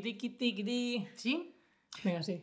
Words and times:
Tiqui. 0.00 1.08
¿Sí? 1.16 1.54
Venga, 2.02 2.22
sí. 2.22 2.42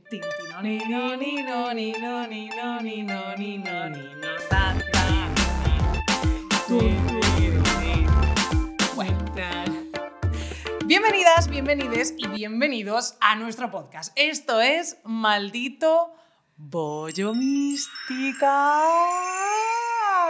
Bienvenidas, 10.85 11.49
bienvenides 11.49 12.13
y 12.17 12.27
bienvenidos 12.27 13.17
a 13.19 13.35
nuestro 13.35 13.71
podcast. 13.71 14.13
Esto 14.15 14.61
es 14.61 14.97
Maldito 15.03 16.13
Bollo 16.55 17.33
Mística. 17.33 18.83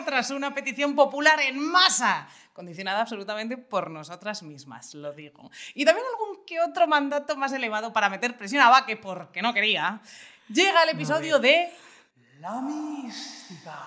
Tras 0.06 0.32
una 0.32 0.54
petición 0.54 0.96
popular 0.96 1.42
en 1.42 1.60
masa, 1.60 2.30
condicionada 2.54 3.02
absolutamente 3.02 3.58
por 3.58 3.90
nosotras 3.90 4.44
mismas, 4.44 4.94
lo 4.94 5.14
digo. 5.14 5.50
Y 5.74 5.86
también 5.86 6.06
que 6.50 6.60
otro 6.60 6.88
mandato 6.88 7.36
más 7.38 7.54
elevado 7.54 7.94
para 7.94 8.10
meter 8.10 8.36
presión 8.36 8.64
a 8.64 8.70
Baque 8.70 8.98
porque 8.98 9.44
no 9.44 9.54
quería. 9.54 10.02
Llega 10.52 10.82
el 10.82 10.90
episodio 10.90 11.38
de 11.38 11.70
La 12.40 12.60
Mística. 12.60 13.78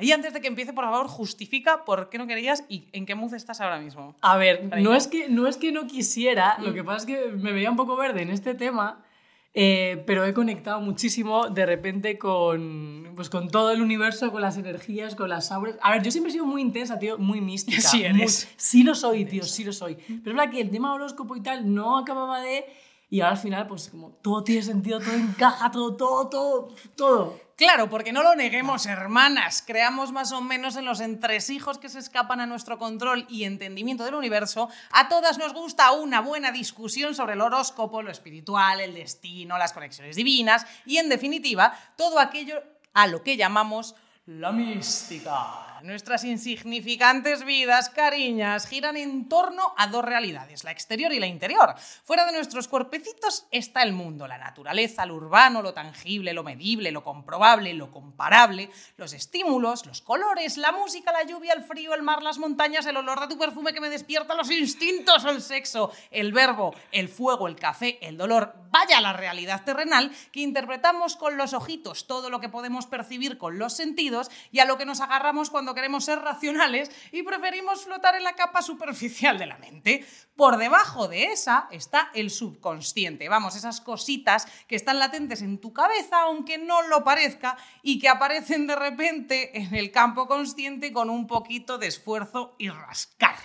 Y 0.00 0.10
antes 0.10 0.32
de 0.32 0.40
que 0.40 0.48
empiece, 0.48 0.72
por 0.72 0.84
favor, 0.84 1.06
justifica 1.06 1.84
por 1.84 2.08
qué 2.10 2.18
no 2.18 2.26
querías 2.26 2.64
y 2.68 2.88
en 2.92 3.06
qué 3.06 3.14
mood 3.14 3.32
estás 3.34 3.60
ahora 3.60 3.78
mismo. 3.78 4.16
A 4.22 4.36
ver, 4.38 4.64
no 4.80 4.94
es, 4.94 5.06
que, 5.06 5.28
no 5.28 5.46
es 5.46 5.56
que 5.56 5.70
no 5.70 5.86
quisiera, 5.86 6.56
lo 6.58 6.70
Mm. 6.70 6.74
que 6.74 6.82
pasa 6.84 6.96
es 6.96 7.06
que 7.06 7.26
me 7.36 7.52
veía 7.52 7.70
un 7.70 7.76
poco 7.76 7.94
verde 7.96 8.22
en 8.22 8.30
este 8.30 8.54
tema, 8.54 9.04
eh, 9.52 10.02
pero 10.06 10.24
he 10.24 10.32
conectado 10.32 10.80
muchísimo 10.80 11.48
de 11.48 11.66
repente 11.66 12.18
con, 12.18 13.12
pues, 13.16 13.28
con 13.28 13.48
todo 13.48 13.72
el 13.72 13.82
universo, 13.82 14.30
con 14.30 14.42
las 14.42 14.56
energías, 14.56 15.14
con 15.16 15.28
las 15.28 15.50
auras. 15.50 15.76
A 15.82 15.92
ver, 15.92 16.02
yo 16.02 16.10
siempre 16.10 16.30
he 16.30 16.32
sido 16.32 16.46
muy 16.46 16.62
intensa, 16.62 16.98
tío, 16.98 17.18
muy 17.18 17.40
mística. 17.40 17.80
Sí 17.80 18.04
eres. 18.04 18.16
muy- 18.46 18.54
sí 18.56 18.82
lo 18.84 18.94
soy, 18.94 19.24
tío, 19.24 19.42
sí 19.42 19.64
lo 19.64 19.72
soy. 19.72 19.96
Pero 19.96 20.16
es 20.18 20.24
verdad 20.36 20.50
que 20.50 20.60
el 20.60 20.70
tema 20.70 20.94
horóscopo 20.94 21.34
y 21.36 21.42
tal 21.42 21.72
no 21.74 21.98
acababa 21.98 22.40
de... 22.40 22.64
Y 23.12 23.22
ahora 23.22 23.32
al 23.32 23.38
final, 23.42 23.66
pues 23.66 23.88
como 23.88 24.10
todo 24.22 24.44
tiene 24.44 24.62
sentido, 24.62 25.00
todo 25.00 25.14
encaja, 25.14 25.68
todo, 25.72 25.96
todo, 25.96 26.28
todo, 26.28 26.68
todo. 26.94 27.40
Claro, 27.60 27.90
porque 27.90 28.10
no 28.10 28.22
lo 28.22 28.34
neguemos, 28.36 28.86
hermanas. 28.86 29.62
Creamos 29.66 30.12
más 30.12 30.32
o 30.32 30.40
menos 30.40 30.76
en 30.76 30.86
los 30.86 30.98
entresijos 30.98 31.76
que 31.76 31.90
se 31.90 31.98
escapan 31.98 32.40
a 32.40 32.46
nuestro 32.46 32.78
control 32.78 33.26
y 33.28 33.44
entendimiento 33.44 34.02
del 34.02 34.14
universo. 34.14 34.70
A 34.92 35.10
todas 35.10 35.36
nos 35.36 35.52
gusta 35.52 35.90
una 35.90 36.22
buena 36.22 36.52
discusión 36.52 37.14
sobre 37.14 37.34
el 37.34 37.42
horóscopo, 37.42 38.00
lo 38.00 38.10
espiritual, 38.10 38.80
el 38.80 38.94
destino, 38.94 39.58
las 39.58 39.74
conexiones 39.74 40.16
divinas 40.16 40.64
y, 40.86 40.96
en 40.96 41.10
definitiva, 41.10 41.78
todo 41.96 42.18
aquello 42.18 42.62
a 42.94 43.06
lo 43.06 43.22
que 43.22 43.36
llamamos 43.36 43.94
la 44.24 44.52
mística. 44.52 45.69
Nuestras 45.82 46.24
insignificantes 46.24 47.44
vidas, 47.44 47.88
cariñas, 47.88 48.66
giran 48.66 48.98
en 48.98 49.28
torno 49.28 49.72
a 49.78 49.86
dos 49.86 50.04
realidades, 50.04 50.62
la 50.62 50.72
exterior 50.72 51.10
y 51.12 51.18
la 51.18 51.26
interior. 51.26 51.74
Fuera 52.04 52.26
de 52.26 52.32
nuestros 52.32 52.68
cuerpecitos 52.68 53.46
está 53.50 53.82
el 53.82 53.94
mundo, 53.94 54.28
la 54.28 54.36
naturaleza, 54.36 55.06
lo 55.06 55.14
urbano, 55.14 55.62
lo 55.62 55.72
tangible, 55.72 56.34
lo 56.34 56.44
medible, 56.44 56.90
lo 56.90 57.02
comprobable, 57.02 57.72
lo 57.72 57.90
comparable, 57.90 58.70
los 58.98 59.14
estímulos, 59.14 59.86
los 59.86 60.02
colores, 60.02 60.58
la 60.58 60.72
música, 60.72 61.12
la 61.12 61.24
lluvia, 61.24 61.54
el 61.54 61.62
frío, 61.62 61.94
el 61.94 62.02
mar, 62.02 62.22
las 62.22 62.38
montañas, 62.38 62.84
el 62.84 62.98
olor 62.98 63.20
de 63.20 63.28
tu 63.28 63.38
perfume 63.38 63.72
que 63.72 63.80
me 63.80 63.88
despierta 63.88 64.34
los 64.34 64.50
instintos, 64.50 65.24
el 65.24 65.40
sexo, 65.40 65.92
el 66.10 66.32
verbo, 66.32 66.74
el 66.92 67.08
fuego, 67.08 67.48
el 67.48 67.56
café, 67.56 67.98
el 68.06 68.18
dolor. 68.18 68.54
Vaya 68.70 69.00
la 69.00 69.14
realidad 69.14 69.64
terrenal 69.64 70.12
que 70.30 70.40
interpretamos 70.40 71.16
con 71.16 71.36
los 71.36 71.54
ojitos, 71.54 72.06
todo 72.06 72.28
lo 72.30 72.38
que 72.40 72.48
podemos 72.48 72.86
percibir 72.86 73.38
con 73.38 73.58
los 73.58 73.74
sentidos 73.74 74.30
y 74.52 74.60
a 74.60 74.64
lo 74.64 74.76
que 74.78 74.84
nos 74.84 75.00
agarramos 75.00 75.50
cuando 75.50 75.69
queremos 75.74 76.04
ser 76.04 76.20
racionales 76.20 76.90
y 77.12 77.22
preferimos 77.22 77.84
flotar 77.84 78.14
en 78.14 78.24
la 78.24 78.34
capa 78.34 78.62
superficial 78.62 79.38
de 79.38 79.46
la 79.46 79.58
mente. 79.58 80.04
Por 80.36 80.56
debajo 80.56 81.08
de 81.08 81.24
esa 81.24 81.68
está 81.70 82.10
el 82.14 82.30
subconsciente, 82.30 83.28
vamos, 83.28 83.56
esas 83.56 83.80
cositas 83.80 84.46
que 84.66 84.76
están 84.76 84.98
latentes 84.98 85.42
en 85.42 85.58
tu 85.58 85.72
cabeza 85.72 86.22
aunque 86.22 86.58
no 86.58 86.82
lo 86.82 87.04
parezca 87.04 87.56
y 87.82 87.98
que 87.98 88.08
aparecen 88.08 88.66
de 88.66 88.76
repente 88.76 89.58
en 89.58 89.74
el 89.74 89.90
campo 89.90 90.26
consciente 90.26 90.92
con 90.92 91.10
un 91.10 91.26
poquito 91.26 91.78
de 91.78 91.88
esfuerzo 91.88 92.54
y 92.58 92.68
rascar. 92.70 93.36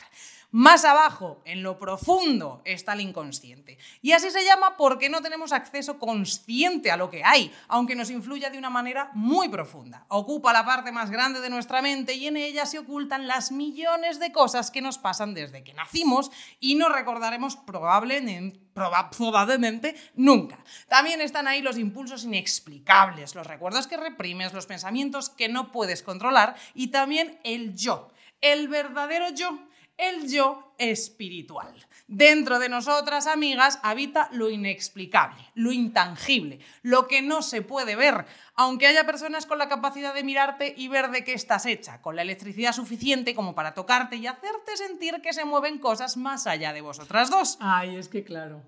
Más 0.57 0.85
abajo, 0.85 1.41
en 1.43 1.63
lo 1.63 1.77
profundo, 1.77 2.61
está 2.63 2.93
el 2.93 3.01
inconsciente. 3.01 3.77
Y 4.01 4.13
así 4.13 4.31
se 4.31 4.45
llama 4.45 4.77
porque 4.77 5.09
no 5.09 5.21
tenemos 5.21 5.51
acceso 5.51 5.99
consciente 5.99 6.91
a 6.91 6.95
lo 6.95 7.09
que 7.09 7.25
hay, 7.25 7.53
aunque 7.67 7.93
nos 7.93 8.09
influya 8.09 8.49
de 8.49 8.57
una 8.57 8.69
manera 8.69 9.11
muy 9.13 9.49
profunda. 9.49 10.05
Ocupa 10.07 10.53
la 10.53 10.63
parte 10.63 10.93
más 10.93 11.11
grande 11.11 11.41
de 11.41 11.49
nuestra 11.49 11.81
mente 11.81 12.13
y 12.13 12.27
en 12.27 12.37
ella 12.37 12.65
se 12.65 12.79
ocultan 12.79 13.27
las 13.27 13.51
millones 13.51 14.17
de 14.21 14.31
cosas 14.31 14.71
que 14.71 14.79
nos 14.79 14.97
pasan 14.97 15.33
desde 15.33 15.61
que 15.65 15.73
nacimos 15.73 16.31
y 16.61 16.75
no 16.75 16.87
recordaremos 16.87 17.57
probablemente, 17.57 18.57
proba- 18.73 19.09
probablemente 19.09 19.93
nunca. 20.15 20.63
También 20.87 21.19
están 21.19 21.49
ahí 21.49 21.61
los 21.61 21.77
impulsos 21.77 22.23
inexplicables, 22.23 23.35
los 23.35 23.45
recuerdos 23.45 23.87
que 23.87 23.97
reprimes, 23.97 24.53
los 24.53 24.67
pensamientos 24.67 25.27
que 25.29 25.49
no 25.49 25.73
puedes 25.73 26.01
controlar 26.01 26.55
y 26.73 26.87
también 26.91 27.41
el 27.43 27.75
yo, 27.75 28.07
el 28.39 28.69
verdadero 28.69 29.27
yo 29.31 29.59
el 29.97 30.29
yo 30.29 30.73
espiritual. 30.77 31.73
Dentro 32.07 32.59
de 32.59 32.69
nosotras, 32.69 33.25
amigas, 33.25 33.79
habita 33.81 34.29
lo 34.31 34.49
inexplicable, 34.51 35.41
lo 35.55 35.71
intangible, 35.71 36.59
lo 36.83 37.07
que 37.07 37.23
no 37.23 37.41
se 37.41 37.63
puede 37.63 37.95
ver, 37.95 38.27
aunque 38.53 38.85
haya 38.85 39.07
personas 39.07 39.47
con 39.47 39.57
la 39.57 39.69
capacidad 39.69 40.13
de 40.13 40.23
mirarte 40.23 40.75
y 40.77 40.87
ver 40.87 41.09
de 41.09 41.23
qué 41.23 41.33
estás 41.33 41.65
hecha, 41.65 42.01
con 42.01 42.15
la 42.15 42.21
electricidad 42.21 42.73
suficiente 42.73 43.33
como 43.33 43.55
para 43.55 43.73
tocarte 43.73 44.17
y 44.17 44.27
hacerte 44.27 44.77
sentir 44.77 45.21
que 45.23 45.33
se 45.33 45.45
mueven 45.45 45.79
cosas 45.79 46.15
más 46.15 46.45
allá 46.45 46.73
de 46.73 46.81
vosotras 46.81 47.31
dos. 47.31 47.57
Ay, 47.59 47.95
es 47.95 48.07
que 48.07 48.23
claro. 48.23 48.61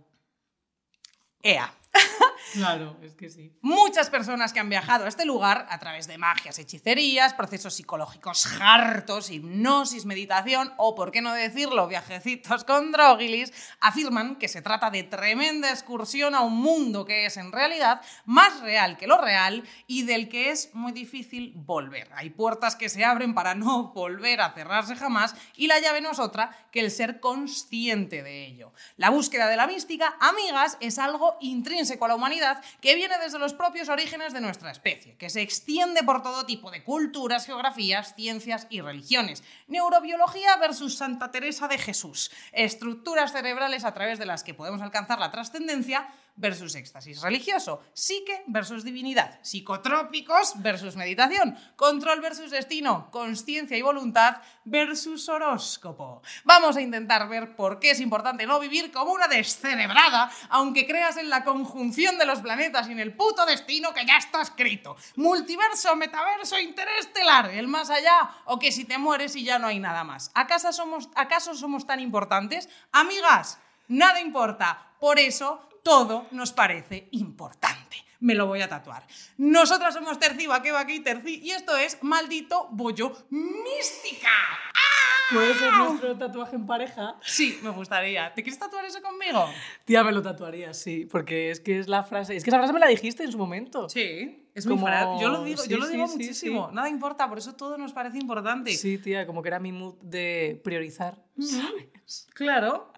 Ea. 1.44 1.77
Claro, 2.54 2.98
es 3.02 3.14
que 3.16 3.30
sí. 3.30 3.52
Muchas 3.62 4.10
personas 4.10 4.54
que 4.54 4.60
han 4.60 4.70
viajado 4.70 5.06
a 5.06 5.08
este 5.08 5.26
lugar 5.26 5.68
a 5.70 5.80
través 5.80 6.08
de 6.08 6.18
magias, 6.18 6.58
hechicerías, 6.60 7.34
procesos 7.34 7.76
psicológicos 7.76 8.48
hartos, 8.62 9.30
hipnosis, 9.30 10.06
meditación 10.06 10.74
o, 10.78 10.96
por 10.96 11.12
qué 11.12 11.22
no 11.22 11.34
decirlo, 11.34 11.88
viajecitos 11.88 12.64
con 12.64 12.92
drogilis, 12.92 13.54
afirman 13.82 14.38
que 14.38 14.48
se 14.48 14.62
trata 14.62 14.90
de 14.90 15.04
tremenda 15.04 15.70
excursión 15.70 16.36
a 16.36 16.42
un 16.42 16.58
mundo 16.58 17.06
que 17.06 17.26
es 17.26 17.38
en 17.38 17.52
realidad 17.52 18.02
más 18.26 18.62
real 18.62 18.98
que 18.98 19.08
lo 19.08 19.20
real 19.20 19.64
y 19.86 20.04
del 20.04 20.30
que 20.30 20.52
es 20.52 20.74
muy 20.74 20.92
difícil 20.92 21.54
volver. 21.56 22.10
Hay 22.16 22.30
puertas 22.30 22.76
que 22.76 22.90
se 22.90 23.04
abren 23.04 23.34
para 23.34 23.56
no 23.56 23.92
volver 23.94 24.42
a 24.42 24.54
cerrarse 24.54 24.96
jamás 24.96 25.36
y 25.56 25.68
la 25.68 25.80
llave 25.80 26.02
no 26.02 26.12
es 26.12 26.20
otra 26.20 26.68
que 26.72 26.80
el 26.80 26.92
ser 26.92 27.20
consciente 27.20 28.24
de 28.24 28.46
ello. 28.46 28.74
La 28.96 29.10
búsqueda 29.10 29.48
de 29.48 29.58
la 29.58 29.68
mística, 29.68 30.16
amigas, 30.20 30.78
es 30.80 30.98
algo 31.00 31.38
intrínseco 31.42 31.77
a 31.78 32.08
la 32.08 32.16
humanidad 32.16 32.64
que 32.82 32.96
viene 32.96 33.18
desde 33.20 33.38
los 33.38 33.54
propios 33.54 33.88
orígenes 33.90 34.34
de 34.34 34.42
nuestra 34.42 34.72
especie, 34.72 35.16
que 35.16 35.30
se 35.30 35.42
extiende 35.42 36.04
por 36.04 36.24
todo 36.24 36.46
tipo 36.46 36.72
de 36.72 36.84
culturas, 36.84 37.46
geografías, 37.46 38.16
ciencias 38.16 38.66
y 38.72 38.82
religiones. 38.82 39.44
Neurobiología 39.68 40.58
versus 40.58 40.98
Santa 40.98 41.30
Teresa 41.30 41.68
de 41.68 41.78
Jesús. 41.78 42.32
Estructuras 42.52 43.32
cerebrales 43.32 43.86
a 43.86 43.94
través 43.94 44.18
de 44.18 44.26
las 44.26 44.44
que 44.44 44.56
podemos 44.56 44.82
alcanzar 44.82 45.20
la 45.20 45.32
trascendencia 45.32 46.08
versus 46.38 46.76
éxtasis 46.76 47.22
religioso, 47.22 47.82
psique 47.94 48.44
versus 48.48 48.84
divinidad, 48.84 49.40
psicotrópicos 49.42 50.54
versus 50.62 50.96
meditación, 50.96 51.58
control 51.76 52.22
versus 52.22 52.52
destino, 52.52 53.10
conciencia 53.12 53.76
y 53.76 53.82
voluntad 53.82 54.38
versus 54.64 55.28
horóscopo. 55.28 56.22
Vamos 56.44 56.78
a 56.78 56.82
intentar 56.82 57.28
ver 57.28 57.56
por 57.56 57.80
qué 57.80 57.92
es 57.92 58.00
importante 58.00 58.46
no 58.46 58.60
vivir 58.60 58.92
como 58.92 59.12
una 59.12 59.28
descerebrada, 59.28 60.32
aunque 60.50 60.86
creas 60.86 61.18
en 61.18 61.30
la 61.30 61.44
conjunción 61.44 62.18
de 62.18 62.26
los 62.26 62.40
planetas 62.40 62.88
y 62.88 62.92
en 62.92 63.00
el 63.00 63.16
puto 63.16 63.46
destino 63.46 63.94
que 63.94 64.06
ya 64.06 64.18
está 64.18 64.42
escrito. 64.42 64.96
Multiverso, 65.16 65.96
metaverso, 65.96 66.60
interestelar, 66.60 67.50
el 67.50 67.68
más 67.68 67.90
allá, 67.90 68.30
o 68.46 68.60
que 68.60 68.72
si 68.72 68.86
te 68.86 68.98
mueres 68.98 69.36
y 69.36 69.44
ya 69.44 69.58
no 69.60 69.68
hay 69.68 69.80
nada 69.80 70.04
más. 70.04 70.32
¿Acaso 70.36 70.72
somos, 70.72 71.10
acaso 71.16 71.56
somos 71.56 71.88
tan 71.88 72.00
importantes? 72.00 72.70
Amigas, 72.92 73.60
nada 73.88 74.20
importa. 74.22 74.94
Por 75.00 75.20
eso 75.20 75.68
todo 75.88 76.28
nos 76.32 76.52
parece 76.52 77.08
importante. 77.12 77.96
Me 78.20 78.36
lo 78.36 78.46
voy 78.46 78.62
a 78.62 78.68
tatuar. 78.68 79.08
Nosotras 79.38 79.94
somos 79.94 80.20
Terci, 80.20 80.46
Baqueba 80.46 80.84
y 80.92 81.00
Terci 81.00 81.40
y 81.42 81.52
esto 81.52 81.78
es 81.78 81.98
Maldito 82.04 82.68
Bollo 82.72 83.16
Mística. 83.30 84.28
¡Ah! 84.28 85.34
¿Puede 85.34 85.54
ser 85.54 85.72
nuestro 85.72 86.18
tatuaje 86.18 86.58
en 86.58 86.66
pareja? 86.68 87.16
Sí, 87.22 87.58
me 87.64 87.70
gustaría. 87.70 88.34
¿Te 88.34 88.44
quieres 88.44 88.60
tatuar 88.60 88.84
eso 88.84 89.02
conmigo? 89.02 89.46
Tía, 89.86 90.04
me 90.04 90.12
lo 90.12 90.22
tatuaría, 90.22 90.74
sí, 90.74 91.06
porque 91.10 91.52
es 91.52 91.62
que 91.62 91.80
es 91.80 91.88
la 91.88 92.04
frase. 92.04 92.36
Es 92.36 92.44
que 92.44 92.50
esa 92.50 92.58
frase 92.58 92.74
me 92.74 92.80
la 92.82 92.88
dijiste 92.88 93.24
en 93.24 93.32
su 93.32 93.38
momento. 93.38 93.88
Sí, 93.88 94.50
es 94.54 94.66
Como- 94.68 94.88
muy 94.88 95.22
Yo 95.22 95.30
lo 95.30 95.44
digo, 95.46 95.62
sí, 95.64 95.70
yo 95.70 95.78
lo 95.78 95.86
sí, 95.86 95.94
digo 95.94 96.08
sí, 96.08 96.14
muchísimo. 96.18 96.70
Nada 96.74 96.90
importa, 96.90 97.30
por 97.30 97.38
eso 97.38 97.56
todo 97.56 97.78
nos 97.78 97.94
parece 97.94 98.18
importante. 98.18 98.74
Sí, 98.74 98.98
tía, 98.98 99.26
como 99.26 99.42
que 99.42 99.48
era 99.48 99.60
mi 99.60 99.72
mood 99.72 99.96
de 100.02 100.60
priorizar. 100.66 101.18
¿sabes? 101.40 102.28
Claro. 102.34 102.92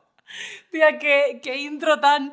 Tía, 0.72 0.98
qué, 1.00 1.40
qué 1.44 1.58
intro 1.58 2.00
tan. 2.00 2.32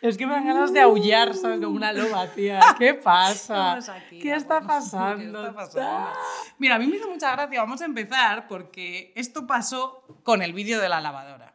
Es 0.00 0.16
que 0.18 0.26
me 0.26 0.32
dan 0.34 0.46
ganas 0.46 0.72
de 0.72 0.80
aullar, 0.80 1.34
¿sabes? 1.34 1.60
Como 1.60 1.76
una 1.76 1.92
loba, 1.92 2.26
tía. 2.28 2.60
¿Qué 2.78 2.94
pasa? 3.04 3.74
Aquí, 3.74 4.18
¿Qué 4.20 4.34
está 4.34 4.60
pasando? 4.60 5.40
¿Qué 5.42 5.48
está 5.48 5.54
pasando? 5.54 6.10
Mira, 6.58 6.74
a 6.76 6.78
mí 6.78 6.86
me 6.86 6.96
hizo 6.96 7.08
mucha 7.08 7.32
gracia. 7.32 7.60
Vamos 7.60 7.80
a 7.80 7.84
empezar 7.84 8.48
porque 8.48 9.12
esto 9.16 9.46
pasó 9.46 10.04
con 10.24 10.42
el 10.42 10.52
vídeo 10.52 10.80
de 10.80 10.88
la 10.88 11.00
lavadora. 11.00 11.54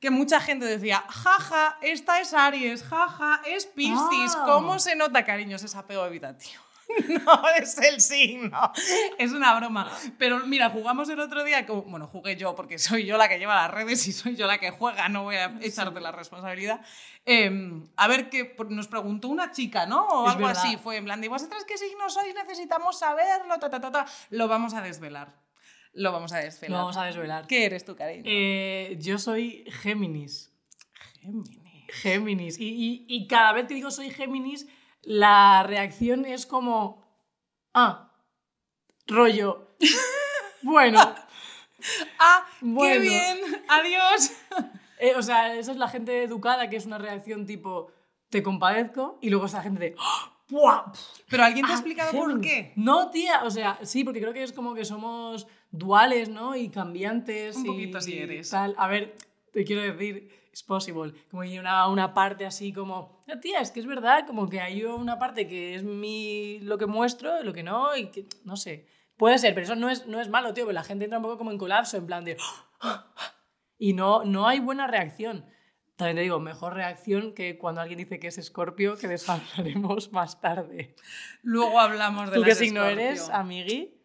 que 0.00 0.10
mucha 0.10 0.40
gente 0.40 0.66
decía, 0.66 1.02
jaja, 1.08 1.78
esta 1.80 2.20
es 2.20 2.34
Aries, 2.34 2.84
jaja, 2.84 3.40
es 3.46 3.64
Piscis, 3.66 4.34
Ah. 4.36 4.42
¿cómo 4.46 4.78
se 4.78 4.94
nota, 4.94 5.24
cariños, 5.24 5.62
ese 5.62 5.76
apego 5.76 6.04
evitativo? 6.04 6.62
No 7.08 7.48
es 7.60 7.78
el 7.78 8.00
signo, 8.00 8.72
es 9.18 9.32
una 9.32 9.54
broma. 9.58 9.90
Pero 10.18 10.46
mira, 10.46 10.70
jugamos 10.70 11.08
el 11.08 11.18
otro 11.20 11.42
día, 11.44 11.66
como- 11.66 11.82
bueno, 11.82 12.06
jugué 12.06 12.36
yo 12.36 12.54
porque 12.54 12.78
soy 12.78 13.04
yo 13.06 13.16
la 13.16 13.28
que 13.28 13.38
lleva 13.38 13.54
las 13.56 13.70
redes 13.70 14.06
y 14.06 14.12
soy 14.12 14.36
yo 14.36 14.46
la 14.46 14.58
que 14.58 14.70
juega, 14.70 15.08
no 15.08 15.24
voy 15.24 15.36
a 15.36 15.56
echarte 15.60 16.00
la 16.00 16.12
responsabilidad. 16.12 16.80
Eh, 17.24 17.50
a 17.96 18.06
ver, 18.08 18.30
que 18.30 18.54
nos 18.70 18.86
preguntó 18.88 19.28
una 19.28 19.50
chica, 19.50 19.86
¿no? 19.86 20.06
O 20.06 20.26
Es 20.28 20.34
algo 20.34 20.46
verdad. 20.46 20.62
así, 20.64 20.76
fue 20.76 20.96
en 20.96 21.04
plan, 21.04 21.22
¿y 21.22 21.28
vosotras 21.28 21.64
qué 21.64 21.76
signo 21.76 22.08
sois? 22.08 22.34
Necesitamos 22.34 22.98
saberlo, 22.98 23.58
ta, 23.58 23.68
ta, 23.68 23.80
ta, 23.80 23.90
ta. 23.90 24.06
Lo 24.30 24.46
vamos 24.48 24.74
a 24.74 24.80
desvelar. 24.80 25.34
Lo 25.92 26.12
vamos 26.12 26.32
a 26.32 26.38
desvelar. 26.38 26.70
Lo 26.72 26.78
vamos 26.84 26.96
a 26.98 27.04
desvelar. 27.04 27.46
¿Qué 27.46 27.64
eres 27.64 27.84
tú, 27.84 27.96
cariño? 27.96 28.22
Eh, 28.26 28.96
yo 29.00 29.18
soy 29.18 29.64
Géminis. 29.82 30.52
Géminis. 31.20 31.58
Géminis. 31.88 32.58
Y, 32.60 32.68
y- 32.68 33.06
y 33.08 33.26
cada 33.26 33.52
vez 33.52 33.66
que 33.66 33.74
digo 33.74 33.90
soy 33.90 34.10
Géminis, 34.10 34.66
la 35.06 35.62
reacción 35.62 36.24
es 36.26 36.44
como. 36.46 37.02
Ah, 37.72 38.12
rollo. 39.06 39.68
Bueno, 40.62 40.98
¡Ah, 42.18 42.44
qué 42.58 42.66
Bueno. 42.66 43.00
bien! 43.02 43.38
¡Adiós! 43.68 44.32
eh, 44.98 45.12
o 45.16 45.22
sea, 45.22 45.54
esa 45.54 45.70
es 45.70 45.78
la 45.78 45.86
gente 45.86 46.24
educada, 46.24 46.68
que 46.68 46.76
es 46.76 46.86
una 46.86 46.98
reacción 46.98 47.46
tipo, 47.46 47.92
te 48.30 48.42
compadezco, 48.42 49.18
y 49.20 49.30
luego 49.30 49.46
esa 49.46 49.62
gente 49.62 49.80
de. 49.80 49.94
¡Ah! 49.98 50.32
¡Buah! 50.48 50.92
¿Pero 51.28 51.44
alguien 51.44 51.66
te 51.66 51.72
ha 51.72 51.74
Ah, 51.76 51.78
explicado 51.78 52.10
por 52.12 52.40
qué? 52.40 52.72
No, 52.74 53.10
tía, 53.10 53.44
o 53.44 53.50
sea, 53.50 53.78
sí, 53.82 54.02
porque 54.02 54.20
creo 54.20 54.32
que 54.32 54.42
es 54.42 54.52
como 54.52 54.74
que 54.74 54.84
somos 54.84 55.46
duales, 55.70 56.28
¿no? 56.30 56.56
Y 56.56 56.68
cambiantes. 56.68 57.54
Un 57.56 57.66
y 57.66 57.68
poquito 57.68 58.00
sí 58.00 58.18
eres. 58.18 58.50
Tal. 58.50 58.74
A 58.78 58.88
ver, 58.88 59.14
te 59.52 59.64
quiero 59.64 59.82
decir, 59.82 60.32
es 60.56 60.62
possible. 60.62 61.12
Como 61.30 61.42
hay 61.42 61.58
una, 61.58 61.86
una 61.86 62.14
parte 62.14 62.46
así 62.46 62.72
como, 62.72 63.22
"Ah, 63.28 63.38
tía, 63.38 63.60
es 63.60 63.70
que 63.70 63.80
es 63.80 63.86
verdad, 63.86 64.26
como 64.26 64.48
que 64.48 64.58
hay 64.58 64.84
una 64.84 65.18
parte 65.18 65.46
que 65.46 65.74
es 65.74 65.82
mi, 65.82 66.60
lo 66.60 66.78
que 66.78 66.86
muestro, 66.86 67.42
lo 67.42 67.52
que 67.52 67.62
no, 67.62 67.94
y 67.94 68.06
que, 68.06 68.26
no 68.44 68.56
sé. 68.56 68.86
Puede 69.18 69.36
ser, 69.36 69.52
pero 69.52 69.64
eso 69.64 69.76
no 69.76 69.90
es, 69.90 70.06
no 70.06 70.18
es 70.18 70.30
malo, 70.30 70.54
tío, 70.54 70.64
porque 70.64 70.72
la 70.72 70.82
gente 70.82 71.04
entra 71.04 71.18
un 71.18 71.24
poco 71.24 71.36
como 71.36 71.50
en 71.50 71.58
colapso, 71.58 71.98
en 71.98 72.06
plan 72.06 72.24
de... 72.24 72.38
Y 73.76 73.92
no, 73.92 74.24
no 74.24 74.48
hay 74.48 74.60
buena 74.60 74.86
reacción. 74.86 75.44
También 75.96 76.16
te 76.16 76.22
digo, 76.22 76.40
mejor 76.40 76.72
reacción 76.72 77.34
que 77.34 77.58
cuando 77.58 77.82
alguien 77.82 77.98
dice 77.98 78.18
que 78.18 78.28
es 78.28 78.38
escorpio, 78.38 78.96
que 78.96 79.12
eso 79.12 79.32
hablaremos 79.58 80.10
más 80.12 80.40
tarde. 80.40 80.94
Luego 81.42 81.78
hablamos 81.80 82.30
de 82.30 82.36
¿Tú 82.36 82.40
las 82.40 82.48
qué 82.48 82.64
signo 82.64 82.82
eres, 82.84 83.28
amigui? 83.28 83.95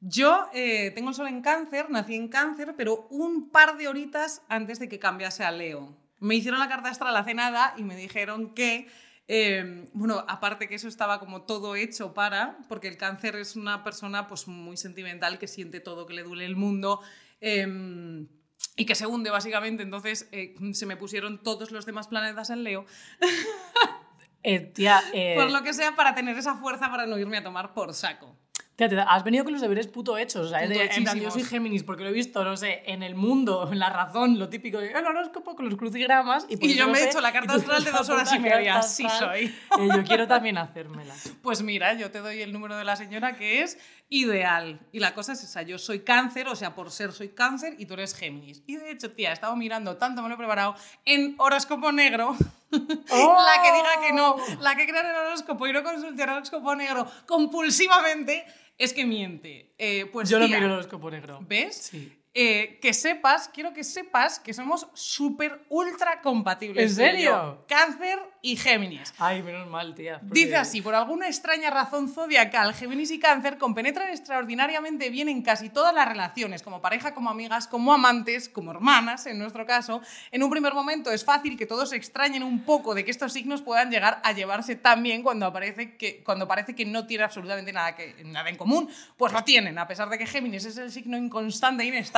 Yo 0.00 0.48
eh, 0.52 0.92
tengo 0.94 1.10
el 1.10 1.14
sol 1.14 1.28
en 1.28 1.42
cáncer, 1.42 1.90
nací 1.90 2.14
en 2.14 2.28
cáncer, 2.28 2.74
pero 2.76 3.06
un 3.10 3.50
par 3.50 3.76
de 3.76 3.88
horitas 3.88 4.42
antes 4.48 4.78
de 4.78 4.88
que 4.88 4.98
cambiase 4.98 5.44
a 5.44 5.50
Leo. 5.50 5.96
Me 6.20 6.34
hicieron 6.34 6.60
la 6.60 6.68
carta 6.68 6.88
astral 6.88 7.16
hace 7.16 7.34
nada 7.34 7.74
y 7.76 7.82
me 7.82 7.96
dijeron 7.96 8.54
que, 8.54 8.88
eh, 9.26 9.88
bueno, 9.92 10.24
aparte 10.28 10.68
que 10.68 10.76
eso 10.76 10.88
estaba 10.88 11.20
como 11.20 11.42
todo 11.42 11.76
hecho 11.76 12.14
para, 12.14 12.58
porque 12.68 12.88
el 12.88 12.96
cáncer 12.96 13.36
es 13.36 13.56
una 13.56 13.82
persona 13.82 14.26
pues 14.26 14.48
muy 14.48 14.76
sentimental 14.76 15.38
que 15.38 15.48
siente 15.48 15.80
todo, 15.80 16.06
que 16.06 16.14
le 16.14 16.22
duele 16.22 16.44
el 16.44 16.56
mundo. 16.56 17.00
eh, 17.40 18.26
y 18.76 18.86
que 18.86 18.94
se 18.94 19.06
hunde 19.06 19.30
básicamente, 19.30 19.82
entonces 19.82 20.28
eh, 20.32 20.54
se 20.72 20.86
me 20.86 20.96
pusieron 20.96 21.42
todos 21.42 21.72
los 21.72 21.84
demás 21.84 22.08
planetas 22.08 22.50
en 22.50 22.62
Leo, 22.62 22.86
tía, 24.72 25.02
eh, 25.12 25.34
por 25.38 25.50
lo 25.50 25.62
que 25.62 25.74
sea, 25.74 25.96
para 25.96 26.14
tener 26.14 26.38
esa 26.38 26.54
fuerza 26.56 26.88
para 26.88 27.06
no 27.06 27.18
irme 27.18 27.38
a 27.38 27.42
tomar 27.42 27.74
por 27.74 27.92
saco. 27.92 28.36
Tía, 28.78 28.88
te- 28.88 29.00
has 29.00 29.24
venido 29.24 29.42
con 29.42 29.52
los 29.52 29.60
deberes 29.60 29.88
puto 29.88 30.16
hechos. 30.16 30.46
O 30.46 30.48
sea, 30.50 30.60
Puto 30.60 30.80
en 30.80 31.02
plan, 31.02 31.18
yo 31.20 31.30
soy 31.32 31.42
Géminis 31.42 31.82
porque 31.82 32.04
lo 32.04 32.10
he 32.10 32.12
visto, 32.12 32.44
no 32.44 32.56
sé, 32.56 32.84
en 32.86 33.02
el 33.02 33.16
mundo, 33.16 33.68
en 33.72 33.80
la 33.80 33.90
razón, 33.90 34.38
lo 34.38 34.48
típico 34.48 34.78
de 34.78 34.92
el 34.92 35.04
horóscopo 35.04 35.56
con 35.56 35.64
los 35.68 35.76
crucigramas. 35.76 36.46
Y, 36.48 36.56
por 36.58 36.68
Y 36.70 36.74
yo 36.76 36.86
lo 36.86 36.92
me 36.92 37.00
he 37.00 37.06
hecho 37.08 37.20
la 37.20 37.32
carta 37.32 37.54
astral 37.54 37.82
de 37.82 37.90
dos 37.90 38.08
horas 38.08 38.32
y 38.32 38.38
media, 38.38 38.74
carta 38.74 38.88
sí 38.88 39.04
astral. 39.04 39.30
soy. 39.30 39.44
Eh, 39.46 39.88
yo 39.96 40.04
quiero 40.04 40.28
también 40.28 40.56
hacérmela. 40.58 41.14
Pues 41.42 41.62
mira, 41.62 41.94
yo 41.94 42.10
te 42.12 42.20
doy 42.20 42.40
el 42.40 42.52
número 42.52 42.76
de 42.76 42.84
la 42.84 42.94
señora 42.94 43.34
que 43.36 43.62
es 43.62 43.78
ideal. 44.10 44.78
Y 44.92 45.00
la 45.00 45.12
cosa 45.12 45.32
es 45.32 45.42
esa, 45.42 45.62
yo 45.62 45.76
soy 45.78 46.00
cáncer, 46.00 46.46
o 46.48 46.54
sea, 46.56 46.74
por 46.74 46.90
ser 46.92 47.12
soy 47.12 47.30
cáncer 47.30 47.74
y 47.78 47.86
tú 47.86 47.94
eres 47.94 48.14
Géminis. 48.14 48.62
Y 48.66 48.76
de 48.76 48.90
hecho, 48.92 49.10
tía, 49.12 49.30
he 49.30 49.32
estado 49.32 49.56
mirando, 49.56 49.96
tanto 49.96 50.22
me 50.22 50.28
lo 50.28 50.34
he 50.34 50.38
preparado, 50.38 50.74
en 51.04 51.34
horóscopo 51.38 51.90
negro. 51.90 52.36
La 52.70 53.62
que 53.62 53.72
diga 53.72 54.00
que 54.02 54.12
no, 54.12 54.36
la 54.60 54.76
que 54.76 54.86
crea 54.86 55.00
en 55.00 55.06
el 55.06 55.16
horóscopo 55.16 55.66
y 55.66 55.72
no 55.72 55.82
consulte 55.82 56.22
el 56.22 56.28
horóscopo 56.28 56.74
negro 56.74 57.10
compulsivamente, 57.26 58.44
es 58.76 58.92
que 58.92 59.04
miente. 59.04 59.74
Eh, 59.78 60.08
pues 60.12 60.28
Yo 60.28 60.38
no 60.38 60.46
tía, 60.46 60.56
miro 60.56 60.68
el 60.68 60.74
horóscopo 60.74 61.10
negro. 61.10 61.38
¿Ves? 61.42 61.76
Sí. 61.90 62.17
Eh, 62.34 62.78
que 62.80 62.92
sepas, 62.92 63.48
quiero 63.52 63.72
que 63.72 63.82
sepas 63.82 64.38
que 64.38 64.52
somos 64.52 64.86
súper 64.92 65.64
ultra 65.70 66.20
compatibles. 66.20 66.90
¿En 66.90 66.94
serio? 66.96 67.64
Cáncer 67.66 68.18
y 68.42 68.54
Géminis. 68.56 69.12
Ay, 69.18 69.42
menos 69.42 69.66
mal, 69.66 69.94
tía. 69.94 70.20
porque- 70.20 70.34
Dice 70.40 70.56
así, 70.56 70.80
por 70.82 70.94
alguna 70.94 71.26
extraña 71.26 71.70
razón 71.70 72.08
zodiacal, 72.08 72.74
Géminis 72.74 73.10
y 73.10 73.18
Cáncer 73.18 73.58
compenetran 73.58 74.10
extraordinariamente 74.10 75.10
bien 75.10 75.28
en 75.28 75.42
casi 75.42 75.70
todas 75.70 75.92
las 75.94 76.06
relaciones, 76.06 76.62
como 76.62 76.80
pareja, 76.80 77.12
como 77.14 77.30
amigas, 77.30 77.66
como 77.66 77.92
amantes, 77.92 78.48
como 78.48 78.70
hermanas, 78.70 79.26
en 79.26 79.38
nuestro 79.38 79.66
caso. 79.66 80.00
En 80.30 80.42
un 80.42 80.50
primer 80.50 80.74
momento 80.74 81.10
es 81.10 81.24
fácil 81.24 81.56
que 81.56 81.66
todos 81.66 81.90
se 81.90 81.96
extrañen 81.96 82.42
un 82.44 82.62
poco 82.62 82.94
de 82.94 83.04
que 83.04 83.10
estos 83.10 83.32
signos 83.32 83.62
puedan 83.62 83.90
llegar 83.90 84.20
a 84.22 84.32
llevarse 84.32 84.76
tan 84.76 85.02
bien 85.02 85.22
cuando, 85.22 85.46
aparece 85.46 85.96
que, 85.96 86.22
cuando 86.22 86.46
parece 86.46 86.74
que 86.76 86.84
no 86.84 87.06
tiene 87.06 87.24
absolutamente 87.24 87.72
nada, 87.72 87.96
que, 87.96 88.14
nada 88.24 88.48
en 88.50 88.56
común. 88.56 88.88
Pues 89.16 89.32
lo 89.32 89.42
tienen, 89.42 89.78
a 89.78 89.88
pesar 89.88 90.08
de 90.10 90.18
que 90.18 90.26
Géminis 90.26 90.66
es 90.66 90.76
el 90.76 90.92
signo 90.92 91.16
inconstante 91.16 91.82
e 91.82 91.86
inestable. 91.86 92.17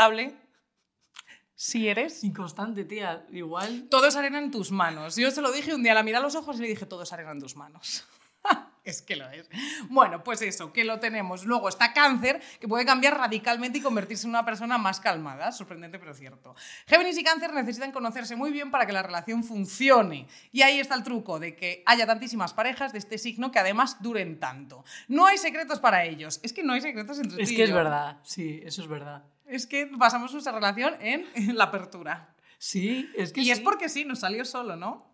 Si 1.55 1.89
eres... 1.89 2.25
Inconstante, 2.25 2.85
tía. 2.85 3.27
Igual. 3.31 3.89
Todo 3.91 4.07
es 4.07 4.17
arena 4.17 4.39
en 4.39 4.51
tus 4.51 4.71
manos. 4.71 5.17
Yo 5.17 5.31
se 5.31 5.43
lo 5.43 5.53
dije 5.53 5.75
un 5.75 5.83
día, 5.83 5.93
la 5.93 6.03
miré 6.03 6.17
a 6.17 6.21
los 6.21 6.35
ojos 6.35 6.59
y 6.59 6.63
le 6.63 6.69
dije, 6.69 6.87
todo 6.87 7.03
es 7.03 7.13
arena 7.13 7.33
en 7.33 7.41
tus 7.41 7.55
manos. 7.55 8.07
es 8.85 9.03
que 9.03 9.15
lo 9.15 9.29
es. 9.29 9.47
Bueno, 9.91 10.25
pues 10.25 10.41
eso, 10.43 10.73
que 10.73 10.85
lo 10.85 10.99
tenemos. 11.01 11.45
Luego 11.45 11.69
está 11.69 11.93
cáncer, 11.93 12.41
que 12.59 12.67
puede 12.67 12.87
cambiar 12.87 13.19
radicalmente 13.19 13.77
y 13.77 13.83
convertirse 13.83 14.25
en 14.25 14.31
una 14.31 14.45
persona 14.45 14.79
más 14.79 15.01
calmada. 15.01 15.53
Sorprendente, 15.53 15.99
pero 15.99 16.15
cierto. 16.15 16.55
Géminis 16.87 17.19
y 17.19 17.25
cáncer 17.25 17.53
necesitan 17.53 17.93
conocerse 17.93 18.37
muy 18.37 18.51
bien 18.51 18.71
para 18.71 18.87
que 18.87 18.93
la 18.93 19.03
relación 19.03 19.45
funcione. 19.45 20.29
Y 20.53 20.63
ahí 20.63 20.81
está 20.81 20.95
el 20.95 21.03
truco 21.03 21.39
de 21.39 21.57
que 21.57 21.83
haya 21.85 22.07
tantísimas 22.07 22.55
parejas 22.55 22.93
de 22.93 22.99
este 23.01 23.19
signo 23.19 23.53
que 23.53 23.59
además 23.59 24.01
duren 24.01 24.41
tanto. 24.41 24.83
No 25.09 25.27
hay 25.27 25.37
secretos 25.37 25.79
para 25.79 26.05
ellos. 26.05 26.41
Es 26.43 26.55
que 26.55 26.63
no 26.63 26.73
hay 26.73 26.81
secretos 26.81 27.19
entre 27.19 27.43
Es 27.43 27.51
tú 27.51 27.53
y 27.53 27.57
que 27.57 27.65
es 27.65 27.73
verdad. 27.73 28.19
Sí, 28.23 28.63
eso 28.65 28.81
es 28.81 28.89
verdad. 28.89 29.25
Es 29.51 29.67
que 29.67 29.87
basamos 29.87 30.33
nuestra 30.33 30.53
relación 30.53 30.95
en, 31.01 31.27
en 31.35 31.57
la 31.57 31.65
apertura. 31.65 32.35
Sí, 32.59 33.11
es 33.17 33.33
que 33.33 33.41
Y 33.41 33.45
sí. 33.45 33.51
es 33.51 33.61
porque 33.61 33.89
sí, 33.89 34.05
nos 34.05 34.21
salió 34.21 34.45
solo, 34.45 34.77
¿no? 34.77 35.11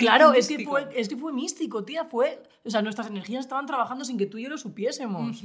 Claro, 0.00 0.32
es 0.32 0.48
que, 0.48 0.64
fue, 0.64 0.88
es 0.94 1.08
que 1.08 1.16
fue 1.16 1.32
místico, 1.32 1.84
tía. 1.84 2.04
Fue. 2.06 2.42
O 2.64 2.70
sea, 2.70 2.82
nuestras 2.82 3.08
energías 3.08 3.40
estaban 3.40 3.66
trabajando 3.66 4.04
sin 4.04 4.18
que 4.18 4.26
tú 4.26 4.38
y 4.38 4.44
yo 4.44 4.48
lo 4.48 4.58
supiésemos. 4.58 5.42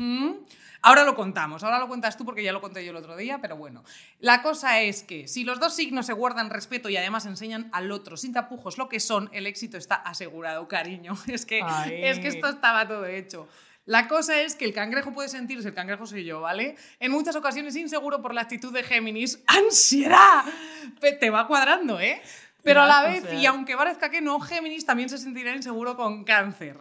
Ahora 0.82 1.04
lo 1.04 1.16
contamos, 1.16 1.64
ahora 1.64 1.80
lo 1.80 1.88
cuentas 1.88 2.18
tú 2.18 2.26
porque 2.26 2.44
ya 2.44 2.52
lo 2.52 2.62
conté 2.62 2.84
yo 2.84 2.92
el 2.92 2.98
otro 2.98 3.16
día, 3.16 3.40
pero 3.42 3.58
bueno. 3.58 3.84
La 4.20 4.42
cosa 4.42 4.82
es 4.82 5.04
que 5.04 5.28
si 5.28 5.44
los 5.44 5.60
dos 5.60 5.76
signos 5.76 6.06
se 6.06 6.14
guardan 6.14 6.50
respeto 6.50 6.90
y 6.90 6.98
además 6.98 7.26
enseñan 7.26 7.70
al 7.74 7.92
otro 7.92 8.18
sin 8.18 8.34
tapujos 8.34 8.78
lo 8.78 8.88
que 8.88 9.00
son, 9.00 9.30
el 9.34 9.46
éxito 9.48 9.78
está 9.78 9.96
asegurado, 9.96 10.68
cariño. 10.68 11.16
Es 11.28 11.46
que, 11.46 11.62
Ay. 11.64 12.04
es 12.04 12.20
que 12.20 12.28
esto 12.28 12.48
estaba 12.48 12.88
todo 12.88 13.06
hecho. 13.06 13.48
La 13.86 14.08
cosa 14.08 14.42
es 14.42 14.56
que 14.56 14.66
el 14.66 14.74
cangrejo 14.74 15.14
puede 15.14 15.30
sentirse, 15.30 15.68
el 15.68 15.74
cangrejo 15.76 16.06
soy 16.08 16.26
yo, 16.26 16.42
¿vale? 16.42 16.76
En 17.00 17.12
muchas 17.12 17.36
ocasiones 17.36 17.76
inseguro 17.76 18.22
por 18.22 18.34
la 18.34 18.42
actitud 18.42 18.74
de 18.74 18.84
Géminis. 18.84 19.44
¡Ansiedad! 19.48 20.44
Te 21.20 21.30
va 21.30 21.48
cuadrando, 21.48 22.00
¿eh? 22.00 22.22
Pero 22.64 22.82
a 22.82 22.88
la 22.88 23.04
o 23.04 23.06
vez, 23.12 23.22
sea- 23.24 23.34
y 23.36 23.46
aunque 23.46 23.76
parezca 23.78 24.10
que 24.10 24.22
no, 24.22 24.40
Géminis 24.40 24.86
también 24.88 25.08
se 25.08 25.20
sentirá 25.20 25.56
inseguro 25.56 25.96
con 25.96 26.24
cáncer. 26.24 26.78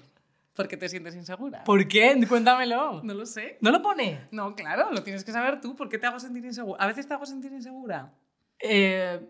Porque 0.54 0.76
te 0.76 0.88
sientes 0.88 1.14
insegura. 1.16 1.64
¿Por 1.64 1.86
qué? 1.88 2.16
Cuéntamelo. 2.28 3.02
No 3.02 3.12
lo 3.12 3.26
sé. 3.26 3.58
¿No 3.60 3.70
lo 3.72 3.82
pone? 3.82 4.20
No, 4.30 4.54
claro, 4.54 4.90
lo 4.92 5.02
tienes 5.02 5.24
que 5.24 5.32
saber 5.32 5.60
tú. 5.60 5.74
¿Por 5.74 5.88
qué 5.88 5.98
te 5.98 6.06
hago 6.06 6.20
sentir 6.20 6.44
insegura? 6.44 6.82
A 6.82 6.86
veces 6.86 7.06
te 7.08 7.12
hago 7.12 7.26
sentir 7.26 7.52
insegura. 7.52 8.12
Eh, 8.60 9.20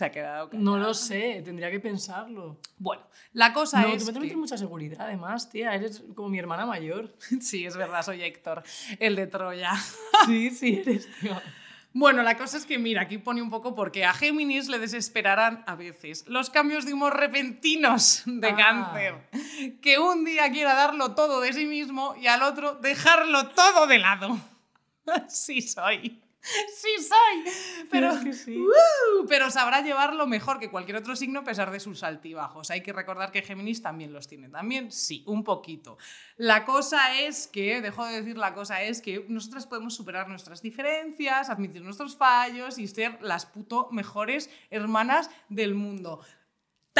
Se 0.00 0.06
ha 0.06 0.10
quedado. 0.10 0.48
no 0.54 0.78
lo 0.78 0.94
sé, 0.94 1.42
tendría 1.44 1.70
que 1.70 1.78
pensarlo. 1.78 2.58
Bueno, 2.78 3.02
la 3.34 3.52
cosa 3.52 3.82
No, 3.82 3.88
es. 3.88 3.98
tú 4.02 4.06
me 4.06 4.14
que- 4.14 4.20
metes 4.20 4.36
mucha 4.38 4.56
seguridad, 4.56 5.02
además, 5.02 5.50
tía. 5.50 5.74
Eres 5.74 6.02
como 6.14 6.30
mi 6.30 6.38
hermana 6.38 6.64
mayor. 6.64 7.14
Sí, 7.42 7.66
es 7.66 7.76
verdad, 7.76 8.02
soy 8.02 8.22
Héctor, 8.22 8.62
el 8.98 9.14
de 9.14 9.26
Troya. 9.26 9.72
Sí, 10.26 10.50
sí, 10.50 10.82
eres, 10.86 11.06
tío. 11.20 11.38
Bueno, 11.92 12.22
la 12.22 12.38
cosa 12.38 12.56
es 12.56 12.64
que, 12.64 12.78
mira, 12.78 13.02
aquí 13.02 13.18
pone 13.18 13.42
un 13.42 13.50
poco 13.50 13.74
porque 13.74 14.04
a 14.06 14.14
Géminis 14.14 14.68
le 14.68 14.78
desesperarán 14.78 15.64
a 15.66 15.74
veces 15.74 16.24
los 16.28 16.48
cambios 16.48 16.86
de 16.86 16.94
humor 16.94 17.16
repentinos 17.18 18.22
de 18.24 18.48
Ah. 18.48 18.56
cáncer. 18.56 19.14
Que 19.82 19.98
un 19.98 20.24
día 20.24 20.50
quiera 20.50 20.72
darlo 20.74 21.14
todo 21.14 21.40
de 21.42 21.52
sí 21.52 21.66
mismo 21.66 22.14
y 22.18 22.26
al 22.26 22.42
otro 22.42 22.76
dejarlo 22.76 23.48
todo 23.48 23.86
de 23.86 23.98
lado. 23.98 24.38
Así 25.26 25.60
soy. 25.60 26.22
Sí 26.74 26.88
soy, 27.06 27.52
pero, 27.90 28.12
es 28.12 28.24
que 28.24 28.32
sí. 28.32 28.56
¡Uh! 28.56 29.26
pero 29.28 29.50
sabrá 29.50 29.82
llevarlo 29.82 30.26
mejor 30.26 30.58
que 30.58 30.70
cualquier 30.70 30.96
otro 30.96 31.14
signo 31.14 31.40
a 31.40 31.44
pesar 31.44 31.70
de 31.70 31.80
sus 31.80 32.02
altibajos. 32.02 32.70
Hay 32.70 32.82
que 32.82 32.92
recordar 32.92 33.30
que 33.30 33.42
Géminis 33.42 33.82
también 33.82 34.12
los 34.12 34.26
tiene. 34.26 34.48
También 34.48 34.90
sí, 34.90 35.22
un 35.26 35.44
poquito. 35.44 35.98
La 36.36 36.64
cosa 36.64 37.20
es 37.20 37.46
que, 37.46 37.80
dejo 37.80 38.06
de 38.06 38.20
decir 38.20 38.38
la 38.38 38.54
cosa 38.54 38.82
es 38.82 39.02
que 39.02 39.26
nosotras 39.28 39.66
podemos 39.66 39.94
superar 39.94 40.28
nuestras 40.28 40.62
diferencias, 40.62 41.50
admitir 41.50 41.82
nuestros 41.82 42.16
fallos 42.16 42.78
y 42.78 42.88
ser 42.88 43.18
las 43.20 43.46
puto 43.46 43.88
mejores 43.90 44.50
hermanas 44.70 45.30
del 45.48 45.74
mundo. 45.74 46.20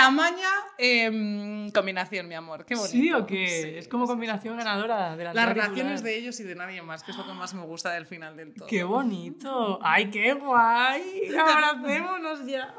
Tamaña 0.01 0.49
em, 0.79 1.71
combinación, 1.73 2.27
mi 2.27 2.35
amor. 2.35 2.65
Qué 2.65 2.75
bonito. 2.75 2.93
¿Sí 2.93 3.13
o 3.13 3.27
qué? 3.27 3.47
Sí, 3.47 3.79
es 3.79 3.89
como 3.89 4.07
sí, 4.07 4.11
combinación 4.11 4.57
ganadora 4.57 5.17
de 5.17 5.25
la 5.25 5.35
Las 5.35 5.49
relaciones 5.49 6.03
de 6.03 6.17
ellos 6.17 6.41
y 6.41 6.45
de 6.45 6.55
nadie 6.55 6.81
más, 6.83 7.03
que 7.03 7.11
es 7.13 7.19
lo 7.19 7.27
que 7.27 7.35
más 7.35 7.53
me 7.55 7.63
gusta 7.63 7.93
del 7.93 8.07
final 8.07 8.37
del 8.37 8.55
todo. 8.55 8.67
¡Qué 8.67 8.83
bonito! 8.83 9.79
¡Ay, 9.83 10.11
qué 10.11 10.33
guay! 10.33 11.31
¡Abracémonos 11.39 12.47
ya! 12.47 12.75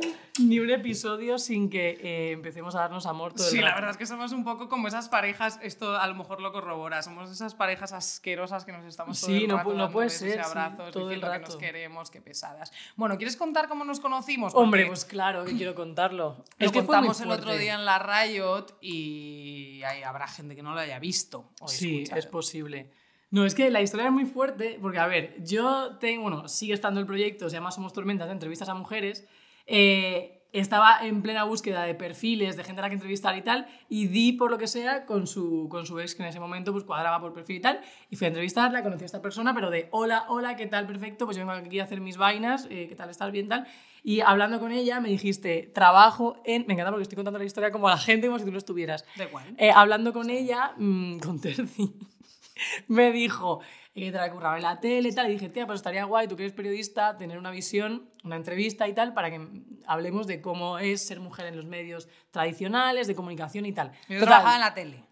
Ni 0.38 0.58
un 0.58 0.68
episodio 0.68 1.38
sin 1.38 1.70
que 1.70 1.98
eh, 2.02 2.32
empecemos 2.32 2.74
a 2.74 2.80
darnos 2.80 3.06
amor 3.06 3.32
todo 3.32 3.46
el 3.46 3.50
Sí, 3.50 3.56
la 3.58 3.68
rato. 3.68 3.76
verdad 3.76 3.90
es 3.92 3.96
que 3.96 4.04
somos 4.06 4.32
un 4.32 4.44
poco 4.44 4.68
como 4.68 4.86
esas 4.86 5.08
parejas, 5.08 5.58
esto 5.62 5.96
a 5.96 6.06
lo 6.06 6.14
mejor 6.14 6.42
lo 6.42 6.52
corrobora, 6.52 7.02
somos 7.02 7.30
esas 7.30 7.54
parejas 7.54 7.92
asquerosas 7.94 8.66
que 8.66 8.72
nos 8.72 8.84
estamos 8.84 9.18
todo 9.18 9.30
Sí, 9.30 9.44
el 9.44 9.48
no 9.48 9.56
rato 9.56 9.70
no 9.70 9.76
dando 9.76 9.92
puede 9.92 10.06
besos 10.08 10.18
ser, 10.20 10.28
y 10.28 10.32
sí, 10.32 10.38
abrazos, 10.38 10.90
todo 10.92 11.10
el 11.10 11.14
diciendo 11.16 11.32
que 11.32 11.38
nos 11.38 11.48
rato. 11.48 11.58
queremos, 11.58 12.10
qué 12.10 12.20
pesadas. 12.20 12.70
Bueno, 12.96 13.16
¿quieres 13.16 13.34
contar 13.36 13.66
cómo 13.66 13.84
nos 13.86 13.98
conocimos? 13.98 14.54
Hombre, 14.54 14.82
Porque 14.82 14.90
pues 14.90 15.04
claro 15.06 15.44
que 15.46 15.56
quiero 15.56 15.74
contarlo. 15.74 16.36
lo 16.58 16.66
es 16.66 16.70
que 16.70 16.78
contamos 16.80 17.18
el 17.22 17.30
otro 17.30 17.56
día 17.56 17.74
en 17.74 17.86
la 17.86 17.98
Riot 17.98 18.66
y 18.82 19.80
ahí 19.84 20.02
habrá 20.02 20.26
gente 20.28 20.54
que 20.54 20.62
no 20.62 20.74
lo 20.74 20.80
haya 20.80 20.98
visto. 20.98 21.48
o 21.60 21.68
Sí, 21.68 22.00
escuchado. 22.02 22.18
es 22.20 22.26
posible. 22.26 22.90
No, 23.30 23.44
es 23.46 23.54
que 23.54 23.70
la 23.70 23.80
historia 23.80 24.06
es 24.06 24.12
muy 24.12 24.26
fuerte, 24.26 24.78
porque 24.82 24.98
a 24.98 25.06
ver, 25.06 25.34
yo 25.42 25.96
tengo, 25.98 26.22
bueno, 26.24 26.46
sigue 26.48 26.74
estando 26.74 27.00
el 27.00 27.06
proyecto, 27.06 27.48
se 27.48 27.56
llama 27.56 27.70
Somos 27.72 27.92
Tormentas, 27.94 28.26
de 28.28 28.32
entrevistas 28.34 28.68
a 28.68 28.74
mujeres. 28.74 29.26
Eh, 29.66 30.36
estaba 30.52 31.00
en 31.02 31.22
plena 31.22 31.44
búsqueda 31.44 31.82
de 31.82 31.94
perfiles, 31.94 32.56
de 32.56 32.64
gente 32.64 32.80
a 32.80 32.82
la 32.82 32.88
que 32.88 32.94
entrevistar 32.94 33.36
y 33.36 33.42
tal, 33.42 33.66
y 33.88 34.06
di 34.06 34.32
por 34.32 34.50
lo 34.50 34.58
que 34.58 34.66
sea 34.66 35.04
con 35.04 35.26
su, 35.26 35.68
con 35.68 35.86
su 35.86 36.00
ex, 36.00 36.14
que 36.14 36.22
en 36.22 36.28
ese 36.28 36.40
momento 36.40 36.72
pues 36.72 36.84
cuadraba 36.84 37.20
por 37.20 37.34
perfil 37.34 37.56
y 37.56 37.60
tal, 37.60 37.80
y 38.10 38.16
fui 38.16 38.26
a 38.26 38.28
entrevistarla, 38.28 38.82
conocí 38.82 39.02
a 39.02 39.06
esta 39.06 39.20
persona, 39.20 39.54
pero 39.54 39.70
de 39.70 39.88
hola, 39.90 40.24
hola, 40.28 40.56
¿qué 40.56 40.66
tal? 40.66 40.86
Perfecto, 40.86 41.26
pues 41.26 41.36
yo 41.36 41.46
vengo 41.46 41.52
aquí 41.52 41.78
a 41.78 41.84
hacer 41.84 42.00
mis 42.00 42.16
vainas, 42.16 42.66
eh, 42.70 42.86
¿qué 42.88 42.94
tal? 42.94 43.10
¿Estás 43.10 43.32
bien? 43.32 43.48
Tal. 43.48 43.66
Y 44.02 44.20
hablando 44.20 44.60
con 44.60 44.72
ella 44.72 45.00
me 45.00 45.08
dijiste, 45.08 45.70
trabajo 45.74 46.40
en... 46.44 46.64
Me 46.66 46.74
encanta 46.74 46.90
porque 46.90 47.02
estoy 47.02 47.16
contando 47.16 47.38
la 47.38 47.44
historia 47.44 47.72
como 47.72 47.88
a 47.88 47.92
la 47.92 47.98
gente, 47.98 48.28
como 48.28 48.38
si 48.38 48.44
tú 48.44 48.52
lo 48.52 48.58
estuvieras. 48.58 49.04
Da 49.16 49.24
igual. 49.24 49.44
Eh, 49.58 49.72
hablando 49.74 50.12
con 50.12 50.30
ella, 50.30 50.72
mm, 50.76 51.18
con 51.18 51.40
Terci, 51.40 51.92
me 52.88 53.10
dijo 53.10 53.60
eh, 53.96 54.04
que 54.04 54.12
te 54.12 54.18
la 54.18 54.30
curraba 54.30 54.56
en 54.56 54.62
la 54.62 54.78
tele 54.78 55.08
y 55.08 55.14
tal. 55.14 55.26
Y 55.28 55.32
dije, 55.32 55.48
tía, 55.48 55.66
pues 55.66 55.78
estaría 55.78 56.04
guay, 56.04 56.28
tú 56.28 56.36
que 56.36 56.42
eres 56.42 56.52
periodista, 56.52 57.16
tener 57.16 57.38
una 57.38 57.50
visión, 57.50 58.10
una 58.24 58.36
entrevista 58.36 58.86
y 58.86 58.92
tal, 58.92 59.14
para 59.14 59.30
que 59.30 59.40
hablemos 59.86 60.26
de 60.26 60.42
cómo 60.42 60.78
es 60.78 61.06
ser 61.06 61.18
mujer 61.18 61.46
en 61.46 61.56
los 61.56 61.64
medios 61.64 62.06
tradicionales, 62.30 63.06
de 63.06 63.14
comunicación 63.14 63.64
y 63.64 63.72
tal. 63.72 63.92
Yo 64.08 64.20
Total, 64.20 64.26
trabajaba 64.26 64.54
en 64.56 64.60
la 64.60 64.74
tele. 64.74 65.04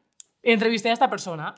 Entrevisté 0.43 0.91
a 0.91 0.93
esta 0.93 1.09
persona 1.09 1.55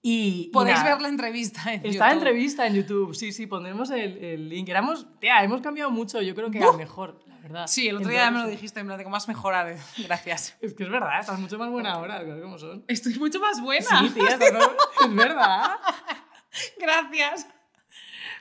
y. 0.00 0.46
y 0.46 0.50
Podéis 0.52 0.78
nada, 0.78 0.90
ver 0.92 1.02
la 1.02 1.08
entrevista 1.08 1.74
en 1.74 1.86
Está 1.86 2.12
entrevista 2.12 2.66
en 2.68 2.74
YouTube, 2.74 3.16
sí, 3.16 3.32
sí, 3.32 3.48
pondremos 3.48 3.90
el, 3.90 4.16
el 4.18 4.48
link. 4.48 4.68
Éramos, 4.68 5.06
tía, 5.18 5.42
hemos 5.42 5.60
cambiado 5.60 5.90
mucho, 5.90 6.22
yo 6.22 6.36
creo 6.36 6.52
que 6.52 6.62
a 6.62 6.70
mejor, 6.72 7.18
la 7.26 7.38
verdad. 7.40 7.66
Sí, 7.66 7.88
el 7.88 7.96
otro 7.96 8.10
En 8.10 8.14
día 8.14 8.30
me 8.30 8.42
lo 8.42 8.46
dijiste, 8.46 8.78
en 8.78 8.86
plan 8.86 9.02
cómo 9.02 9.16
has 9.16 9.26
mejorado. 9.26 9.76
Gracias. 9.98 10.56
Es 10.60 10.74
que 10.74 10.84
es 10.84 10.88
verdad, 10.88 11.18
estás 11.18 11.40
mucho 11.40 11.58
más 11.58 11.68
buena 11.68 11.94
ahora, 11.94 12.22
como 12.40 12.58
son. 12.58 12.84
Estoy 12.86 13.18
mucho 13.18 13.40
más 13.40 13.60
buena. 13.60 14.02
Sí, 14.02 14.10
tía, 14.10 14.34
es 14.34 15.14
verdad. 15.16 15.78
Gracias. 16.80 17.46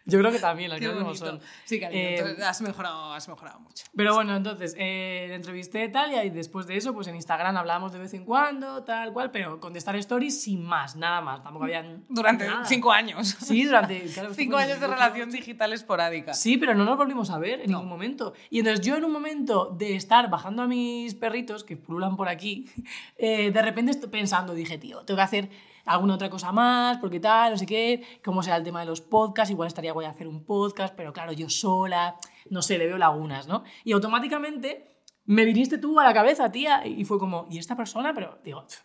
Yo 0.06 0.20
creo 0.20 0.32
que 0.34 0.40
también, 0.40 0.70
las 0.70 0.82
cosas 0.82 0.96
como 0.98 1.16
son. 1.16 1.40
Sí, 1.64 1.80
cariño, 1.80 2.02
Eh, 2.02 2.36
has 2.46 2.62
mejorado, 2.62 3.14
has 3.14 3.30
mejorado 3.30 3.62
mucho. 3.62 3.86
Pero 3.96 4.14
bueno, 4.14 4.36
entonces, 4.36 4.76
eh, 4.78 5.28
le 5.30 5.36
entrevisté 5.36 5.88
tal 5.88 6.12
y 6.26 6.30
después 6.30 6.68
de 6.68 6.76
eso, 6.76 6.94
pues 6.94 7.08
en 7.08 7.16
Instagram 7.16 7.56
hablábamos 7.56 7.94
de 7.94 8.00
vez 8.00 8.14
en 8.14 8.26
cuando, 8.26 8.84
tal 8.84 9.14
cual, 9.14 9.32
pero 9.32 9.62
contestar 9.62 9.96
stories 9.96 10.42
sin 10.42 10.62
más, 10.66 10.98
nada 10.98 11.22
más. 11.22 11.42
Tampoco 11.42 11.66
había 11.66 11.86
Durante 12.10 12.46
nada. 12.46 12.66
cinco 12.66 12.92
años. 12.92 13.30
Sí, 13.40 13.64
durante 13.64 14.02
claro, 14.08 14.34
Cinco 14.34 14.58
años 14.58 14.80
de 14.82 14.88
2018. 14.88 14.94
relación 14.94 15.32
digital 15.32 15.72
esporádica. 15.72 16.34
Sí, 16.34 16.58
pero 16.58 16.76
no 16.76 16.84
nos 16.84 16.98
volvimos 16.98 17.30
a 17.30 17.38
ver 17.38 17.62
en 17.62 17.68
ningún 17.72 17.88
momento. 17.88 18.34
Y 18.50 18.60
entonces 18.60 18.86
yo 18.86 18.98
en 18.98 19.06
un 19.06 19.12
momento 19.14 19.74
de 19.78 19.96
estar 19.96 20.30
bajando 20.30 20.64
a 20.64 20.68
mis 20.68 21.16
perritos, 21.16 21.64
que 21.64 21.78
pululan 21.78 22.18
por 22.18 22.28
aquí, 22.28 22.66
eh, 23.18 23.52
de 23.52 23.62
repente 23.62 23.92
estoy 23.92 24.10
pensando, 24.10 24.54
dije, 24.54 24.78
tío, 24.78 25.04
tengo 25.06 25.18
que 25.18 25.24
hacer 25.24 25.50
alguna 25.86 26.16
otra 26.16 26.30
cosa 26.30 26.52
más, 26.52 26.98
porque 26.98 27.20
tal, 27.20 27.52
no 27.52 27.58
sé 27.58 27.66
qué, 27.66 28.04
cómo 28.24 28.42
será 28.44 28.56
el 28.58 28.64
tema 28.64 28.80
de 28.80 28.86
los 28.86 29.02
podcasts, 29.02 29.52
igual 29.52 29.68
estaría 29.68 29.92
guay 29.94 30.08
hacer 30.08 30.28
un 30.28 30.46
podcast, 30.46 30.96
pero 30.96 31.14
claro, 31.14 31.34
yo 31.34 31.50
sola, 31.50 32.16
no 32.50 32.62
sé, 32.62 32.78
le 32.78 32.88
veo 32.88 32.98
lagunas, 32.98 33.48
¿no? 33.48 33.64
Y 33.84 33.92
automáticamente 33.92 35.02
me 35.26 35.46
viniste 35.46 35.78
tú 35.78 36.00
a 36.00 36.04
la 36.04 36.14
cabeza, 36.14 36.52
tía, 36.52 36.86
y 36.86 37.06
fue 37.06 37.20
como, 37.20 37.48
¿y 37.50 37.58
esta 37.58 37.76
persona? 37.76 38.14
Pero 38.14 38.40
digo, 38.44 38.66
"Pff, 38.68 38.82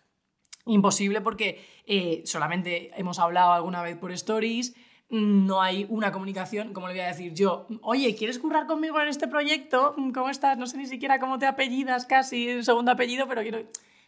imposible 0.67 1.21
porque 1.21 1.65
eh, 1.87 2.23
solamente 2.27 2.91
hemos 2.99 3.19
hablado 3.19 3.53
alguna 3.53 3.83
vez 3.83 3.97
por 3.97 4.13
stories, 4.13 4.75
mm, 5.11 5.47
no 5.47 5.63
hay 5.63 5.87
una 5.89 6.13
comunicación, 6.13 6.73
como 6.73 6.87
le 6.89 6.95
voy 6.95 7.01
a 7.01 7.07
decir 7.09 7.33
yo, 7.35 7.67
oye, 7.83 8.15
¿quieres 8.15 8.39
currar 8.39 8.67
conmigo 8.67 9.01
en 9.01 9.09
este 9.09 9.27
proyecto? 9.29 9.95
Mm, 9.97 10.13
¿Cómo 10.13 10.29
estás? 10.31 10.59
No 10.59 10.67
sé 10.67 10.77
ni 10.77 10.87
siquiera 10.87 11.19
cómo 11.19 11.39
te 11.39 11.47
apellidas 11.47 12.07
casi, 12.07 12.49
el 12.49 12.65
segundo 12.65 12.93
apellido, 12.93 13.27
pero 13.27 13.43
quiero... 13.43 13.61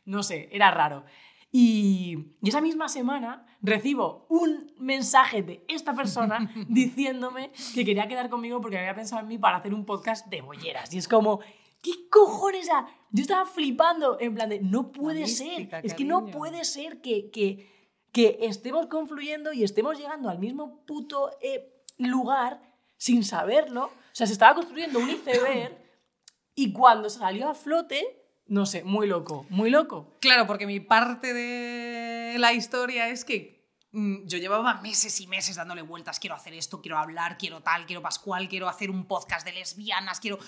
No 0.05 0.23
sé, 0.23 0.49
era 0.53 0.71
raro. 0.71 1.05
Y, 1.52 2.37
y 2.40 2.49
esa 2.49 2.61
misma 2.61 2.88
semana 2.88 3.47
recibo 3.61 4.26
un 4.28 4.73
mensaje 4.78 5.42
de 5.42 5.64
esta 5.69 5.95
persona 5.95 6.52
diciéndome 6.69 7.50
que 7.75 7.85
quería 7.85 8.09
quedar 8.09 8.30
conmigo 8.30 8.61
porque 8.61 8.78
había 8.78 8.95
pensado 8.95 9.23
en 9.23 9.28
mí 9.28 9.38
para 9.38 9.59
hacer 9.59 9.75
un 9.75 9.85
podcast 9.85 10.26
de 10.28 10.42
bolleras. 10.42 10.92
Y 10.95 10.99
es 10.99 11.09
como, 11.09 11.40
¿qué 11.83 12.09
cojones? 12.11 12.66
Sea, 12.66 12.87
yo 13.11 13.23
estaba 13.23 13.47
flipando 13.47 14.19
en 14.21 14.35
plan 14.35 14.49
de, 14.49 14.61
no 14.61 14.92
puede 14.92 15.26
ser. 15.26 15.69
Es 15.83 15.95
que 15.95 16.04
no 16.04 16.26
puede 16.26 16.64
ser 16.64 17.00
que, 17.00 17.30
que, 17.30 17.69
que 18.12 18.38
estemos 18.42 18.87
confluyendo 18.87 19.52
y 19.52 19.64
estemos 19.64 19.99
llegando 19.99 20.30
al 20.30 20.38
mismo 20.38 20.85
puto 20.87 21.30
eh, 21.40 21.83
lugar 21.99 22.62
sin 22.97 23.25
saberlo. 23.25 23.87
O 23.87 24.12
sea, 24.12 24.26
se 24.26 24.33
estaba 24.33 24.54
construyendo 24.54 24.99
un 24.99 25.11
iceberg 25.11 25.76
y 26.54 26.73
cuando 26.73 27.11
salió 27.11 27.49
a 27.49 27.54
flote, 27.54 28.20
no 28.50 28.66
sé, 28.66 28.83
muy 28.83 29.07
loco, 29.07 29.47
muy 29.49 29.71
loco. 29.71 30.16
Claro, 30.21 30.45
porque 30.45 30.66
mi 30.66 30.80
parte 30.80 31.33
de 31.33 32.37
la 32.38 32.52
historia 32.52 33.09
es 33.09 33.25
que 33.25 33.64
mm, 33.92 34.26
yo 34.26 34.38
llevaba 34.38 34.80
meses 34.80 35.21
y 35.21 35.28
meses 35.28 35.54
dándole 35.54 35.83
vueltas, 35.83 36.19
quiero 36.19 36.35
hacer 36.35 36.54
esto, 36.54 36.83
quiero 36.83 36.99
hablar, 36.99 37.38
quiero 37.38 37.62
tal, 37.62 37.87
quiero 37.87 38.02
Pascual, 38.02 38.49
quiero 38.49 38.69
hacer 38.69 38.90
un 38.90 39.07
podcast 39.07 39.47
de 39.47 39.52
lesbianas, 39.52 40.19
quiero... 40.19 40.40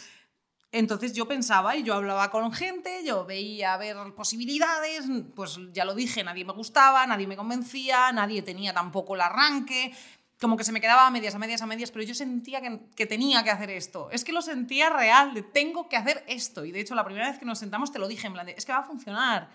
Entonces 0.72 1.12
yo 1.12 1.28
pensaba 1.28 1.76
y 1.76 1.84
yo 1.84 1.94
hablaba 1.94 2.28
con 2.30 2.50
gente, 2.52 3.04
yo 3.04 3.24
veía 3.24 3.76
ver 3.76 3.96
posibilidades, 4.16 5.04
pues 5.36 5.60
ya 5.72 5.84
lo 5.84 5.94
dije, 5.94 6.24
nadie 6.24 6.44
me 6.44 6.54
gustaba, 6.54 7.06
nadie 7.06 7.28
me 7.28 7.36
convencía, 7.36 8.10
nadie 8.10 8.42
tenía 8.42 8.74
tampoco 8.74 9.14
el 9.14 9.20
arranque, 9.20 9.94
como 10.42 10.56
que 10.56 10.64
se 10.64 10.72
me 10.72 10.80
quedaba 10.80 11.06
a 11.06 11.10
medias, 11.10 11.34
a 11.34 11.38
medias, 11.38 11.62
a 11.62 11.66
medias, 11.66 11.90
pero 11.90 12.04
yo 12.04 12.14
sentía 12.14 12.60
que, 12.60 12.80
que 12.96 13.06
tenía 13.06 13.42
que 13.44 13.50
hacer 13.50 13.70
esto. 13.70 14.10
Es 14.10 14.24
que 14.24 14.32
lo 14.32 14.42
sentía 14.42 14.90
real, 14.90 15.32
de 15.32 15.42
tengo 15.42 15.88
que 15.88 15.96
hacer 15.96 16.24
esto. 16.26 16.64
Y 16.64 16.72
de 16.72 16.80
hecho 16.80 16.94
la 16.94 17.04
primera 17.04 17.30
vez 17.30 17.38
que 17.38 17.46
nos 17.46 17.60
sentamos 17.60 17.92
te 17.92 17.98
lo 17.98 18.08
dije, 18.08 18.26
en 18.26 18.34
plan 18.34 18.48
es 18.48 18.66
que 18.66 18.72
va 18.72 18.78
a 18.78 18.84
funcionar. 18.84 19.48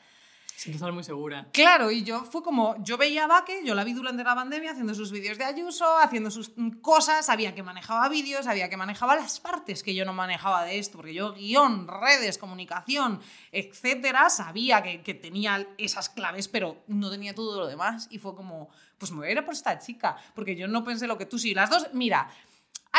Sin 0.57 0.73
estar 0.73 0.91
muy 0.91 1.03
segura. 1.03 1.49
Claro, 1.53 1.91
y 1.91 2.03
yo 2.03 2.23
fue 2.23 2.41
como, 2.41 2.83
yo 2.83 2.97
veía 2.97 3.25
a 3.25 3.27
Baque, 3.27 3.61
yo 3.63 3.75
la 3.75 3.83
vi 3.83 3.93
durante 3.93 4.23
la 4.23 4.33
pandemia 4.33 4.71
haciendo 4.71 4.95
sus 4.95 5.11
vídeos 5.11 5.37
de 5.37 5.43
Ayuso, 5.43 5.99
haciendo 5.99 6.31
sus 6.31 6.51
cosas, 6.81 7.27
sabía 7.27 7.53
que 7.53 7.61
manejaba 7.61 8.09
vídeos, 8.09 8.45
sabía 8.45 8.67
que 8.67 8.75
manejaba 8.75 9.15
las 9.15 9.39
partes 9.39 9.83
que 9.83 9.93
yo 9.93 10.03
no 10.03 10.13
manejaba 10.13 10.65
de 10.65 10.79
esto, 10.79 10.97
porque 10.97 11.13
yo 11.13 11.33
guion, 11.33 11.87
redes, 11.87 12.39
comunicación, 12.39 13.21
etcétera, 13.51 14.31
sabía 14.31 14.81
que, 14.81 15.03
que 15.03 15.13
tenía 15.13 15.67
esas 15.77 16.09
claves, 16.09 16.47
pero 16.47 16.83
no 16.87 17.11
tenía 17.11 17.35
todo 17.35 17.59
lo 17.59 17.67
demás. 17.67 18.07
Y 18.09 18.17
fue 18.17 18.33
como, 18.33 18.69
pues 18.97 19.11
me 19.11 19.19
voy 19.19 19.27
a 19.27 19.31
ir 19.33 19.37
a 19.37 19.45
por 19.45 19.53
esta 19.53 19.77
chica, 19.77 20.17
porque 20.33 20.55
yo 20.55 20.67
no 20.67 20.83
pensé 20.83 21.05
lo 21.05 21.19
que 21.19 21.27
tú 21.27 21.37
sí. 21.37 21.53
Las 21.53 21.69
dos, 21.69 21.89
mira, 21.93 22.31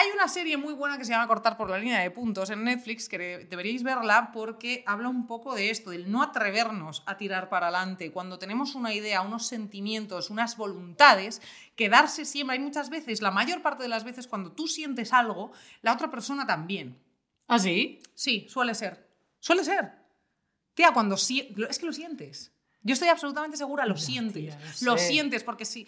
hay 0.00 0.10
una 0.14 0.28
serie 0.28 0.56
muy 0.56 0.74
buena 0.74 0.96
que 0.98 1.04
se 1.04 1.10
llama 1.12 1.26
Cortar 1.26 1.56
por 1.56 1.68
la 1.70 1.78
línea 1.78 2.00
de 2.00 2.10
puntos 2.10 2.50
en 2.50 2.62
Netflix, 2.64 3.08
que 3.08 3.18
de- 3.18 3.44
deberíais 3.46 3.82
verla 3.82 4.30
porque 4.32 4.82
habla 4.86 5.08
un 5.08 5.26
poco 5.26 5.54
de 5.54 5.70
esto, 5.70 5.90
del 5.90 6.10
no 6.10 6.22
atrevernos 6.22 7.02
a 7.06 7.16
tirar 7.16 7.48
para 7.48 7.68
adelante. 7.68 8.12
Cuando 8.12 8.38
tenemos 8.38 8.74
una 8.74 8.94
idea, 8.94 9.22
unos 9.22 9.46
sentimientos, 9.46 10.30
unas 10.30 10.56
voluntades, 10.56 11.42
quedarse 11.74 12.24
siempre. 12.24 12.54
Hay 12.56 12.62
muchas 12.62 12.90
veces, 12.90 13.20
la 13.22 13.30
mayor 13.30 13.60
parte 13.62 13.82
de 13.82 13.88
las 13.88 14.04
veces, 14.04 14.26
cuando 14.26 14.52
tú 14.52 14.68
sientes 14.68 15.12
algo, 15.12 15.52
la 15.82 15.92
otra 15.92 16.10
persona 16.10 16.46
también. 16.46 16.96
¿Ah, 17.46 17.58
sí? 17.58 18.00
Sí, 18.14 18.46
suele 18.48 18.74
ser. 18.74 19.08
Suele 19.40 19.64
ser. 19.64 19.92
Tía, 20.74 20.92
cuando 20.92 21.16
si... 21.16 21.54
Es 21.68 21.78
que 21.78 21.86
lo 21.86 21.92
sientes. 21.92 22.52
Yo 22.82 22.92
estoy 22.92 23.08
absolutamente 23.08 23.56
segura, 23.56 23.84
lo 23.86 23.96
sientes. 23.96 24.34
tía, 24.34 24.58
lo 24.82 24.96
sientes 24.98 25.42
porque 25.44 25.64
sí. 25.64 25.86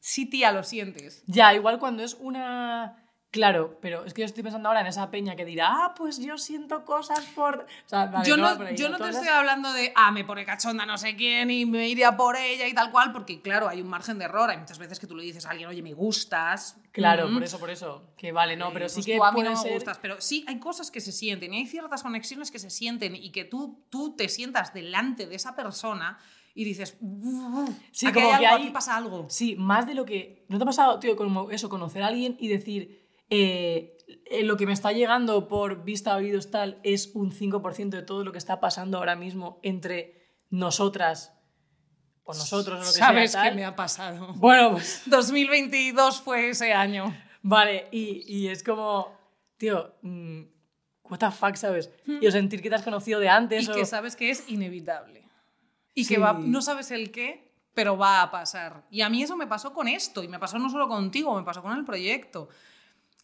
Sí, 0.00 0.26
tía, 0.26 0.50
lo 0.50 0.64
sientes. 0.64 1.22
Ya, 1.26 1.54
igual 1.54 1.78
cuando 1.78 2.02
es 2.02 2.14
una 2.14 2.96
Claro, 3.32 3.78
pero 3.80 4.04
es 4.04 4.12
que 4.12 4.22
yo 4.22 4.26
estoy 4.26 4.42
pensando 4.42 4.68
ahora 4.68 4.80
en 4.80 4.88
esa 4.88 5.08
peña 5.08 5.36
que 5.36 5.44
dirá, 5.44 5.68
ah, 5.70 5.94
pues 5.96 6.18
yo 6.18 6.36
siento 6.36 6.84
cosas 6.84 7.20
por. 7.36 7.60
O 7.60 7.88
sea, 7.88 8.06
vale, 8.06 8.28
yo 8.28 8.36
no 8.36 8.42
no, 8.42 8.48
va 8.50 8.56
por 8.56 8.66
ahí, 8.66 8.76
yo 8.76 8.88
no 8.88 8.98
te 8.98 9.08
estoy 9.08 9.28
hablando 9.28 9.72
de, 9.72 9.92
ah, 9.94 10.10
me 10.10 10.24
pone 10.24 10.44
cachonda 10.44 10.84
no 10.84 10.98
sé 10.98 11.14
quién 11.14 11.48
y 11.48 11.64
me 11.64 11.88
iría 11.88 12.16
por 12.16 12.34
ella 12.36 12.66
y 12.66 12.74
tal 12.74 12.90
cual, 12.90 13.12
porque 13.12 13.40
claro, 13.40 13.68
hay 13.68 13.80
un 13.82 13.88
margen 13.88 14.18
de 14.18 14.24
error. 14.24 14.50
Hay 14.50 14.58
muchas 14.58 14.78
veces 14.78 14.98
que 14.98 15.06
tú 15.06 15.14
le 15.14 15.22
dices 15.22 15.46
a 15.46 15.50
alguien, 15.50 15.68
oye, 15.68 15.80
me 15.80 15.94
gustas. 15.94 16.76
Claro, 16.90 17.28
Mm. 17.28 17.34
por 17.34 17.44
eso, 17.44 17.58
por 17.60 17.70
eso. 17.70 18.02
Que 18.16 18.32
vale, 18.32 18.56
no, 18.56 18.68
Eh, 18.68 18.70
pero 18.72 18.88
sí 18.88 18.94
pues 18.96 19.06
que 19.06 19.16
tú 19.16 19.24
a 19.24 19.30
mí 19.30 19.42
no 19.42 19.62
me 19.62 19.70
gustas, 19.74 19.98
pero 19.98 20.20
sí 20.20 20.44
hay 20.48 20.58
cosas 20.58 20.90
que 20.90 21.00
se 21.00 21.12
sienten 21.12 21.54
y 21.54 21.58
hay 21.58 21.66
ciertas 21.68 22.02
conexiones 22.02 22.50
que 22.50 22.58
se 22.58 22.68
sienten 22.70 23.14
y 23.14 23.30
que 23.30 23.44
tú, 23.44 23.84
tú 23.90 24.16
te 24.16 24.28
sientas 24.28 24.74
delante 24.74 25.26
de 25.26 25.36
esa 25.36 25.54
persona 25.54 26.18
y 26.52 26.64
dices, 26.64 26.96
Sí, 27.92 28.06
aquí 28.08 28.14
como 28.20 28.32
hay 28.32 28.40
que 28.40 28.46
algo, 28.46 28.56
hay- 28.56 28.62
aquí 28.64 28.70
pasa 28.72 28.96
algo. 28.96 29.26
Sí, 29.30 29.54
más 29.56 29.86
de 29.86 29.94
lo 29.94 30.04
que. 30.04 30.44
¿No 30.48 30.58
te 30.58 30.64
ha 30.64 30.66
pasado, 30.66 30.98
tío, 30.98 31.14
como 31.14 31.50
eso, 31.52 31.68
conocer 31.68 32.02
a 32.02 32.08
alguien 32.08 32.36
y 32.40 32.48
decir, 32.48 32.99
eh, 33.30 33.96
eh, 34.26 34.42
lo 34.44 34.56
que 34.56 34.66
me 34.66 34.72
está 34.72 34.92
llegando 34.92 35.48
por 35.48 35.84
vista, 35.84 36.14
oídos, 36.16 36.50
tal, 36.50 36.80
es 36.82 37.12
un 37.14 37.32
5% 37.32 37.90
de 37.90 38.02
todo 38.02 38.24
lo 38.24 38.32
que 38.32 38.38
está 38.38 38.60
pasando 38.60 38.98
ahora 38.98 39.16
mismo 39.16 39.60
entre 39.62 40.28
nosotras 40.50 41.32
o 42.24 42.32
nosotros 42.34 42.76
o 42.76 42.80
lo 42.84 42.86
que 42.92 42.98
Sabes 42.98 43.32
sea? 43.32 43.42
que 43.42 43.48
tal? 43.50 43.56
me 43.56 43.64
ha 43.64 43.74
pasado. 43.76 44.32
Bueno, 44.34 44.72
pues. 44.72 45.02
2022 45.06 46.20
fue 46.20 46.50
ese 46.50 46.72
año. 46.72 47.14
Vale, 47.42 47.88
y, 47.90 48.22
y 48.26 48.48
es 48.48 48.62
como, 48.62 49.16
tío, 49.56 49.94
mm, 50.02 50.42
what 51.04 51.18
the 51.18 51.30
fuck, 51.30 51.54
¿sabes? 51.56 51.90
Y 52.06 52.26
o 52.26 52.30
sentir 52.30 52.60
que 52.62 52.68
te 52.68 52.74
has 52.76 52.82
conocido 52.82 53.18
de 53.20 53.28
antes 53.28 53.66
Y 53.66 53.70
o... 53.70 53.74
que 53.74 53.86
sabes 53.86 54.14
que 54.16 54.30
es 54.30 54.48
inevitable. 54.48 55.24
Y 55.94 56.04
Sí. 56.04 56.14
que 56.14 56.20
va, 56.20 56.34
no 56.34 56.62
sabes 56.62 56.90
el 56.90 57.10
qué, 57.10 57.52
pero 57.74 57.96
va 57.96 58.22
a 58.22 58.30
pasar. 58.30 58.84
Y 58.90 59.00
a 59.00 59.08
mí 59.08 59.22
eso 59.22 59.36
me 59.36 59.46
pasó 59.46 59.72
con 59.72 59.88
esto, 59.88 60.22
y 60.22 60.28
me 60.28 60.38
pasó 60.38 60.58
no 60.58 60.68
solo 60.70 60.86
contigo, 60.88 61.34
me 61.36 61.42
pasó 61.44 61.62
con 61.62 61.76
el 61.76 61.84
proyecto. 61.84 62.48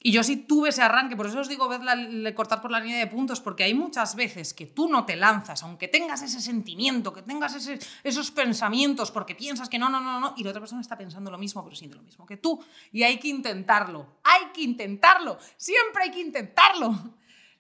Y 0.07 0.13
yo 0.13 0.23
sí 0.23 0.37
tuve 0.37 0.69
ese 0.69 0.83
arranque, 0.83 1.17
por 1.17 1.27
eso 1.27 1.41
os 1.41 1.49
digo, 1.49 1.67
ved 1.69 1.81
la- 1.83 1.97
le- 1.97 2.33
cortar 2.33 2.63
por 2.63 2.71
la 2.71 2.79
línea 2.79 2.99
de 2.99 3.09
puntos, 3.09 3.41
porque 3.41 3.65
hay 3.65 3.75
muchas 3.75 4.15
veces 4.15 4.55
que 4.55 4.65
tú 4.67 4.89
no 4.89 5.05
te 5.05 5.17
lanzas, 5.17 5.65
aunque 5.65 5.89
tengas 5.89 6.23
ese 6.23 6.41
sentimiento, 6.41 7.13
que 7.13 7.23
tengas 7.23 7.57
ese- 7.57 7.81
esos 8.05 8.31
pensamientos, 8.31 9.11
porque 9.11 9.35
piensas 9.35 9.69
que 9.69 9.81
no, 9.81 9.89
no, 9.89 10.01
no, 10.01 10.21
no, 10.21 10.35
y 10.37 10.45
la 10.45 10.51
otra 10.51 10.61
persona 10.61 10.81
está 10.81 10.97
pensando 10.97 11.29
lo 11.33 11.39
mismo, 11.39 11.65
pero 11.65 11.75
siente 11.75 11.97
lo 11.97 12.03
mismo 12.05 12.25
que 12.25 12.37
tú. 12.37 12.65
Y 12.93 13.03
hay 13.03 13.19
que 13.19 13.27
intentarlo, 13.27 14.07
hay 14.23 14.53
que 14.55 14.63
intentarlo, 14.63 15.39
siempre 15.57 16.05
hay 16.05 16.11
que 16.13 16.21
intentarlo. 16.21 16.95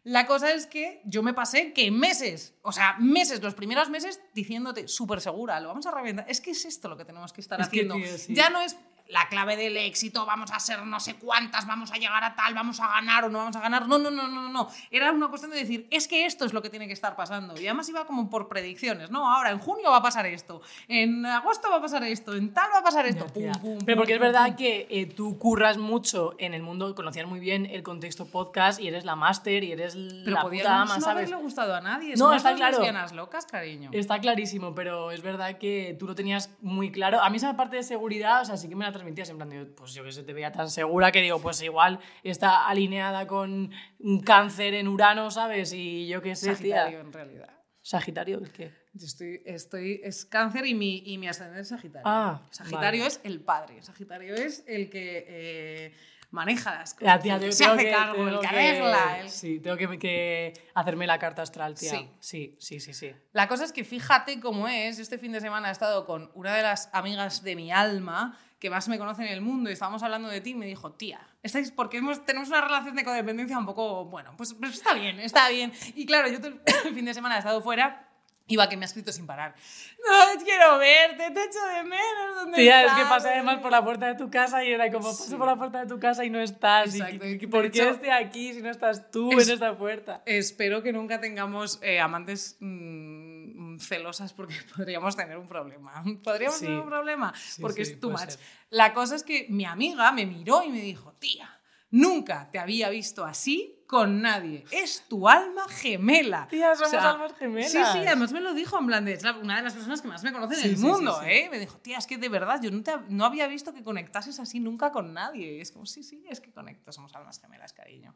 La 0.05 0.25
cosa 0.29 0.53
es 0.53 0.67
que 0.69 1.01
yo 1.05 1.25
me 1.25 1.35
pasé 1.35 1.73
que 1.73 1.91
meses, 1.91 2.55
o 2.63 2.71
sea, 2.71 2.95
meses, 3.01 3.43
los 3.43 3.55
primeros 3.55 3.91
meses 3.91 4.21
diciéndote 4.35 4.87
súper 4.87 5.21
segura, 5.21 5.59
lo 5.59 5.67
vamos 5.67 5.85
a 5.87 5.91
reventar. 5.91 6.27
Es 6.29 6.41
que 6.41 6.53
es 6.53 6.65
esto 6.65 6.89
lo 6.89 6.97
que 6.97 7.05
tenemos 7.05 7.33
que 7.33 7.41
estar 7.41 7.61
Es 7.61 7.67
que, 7.69 7.81
haciendo. 7.81 7.97
tío, 7.97 8.17
sí. 8.17 8.33
Ya 8.37 8.51
no 8.51 8.61
es 8.61 8.77
la 9.09 9.29
clave 9.29 9.57
del 9.57 9.77
éxito, 9.77 10.27
vamos 10.27 10.51
a 10.53 10.59
ser 10.61 10.85
no 10.85 11.01
sé 11.01 11.15
cuántas, 11.15 11.67
vamos 11.67 11.93
a 11.93 11.97
llegar 11.97 12.23
a 12.25 12.35
tal, 12.35 12.55
vamos 12.55 12.81
a 12.81 12.89
ganar 12.89 13.25
o 13.25 13.29
no 13.29 13.39
vamos 13.39 13.57
a 13.57 13.61
ganar. 13.61 13.87
No, 13.89 13.99
no, 13.99 14.11
no, 14.11 14.29
no, 14.29 14.49
no. 14.49 14.69
Era 14.91 15.13
una 15.13 15.29
cuestión 15.29 15.51
de 15.51 15.59
decir, 15.59 15.87
es 15.91 16.09
que 16.09 16.27
esto 16.27 16.45
es 16.45 16.53
lo 16.53 16.63
que 16.63 16.71
tiene 16.71 16.87
que 16.87 16.93
estar 16.93 17.17
pasando. 17.17 17.55
Y 17.61 17.67
además 17.67 17.89
iba 17.89 18.07
como 18.07 18.29
por 18.31 18.49
predicciones, 18.49 19.11
¿no? 19.11 19.33
Ahora, 19.33 19.51
en 19.51 19.59
junio 19.59 19.91
va 19.91 19.99
a 19.99 20.03
pasar 20.03 20.27
esto, 20.27 20.61
en 20.89 21.25
agosto 21.27 21.71
va 21.71 21.77
a 21.77 21.81
pasar 21.81 22.03
esto, 22.05 22.35
en 22.35 22.53
tal 22.53 22.71
va 22.75 22.79
a 22.79 22.83
pasar 22.83 23.07
esto. 23.07 23.27
Pum, 23.27 23.53
pum, 23.61 23.79
Pero 23.85 23.97
porque 23.97 24.15
es 24.15 24.21
verdad 24.21 24.57
que 24.57 24.87
eh, 24.91 25.07
tú 25.07 25.39
curras 25.39 25.79
mucho 25.79 26.35
en 26.39 26.55
el 26.55 26.63
mundo, 26.63 26.95
conocías 26.95 27.27
muy 27.27 27.41
bien 27.41 27.67
el 27.67 27.83
contexto 27.83 28.27
podcast 28.27 28.81
y 28.81 28.89
eres 28.89 29.05
la 29.05 29.17
máster 29.17 29.65
y 29.65 29.73
eres 29.73 29.97
Pero 30.25 30.37
la 30.37 30.43
puta 30.43 30.83
ama, 30.83 30.95
no 30.97 31.01
¿sabes? 31.01 31.07
haberle 31.07 31.37
gustado 31.37 31.75
a 31.75 31.81
nadie. 31.81 32.11
No, 32.11 32.27
Somos 32.27 32.37
está 32.37 32.55
claro. 32.55 32.79
locas, 33.15 33.47
cariño. 33.47 33.91
Está 33.93 34.21
clarísimo, 34.21 34.75
pero 34.75 35.11
es 35.11 35.23
verdad 35.23 35.59
que 35.59 35.97
tú 35.99 36.07
lo 36.07 36.15
tenías 36.15 36.51
muy 36.61 36.91
claro. 36.91 37.23
A 37.23 37.31
mí 37.31 37.37
esa 37.37 37.57
parte 37.57 37.77
de 37.77 37.83
seguridad, 37.83 38.43
o 38.43 38.45
sea, 38.45 38.57
sí 38.57 38.69
que 38.69 38.77
me 38.77 38.85
la 38.85 38.93
transmitías 38.97 39.31
en 39.31 39.37
plan 39.39 39.75
pues 39.77 39.95
yo 39.95 40.03
que 40.05 40.13
sé, 40.13 40.23
te 40.23 40.33
veía 40.33 40.51
tan 40.53 40.69
segura 40.71 41.13
que 41.13 41.23
digo, 41.23 41.41
pues 41.41 41.61
igual 41.63 42.01
está 42.23 42.67
alineada 42.69 43.27
con 43.27 43.71
un 44.01 44.21
cáncer 44.21 44.75
en 44.75 44.89
Urano, 44.89 45.31
¿sabes? 45.31 45.73
Y 45.73 46.07
yo 46.09 46.21
qué 46.23 46.35
sé, 46.35 46.55
Sagitario, 46.55 46.99
tía. 46.99 47.01
en 47.01 47.13
realidad. 47.13 47.51
Sagitario, 47.83 48.41
es. 48.43 48.73
Yo 48.95 49.07
estoy, 49.07 49.43
estoy, 49.45 50.01
es 50.03 50.25
cáncer 50.25 50.67
y 50.67 50.75
mi, 50.75 51.03
y 51.07 51.19
mi 51.19 51.29
ascendente 51.29 51.61
es 51.63 51.69
Sagitario. 51.69 52.03
Ah, 52.05 52.43
Sagitario 52.51 53.03
vale. 53.03 53.07
es 53.07 53.21
el 53.23 53.41
padre. 53.41 53.81
Sagitario 53.83 54.35
es 54.35 54.65
el 54.67 54.91
que 54.91 55.25
eh, 55.29 55.95
maneja 56.31 56.75
las 56.75 56.95
cosas. 56.95 57.07
Ya, 57.07 57.19
tía, 57.23 57.39
tengo 57.39 57.53
se 57.53 57.65
hace 57.65 57.85
que- 57.85 57.91
cargo, 57.93 58.27
el 58.27 58.35
que 58.35 58.41
que- 58.41 58.47
arregla. 58.49 59.21
el- 59.21 59.29
Sí, 59.31 59.61
tengo 59.61 59.77
que, 59.77 59.99
que 60.01 60.53
hacerme 60.75 61.07
la 61.07 61.19
carta 61.21 61.43
astral, 61.43 61.75
tía. 61.77 61.91
Sí. 61.93 62.11
sí, 62.19 62.57
sí, 62.59 62.81
sí. 62.81 62.93
sí. 62.95 63.13
La 63.33 63.47
cosa 63.47 63.65
es 63.65 63.73
que 63.73 63.85
fíjate 63.85 64.41
cómo 64.41 64.67
es. 64.67 64.99
Este 64.99 65.19
fin 65.19 65.31
de 65.31 65.41
semana 65.41 65.69
he 65.69 65.73
estado 65.73 66.07
con 66.07 66.31
una 66.35 66.57
de 66.57 66.63
las 66.63 66.89
amigas 66.93 67.45
de 67.45 67.55
mi 67.55 67.71
alma 67.71 68.37
que 68.59 68.71
más 68.71 68.89
me 68.89 68.99
conoce 68.99 69.23
en 69.23 69.33
el 69.33 69.41
mundo 69.41 69.69
y 69.69 69.75
estábamos 69.75 70.03
hablando 70.03 70.29
de 70.29 70.41
ti 70.41 70.55
me 70.55 70.67
dijo, 70.67 70.93
tía, 70.93 71.21
estáis 71.43 71.71
porque 71.71 71.99
hemos, 71.99 72.25
tenemos 72.25 72.49
una 72.49 72.61
relación 72.63 72.97
de 72.97 73.05
codependencia 73.05 73.59
un 73.59 73.67
poco, 73.67 74.07
bueno, 74.07 74.33
pues, 74.37 74.55
pues 74.55 74.75
está 74.75 74.95
bien, 74.95 75.21
está 75.21 75.49
bien. 75.49 75.73
Y 75.95 76.07
claro, 76.07 76.29
yo 76.29 76.41
todo 76.41 76.53
el 76.85 76.95
fin 76.95 77.05
de 77.05 77.15
semana 77.15 77.37
he 77.37 77.39
estado 77.39 77.61
fuera. 77.61 78.06
Iba 78.49 78.69
que 78.69 78.77
me 78.77 78.85
ha 78.85 78.87
escrito 78.87 79.11
sin 79.11 79.27
parar. 79.27 79.57
No, 79.99 80.45
quiero 80.45 80.79
verte, 80.79 81.31
te 81.33 81.45
echo 81.45 81.67
de 81.67 81.83
menos. 81.83 82.37
¿dónde 82.37 82.59
Tía, 82.59 82.83
es 82.85 82.93
que 82.93 83.01
estás? 83.03 83.09
pasé 83.09 83.29
además 83.31 83.59
por 83.59 83.73
la 83.73 83.83
puerta 83.83 84.07
de 84.07 84.15
tu 84.15 84.31
casa 84.31 84.63
y 84.65 84.71
era 84.71 84.89
como, 84.93 85.09
paso 85.09 85.37
por 85.37 85.49
la 85.49 85.57
puerta 85.57 85.81
de 85.81 85.87
tu 85.89 85.99
casa 85.99 86.25
y 86.25 86.31
no 86.31 86.39
estás. 86.41 86.95
Exacto, 86.95 87.27
y 87.27 87.45
¿Por 87.49 87.71
qué 87.73 87.89
estoy 87.89 88.11
aquí 88.11 88.55
si 88.55 88.63
no 88.63 88.71
estás 88.71 89.11
tú 89.11 89.33
Es- 89.33 89.49
en 89.49 89.55
esta 89.55 89.77
puerta? 89.77 90.23
Espero 90.27 90.81
que 90.83 90.93
nunca 90.93 91.21
tengamos 91.21 91.81
eh, 91.83 91.99
amantes 91.99 92.57
mm, 92.61 93.79
celosas 93.79 94.33
porque 94.33 94.55
podríamos 94.77 95.17
tener 95.17 95.37
un 95.39 95.49
problema. 95.49 96.05
Podríamos 96.23 96.59
Sí. 96.59 96.67
tener 96.67 96.81
un 96.83 96.89
problema 96.89 97.33
Sí, 97.37 97.61
porque 97.61 97.85
sí, 97.85 97.93
es 97.95 98.01
too 98.01 98.11
much. 98.11 98.21
ser. 98.31 98.39
La 98.71 98.95
cosa 98.95 99.17
es 99.17 99.25
que 99.25 99.47
mi 99.49 99.65
amiga 99.65 100.13
me 100.13 100.25
miró 100.25 100.63
y 100.63 100.69
me 100.71 100.81
dijo, 100.81 101.13
tía, 101.15 101.51
nunca 101.91 102.49
te 102.53 102.61
había 102.61 102.91
visto 102.91 103.25
así 103.25 103.76
con 103.87 104.21
nadie. 104.23 104.65
Es 104.71 105.05
tu 105.09 105.29
alma 105.29 105.69
gemela. 105.69 106.47
Tía, 106.51 106.75
somos 106.75 106.95
almas 106.95 107.35
gemelas. 107.35 107.71
Sí, 107.71 107.79
sí, 107.93 107.99
además 107.99 108.33
me 108.33 108.41
lo 108.41 108.55
dijo 108.55 108.79
en 108.79 108.87
plan 108.87 109.05
de, 109.05 109.13
es 109.13 109.25
una 109.25 109.57
de 109.57 109.63
las 109.63 109.75
personas 109.75 110.03
que 110.03 110.09
más 110.09 110.23
me 110.25 110.33
conocen 110.33 110.59
Sí, 110.59 110.65
en 110.65 110.71
el 110.71 110.77
sí, 110.79 110.85
mundo, 110.85 111.19
sí. 111.21 111.29
¿eh? 111.29 111.49
Me 111.51 111.59
dijo, 111.59 111.79
tía, 111.79 111.99
es 111.99 112.07
que 112.07 112.19
de 112.19 112.29
verdad 112.29 112.61
yo 112.63 112.71
no, 112.71 112.83
te, 112.83 112.93
no 113.09 113.25
había 113.25 113.47
visto 113.47 113.73
que 113.73 113.83
conectases 113.83 114.39
así 114.41 114.61
nunca 114.61 114.93
con 114.93 115.13
nadie. 115.13 115.59
Y 115.59 115.61
es 115.61 115.73
como, 115.73 115.87
sí, 115.87 116.03
sí, 116.03 116.25
es 116.29 116.41
que 116.41 116.53
conecto, 116.53 116.93
somos 116.93 117.15
almas 117.15 117.41
gemelas, 117.41 117.73
cariño. 117.73 118.15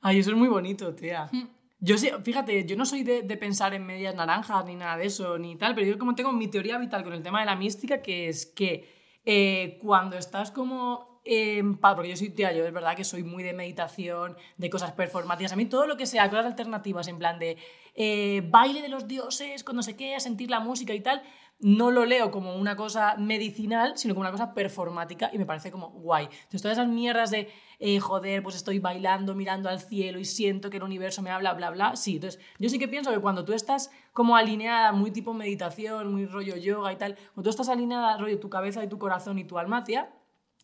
Ay, 0.00 0.18
eso 0.18 0.30
es 0.30 0.36
muy 0.36 0.48
bonito, 0.48 0.94
tía. 0.94 1.28
Mm. 1.32 1.48
Yo 1.82 1.96
sí, 1.96 2.10
fíjate, 2.22 2.66
yo 2.66 2.76
no 2.76 2.84
soy 2.84 3.02
de, 3.04 3.22
de 3.22 3.36
pensar 3.38 3.72
en 3.72 3.86
medias 3.86 4.14
naranjas 4.14 4.66
ni 4.66 4.76
nada 4.76 4.98
de 4.98 5.06
eso, 5.06 5.38
ni 5.38 5.56
tal, 5.56 5.74
pero 5.74 5.86
yo 5.86 5.98
como 5.98 6.14
tengo 6.14 6.30
mi 6.30 6.48
teoría 6.48 6.76
vital 6.76 7.02
con 7.02 7.14
el 7.14 7.22
tema 7.22 7.40
de 7.40 7.46
la 7.46 7.56
mística, 7.56 8.02
que 8.02 8.28
es 8.28 8.44
que 8.44 9.00
eh, 9.24 9.78
cuando 9.82 10.16
estás 10.16 10.50
como 10.50 11.09
porque 11.22 12.08
yo 12.08 12.16
soy 12.16 12.30
tía, 12.30 12.52
yo 12.52 12.64
es 12.64 12.72
verdad 12.72 12.96
que 12.96 13.04
soy 13.04 13.22
muy 13.22 13.42
de 13.42 13.52
meditación, 13.52 14.36
de 14.56 14.70
cosas 14.70 14.92
performáticas, 14.92 15.52
a 15.52 15.56
mí 15.56 15.66
todo 15.66 15.86
lo 15.86 15.96
que 15.96 16.06
sea, 16.06 16.28
cosas 16.30 16.46
alternativas, 16.46 17.08
en 17.08 17.18
plan 17.18 17.38
de 17.38 17.56
eh, 17.94 18.42
baile 18.48 18.82
de 18.82 18.88
los 18.88 19.06
dioses, 19.06 19.64
con 19.64 19.76
no 19.76 19.82
sé 19.82 19.96
qué, 19.96 20.18
sentir 20.20 20.50
la 20.50 20.60
música 20.60 20.94
y 20.94 21.00
tal, 21.00 21.22
no 21.60 21.90
lo 21.90 22.06
leo 22.06 22.30
como 22.30 22.56
una 22.56 22.74
cosa 22.74 23.16
medicinal, 23.18 23.92
sino 23.96 24.14
como 24.14 24.22
una 24.22 24.30
cosa 24.30 24.54
performática 24.54 25.30
y 25.32 25.38
me 25.38 25.44
parece 25.44 25.70
como 25.70 25.90
guay. 25.90 26.24
Entonces 26.24 26.62
todas 26.62 26.78
esas 26.78 26.88
mierdas 26.88 27.30
de, 27.30 27.50
eh, 27.78 28.00
joder, 28.00 28.42
pues 28.42 28.56
estoy 28.56 28.78
bailando, 28.78 29.34
mirando 29.34 29.68
al 29.68 29.80
cielo 29.80 30.18
y 30.18 30.24
siento 30.24 30.70
que 30.70 30.78
el 30.78 30.82
universo 30.82 31.20
me 31.20 31.30
habla, 31.30 31.52
bla, 31.52 31.70
bla, 31.70 31.96
sí. 31.96 32.14
Entonces 32.14 32.40
yo 32.58 32.68
sí 32.70 32.78
que 32.78 32.88
pienso 32.88 33.10
que 33.10 33.18
cuando 33.18 33.44
tú 33.44 33.52
estás 33.52 33.90
como 34.14 34.36
alineada, 34.36 34.92
muy 34.92 35.10
tipo 35.10 35.34
meditación, 35.34 36.10
muy 36.12 36.24
rollo 36.24 36.56
yoga 36.56 36.92
y 36.92 36.96
tal, 36.96 37.14
cuando 37.34 37.42
tú 37.42 37.50
estás 37.50 37.68
alineada, 37.68 38.16
rollo 38.16 38.40
tu 38.40 38.48
cabeza 38.48 38.82
y 38.82 38.88
tu 38.88 38.98
corazón 38.98 39.38
y 39.38 39.44
tu 39.44 39.58
alma, 39.58 39.84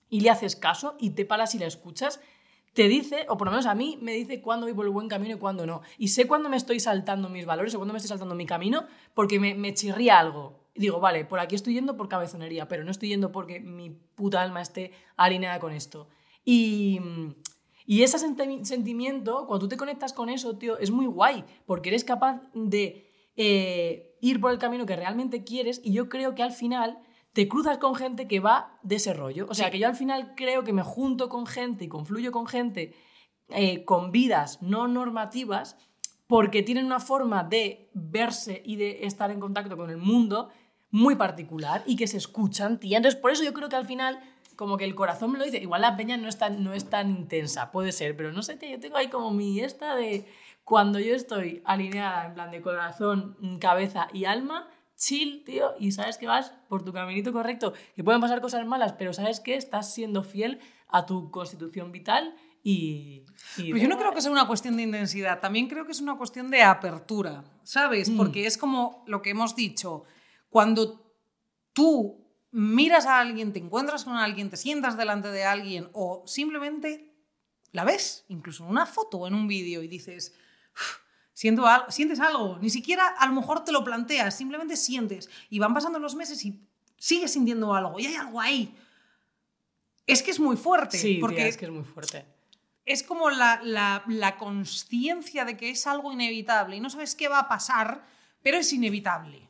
y 0.09 0.21
le 0.21 0.31
haces 0.31 0.57
caso 0.57 0.97
y 0.99 1.11
te 1.11 1.25
paras 1.25 1.55
y 1.55 1.59
la 1.59 1.67
escuchas, 1.67 2.21
te 2.77 2.89
dice, 2.89 3.25
o 3.29 3.39
por 3.39 3.47
lo 3.47 3.53
menos 3.53 3.65
a 3.65 3.75
mí 3.75 3.99
me 4.03 4.13
dice 4.13 4.43
cuándo 4.43 4.67
voy 4.67 4.75
por 4.75 4.85
el 4.85 4.93
buen 4.93 5.09
camino 5.09 5.35
y 5.35 5.39
cuándo 5.39 5.65
no. 5.67 5.81
Y 5.97 6.09
sé 6.09 6.27
cuándo 6.27 6.51
me 6.51 6.59
estoy 6.59 6.79
saltando 6.79 7.31
mis 7.31 7.47
valores 7.47 7.75
o 7.75 7.79
cuándo 7.79 7.95
me 7.95 7.97
estoy 7.97 8.11
saltando 8.11 8.35
mi 8.35 8.45
camino 8.45 8.85
porque 9.15 9.41
me, 9.41 9.73
chirría 9.73 10.19
algo. 10.19 10.61
Digo, 10.75 11.01
vale, 11.01 11.25
por 11.25 11.41
aquí 11.41 11.55
estoy 11.55 11.73
yendo 11.73 11.97
por 11.97 12.09
cabezonería, 12.09 12.69
pero 12.69 12.85
no 12.85 12.91
estoy 12.91 13.09
yendo 13.09 13.33
porque 13.33 13.61
mi 13.61 13.91
puta 13.91 14.43
alma 14.43 14.61
esté 14.61 14.93
alineada 15.17 15.59
con 15.59 15.73
esto. 15.73 16.09
Y, 16.45 17.01
y 17.87 18.03
ese 18.03 18.19
senti- 18.19 18.65
sentimiento, 18.67 19.47
cuando 19.47 19.61
tú 19.61 19.69
te 19.69 19.79
conectas 19.79 20.13
con 20.13 20.29
eso, 20.29 20.59
tío, 20.59 20.77
es 20.77 20.91
muy 20.91 21.07
guay, 21.07 21.45
porque 21.65 21.89
eres 21.89 22.05
capaz 22.05 22.43
de 22.53 23.11
eh, 23.37 24.17
ir 24.21 24.39
por 24.39 24.53
el 24.53 24.59
camino 24.59 24.85
que 24.85 24.97
realmente 24.97 25.45
quieres 25.45 25.81
y 25.83 25.93
yo 25.95 26.11
creo 26.11 26.35
que 26.35 26.43
al 26.43 26.53
final 26.53 26.99
te 27.37 27.49
cruzas 27.49 27.77
con 27.77 27.95
gente 27.95 28.27
que 28.27 28.41
va 28.41 28.79
de 28.83 28.97
ese 28.97 29.13
rollo. 29.13 29.47
O 29.51 29.53
sea, 29.53 29.67
Sí. 29.67 29.73
que 29.73 29.79
yo 29.81 29.89
al 29.89 29.95
final 29.95 30.33
creo 30.35 30.65
que 30.65 30.73
me 30.73 30.83
junto 30.83 31.29
con 31.29 31.47
gente 31.47 31.85
y 31.85 31.89
confluyo 31.89 32.33
con 32.33 32.47
gente 32.47 32.95
eh, 33.51 33.85
con 33.85 34.11
vidas 34.11 34.63
no 34.63 34.89
normativas 34.89 35.77
porque 36.27 36.63
tienen 36.63 36.87
una 36.87 36.99
forma 36.99 37.45
de 37.45 37.91
verse 37.93 38.63
y 38.65 38.77
de 38.77 39.05
estar 39.05 39.31
en 39.31 39.39
contacto 39.39 39.77
con 39.77 39.91
el 39.91 39.99
mundo 39.99 40.49
muy 40.91 41.15
particular 41.15 41.83
y 41.85 41.97
que 41.97 42.07
se 42.07 42.17
escuchan, 42.17 42.81
tía. 42.81 42.97
Entonces, 42.97 43.21
por 43.21 43.31
eso 43.31 43.45
yo 43.45 43.53
creo 43.53 43.69
que 43.69 43.77
al 43.77 43.87
final, 43.87 44.19
como 44.57 44.79
que 44.79 44.85
el 44.87 44.95
corazón 44.95 45.31
me 45.33 45.39
lo 45.39 45.45
dice, 45.45 45.59
igual 45.59 45.83
la 45.83 45.95
peña 45.95 46.17
no 46.17 46.29
es 46.29 46.39
tan, 46.39 46.65
no 46.65 46.73
es 46.73 46.89
tan 46.89 47.11
intensa, 47.11 47.71
puede 47.71 47.93
ser, 47.93 48.17
pero 48.17 48.33
no 48.33 48.43
sé, 48.43 48.57
tía, 48.57 48.71
yo 48.71 48.81
tengo 48.81 48.97
ahí 48.97 49.09
como 49.09 49.31
mi 49.31 49.61
esta 49.61 49.95
de 49.95 50.25
cuando 50.65 50.99
yo 50.99 51.15
estoy 51.15 51.61
alineada 51.67 52.29
en 52.29 52.35
plan 52.35 52.51
de 52.51 52.63
corazón, 52.63 53.37
cabeza 53.61 54.09
y 54.15 54.25
alma, 54.25 54.69
chill, 54.97 55.45
tío, 55.45 55.75
y 55.79 55.93
sabes 55.93 56.17
que 56.19 56.27
vas 56.27 56.53
por 56.69 56.85
tu 56.85 56.93
caminito 56.93 57.33
correcto, 57.33 57.73
que 57.95 58.03
pueden 58.03 58.21
pasar 58.21 58.41
cosas 58.41 58.67
malas, 58.67 58.95
pero 58.95 59.13
sabes 59.13 59.41
que 59.41 59.55
estás 59.55 59.93
siendo 59.93 60.23
fiel 60.23 60.59
a 60.89 61.07
tu 61.07 61.31
constitución 61.31 61.93
vital 61.93 62.35
y... 62.63 63.25
y 63.57 63.73
Pero 63.73 63.77
yo 63.77 63.89
no 63.89 63.99
creo 63.99 64.13
que 64.13 64.21
sea 64.21 64.31
una 64.31 64.47
cuestión 64.47 64.77
de 64.77 64.85
intensidad, 64.85 65.41
también 65.41 65.69
creo 65.69 65.85
que 65.85 65.93
es 65.93 66.01
una 66.01 66.17
cuestión 66.17 66.51
de 66.51 66.63
apertura, 66.63 67.45
¿sabes? 67.63 68.11
Mm. 68.11 68.17
Porque 68.17 68.47
es 68.47 68.59
como 68.59 69.05
lo 69.07 69.23
que 69.23 69.31
hemos 69.31 69.55
dicho, 69.55 70.05
cuando 70.49 71.15
tú 71.73 72.25
miras 72.51 73.07
a 73.07 73.21
alguien, 73.21 73.53
te 73.53 73.59
encuentras 73.59 74.05
con 74.05 74.17
alguien, 74.17 74.49
te 74.49 74.57
sientas 74.57 74.97
delante 74.97 75.29
de 75.29 75.45
alguien 75.45 75.91
o 75.93 76.25
simplemente 76.27 77.13
la 77.73 77.85
ves, 77.85 78.25
incluso 78.29 78.65
en 78.65 78.71
una 78.71 78.87
foto 78.87 79.19
o 79.19 79.27
en 79.27 79.35
un 79.35 79.47
vídeo 79.47 79.83
y 79.83 79.89
dices, 79.89 80.35
"Uf, 80.75 81.06
siento 81.37 81.67
algo, 81.67 81.91
sientes 81.91 82.19
algo, 82.19 82.57
ni 82.63 82.71
siquiera 82.71 83.07
a 83.09 83.27
lo 83.27 83.35
mejor 83.35 83.63
te 83.63 83.71
lo 83.71 83.85
planteas, 83.85 84.35
simplemente 84.35 84.75
sientes 84.75 85.29
y 85.51 85.59
van 85.59 85.75
pasando 85.75 85.99
los 85.99 86.15
meses 86.15 86.43
y 86.47 86.59
sigues 86.97 87.35
sintiendo 87.35 87.75
algo 87.75 88.01
y 88.01 88.07
hay 88.07 88.15
algo 88.15 88.41
ahí. 88.41 88.75
Es 90.07 90.23
que 90.23 90.31
es 90.31 90.41
muy 90.41 90.57
fuerte, 90.57 90.97
Sí, 90.97 91.19
porque 91.21 91.37
tía, 91.37 91.47
es 91.49 91.59
que 91.59 91.67
es 91.67 91.71
muy 91.71 91.85
fuerte. 91.85 92.25
es 92.87 93.03
como 93.03 93.29
la, 93.29 93.61
la, 93.63 94.03
la 94.07 94.39
conciencia 94.39 95.45
de 95.45 95.59
que 95.59 95.69
es 95.69 95.87
algo 95.87 96.11
inevitable 96.11 96.77
y 96.77 96.81
no 96.81 96.89
sabes 96.89 97.15
qué 97.15 97.29
va 97.29 97.41
a 97.41 97.49
pasar, 97.49 98.07
pero 98.43 98.57
es 98.57 98.73
inevitable. 98.73 99.47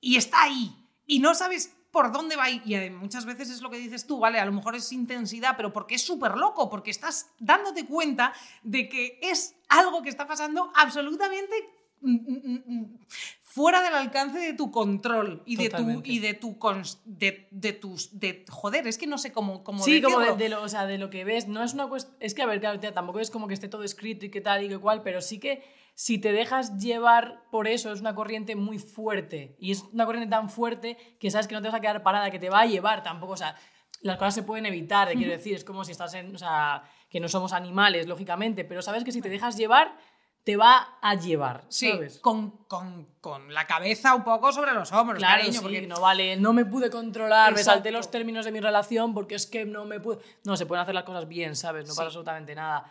Y 0.00 0.16
está 0.16 0.44
ahí. 0.44 0.74
Y 1.04 1.18
no 1.18 1.34
sabes 1.34 1.74
por 1.98 2.12
dónde 2.12 2.36
va. 2.36 2.48
Y 2.48 2.62
eh, 2.76 2.90
muchas 2.90 3.24
veces 3.24 3.50
es 3.50 3.60
lo 3.60 3.70
que 3.70 3.78
dices 3.78 4.06
tú, 4.06 4.20
¿vale? 4.20 4.38
A 4.38 4.44
lo 4.44 4.52
mejor 4.52 4.76
es 4.76 4.92
intensidad, 4.92 5.54
pero 5.56 5.72
porque 5.72 5.96
es 5.96 6.02
súper 6.02 6.36
loco, 6.36 6.70
porque 6.70 6.92
estás 6.92 7.30
dándote 7.40 7.86
cuenta 7.86 8.32
de 8.62 8.88
que 8.88 9.18
es 9.20 9.56
algo 9.68 10.00
que 10.02 10.08
está 10.08 10.28
pasando 10.28 10.70
absolutamente 10.76 11.54
mm, 12.00 12.14
mm, 12.14 12.62
mm, 12.66 12.98
fuera 13.42 13.82
del 13.82 13.94
alcance 13.94 14.38
de 14.38 14.52
tu 14.52 14.70
control 14.70 15.42
y 15.44 15.56
de 15.56 15.70
tu 15.70 16.00
y 16.04 16.18
de 16.20 16.34
tu 16.34 16.56
cons- 16.58 17.00
de, 17.04 17.48
de 17.50 17.72
tus 17.72 18.20
de 18.20 18.44
joder 18.48 18.86
es 18.86 18.96
que 18.96 19.08
no 19.08 19.18
sé 19.18 19.32
cómo 19.32 19.64
cómo 19.64 19.82
Sí, 19.82 20.00
como 20.00 20.20
de, 20.20 20.26
decirlo. 20.26 20.44
de 20.44 20.48
lo, 20.50 20.62
o 20.62 20.68
sea, 20.68 20.86
de 20.86 20.98
lo 20.98 21.10
que 21.10 21.24
ves, 21.24 21.48
no 21.48 21.64
es 21.64 21.74
una 21.74 21.88
cuestión... 21.88 22.16
Es 22.20 22.34
que, 22.34 22.42
a 22.42 22.46
ver, 22.46 22.60
claro, 22.60 22.78
tía, 22.78 22.94
tampoco 22.94 23.18
es 23.18 23.30
como 23.30 23.48
que 23.48 23.54
esté 23.54 23.66
todo 23.68 23.82
escrito 23.82 24.24
y 24.26 24.30
qué 24.30 24.40
tal 24.40 24.62
y 24.62 24.68
qué 24.68 24.78
cual, 24.78 25.02
pero 25.02 25.20
sí 25.20 25.40
que 25.40 25.64
si 26.00 26.18
te 26.18 26.30
dejas 26.30 26.78
llevar 26.78 27.42
por 27.50 27.66
eso, 27.66 27.92
es 27.92 27.98
una 28.00 28.14
corriente 28.14 28.54
muy 28.54 28.78
fuerte. 28.78 29.56
Y 29.58 29.72
es 29.72 29.82
una 29.92 30.06
corriente 30.06 30.30
tan 30.30 30.48
fuerte 30.48 30.96
que 31.18 31.28
sabes 31.28 31.48
que 31.48 31.56
no 31.56 31.60
te 31.60 31.66
vas 31.66 31.74
a 31.74 31.80
quedar 31.80 32.04
parada, 32.04 32.30
que 32.30 32.38
te 32.38 32.50
va 32.50 32.60
a 32.60 32.66
llevar 32.66 33.02
tampoco, 33.02 33.32
o 33.32 33.36
sea, 33.36 33.56
las 34.02 34.16
cosas 34.16 34.34
se 34.36 34.44
pueden 34.44 34.64
evitar, 34.66 35.08
te 35.08 35.16
quiero 35.16 35.32
decir, 35.32 35.56
es 35.56 35.64
como 35.64 35.82
si 35.84 35.90
estás 35.90 36.14
en... 36.14 36.32
O 36.36 36.38
sea, 36.38 36.84
que 37.10 37.18
no 37.18 37.26
somos 37.26 37.52
animales, 37.52 38.06
lógicamente, 38.06 38.64
pero 38.64 38.80
sabes 38.80 39.02
que 39.02 39.10
si 39.10 39.20
te 39.20 39.28
dejas 39.28 39.56
llevar, 39.56 39.96
te 40.44 40.56
va 40.56 40.98
a 41.02 41.16
llevar, 41.16 41.64
Sí, 41.68 41.90
¿sabes? 41.90 42.20
con, 42.20 42.50
con, 42.68 43.08
con 43.20 43.52
la 43.52 43.66
cabeza 43.66 44.14
un 44.14 44.22
poco 44.22 44.52
sobre 44.52 44.74
los 44.74 44.92
hombros, 44.92 45.18
Claro, 45.18 45.38
cariño, 45.40 45.54
sí, 45.54 45.62
porque 45.62 45.84
no 45.88 46.00
vale, 46.00 46.36
no 46.36 46.52
me 46.52 46.64
pude 46.64 46.90
controlar, 46.90 47.50
me 47.52 47.58
salté 47.58 47.88
Exacto. 47.88 47.98
los 47.98 48.10
términos 48.12 48.44
de 48.44 48.52
mi 48.52 48.60
relación 48.60 49.14
porque 49.14 49.34
es 49.34 49.46
que 49.48 49.64
no 49.64 49.84
me 49.84 49.98
pude... 49.98 50.18
No, 50.44 50.56
se 50.56 50.64
pueden 50.64 50.82
hacer 50.82 50.94
las 50.94 51.02
cosas 51.02 51.26
bien, 51.26 51.56
¿sabes? 51.56 51.88
No 51.88 51.92
Sí. 51.92 51.96
pasa 51.96 52.06
absolutamente 52.06 52.54
nada. 52.54 52.84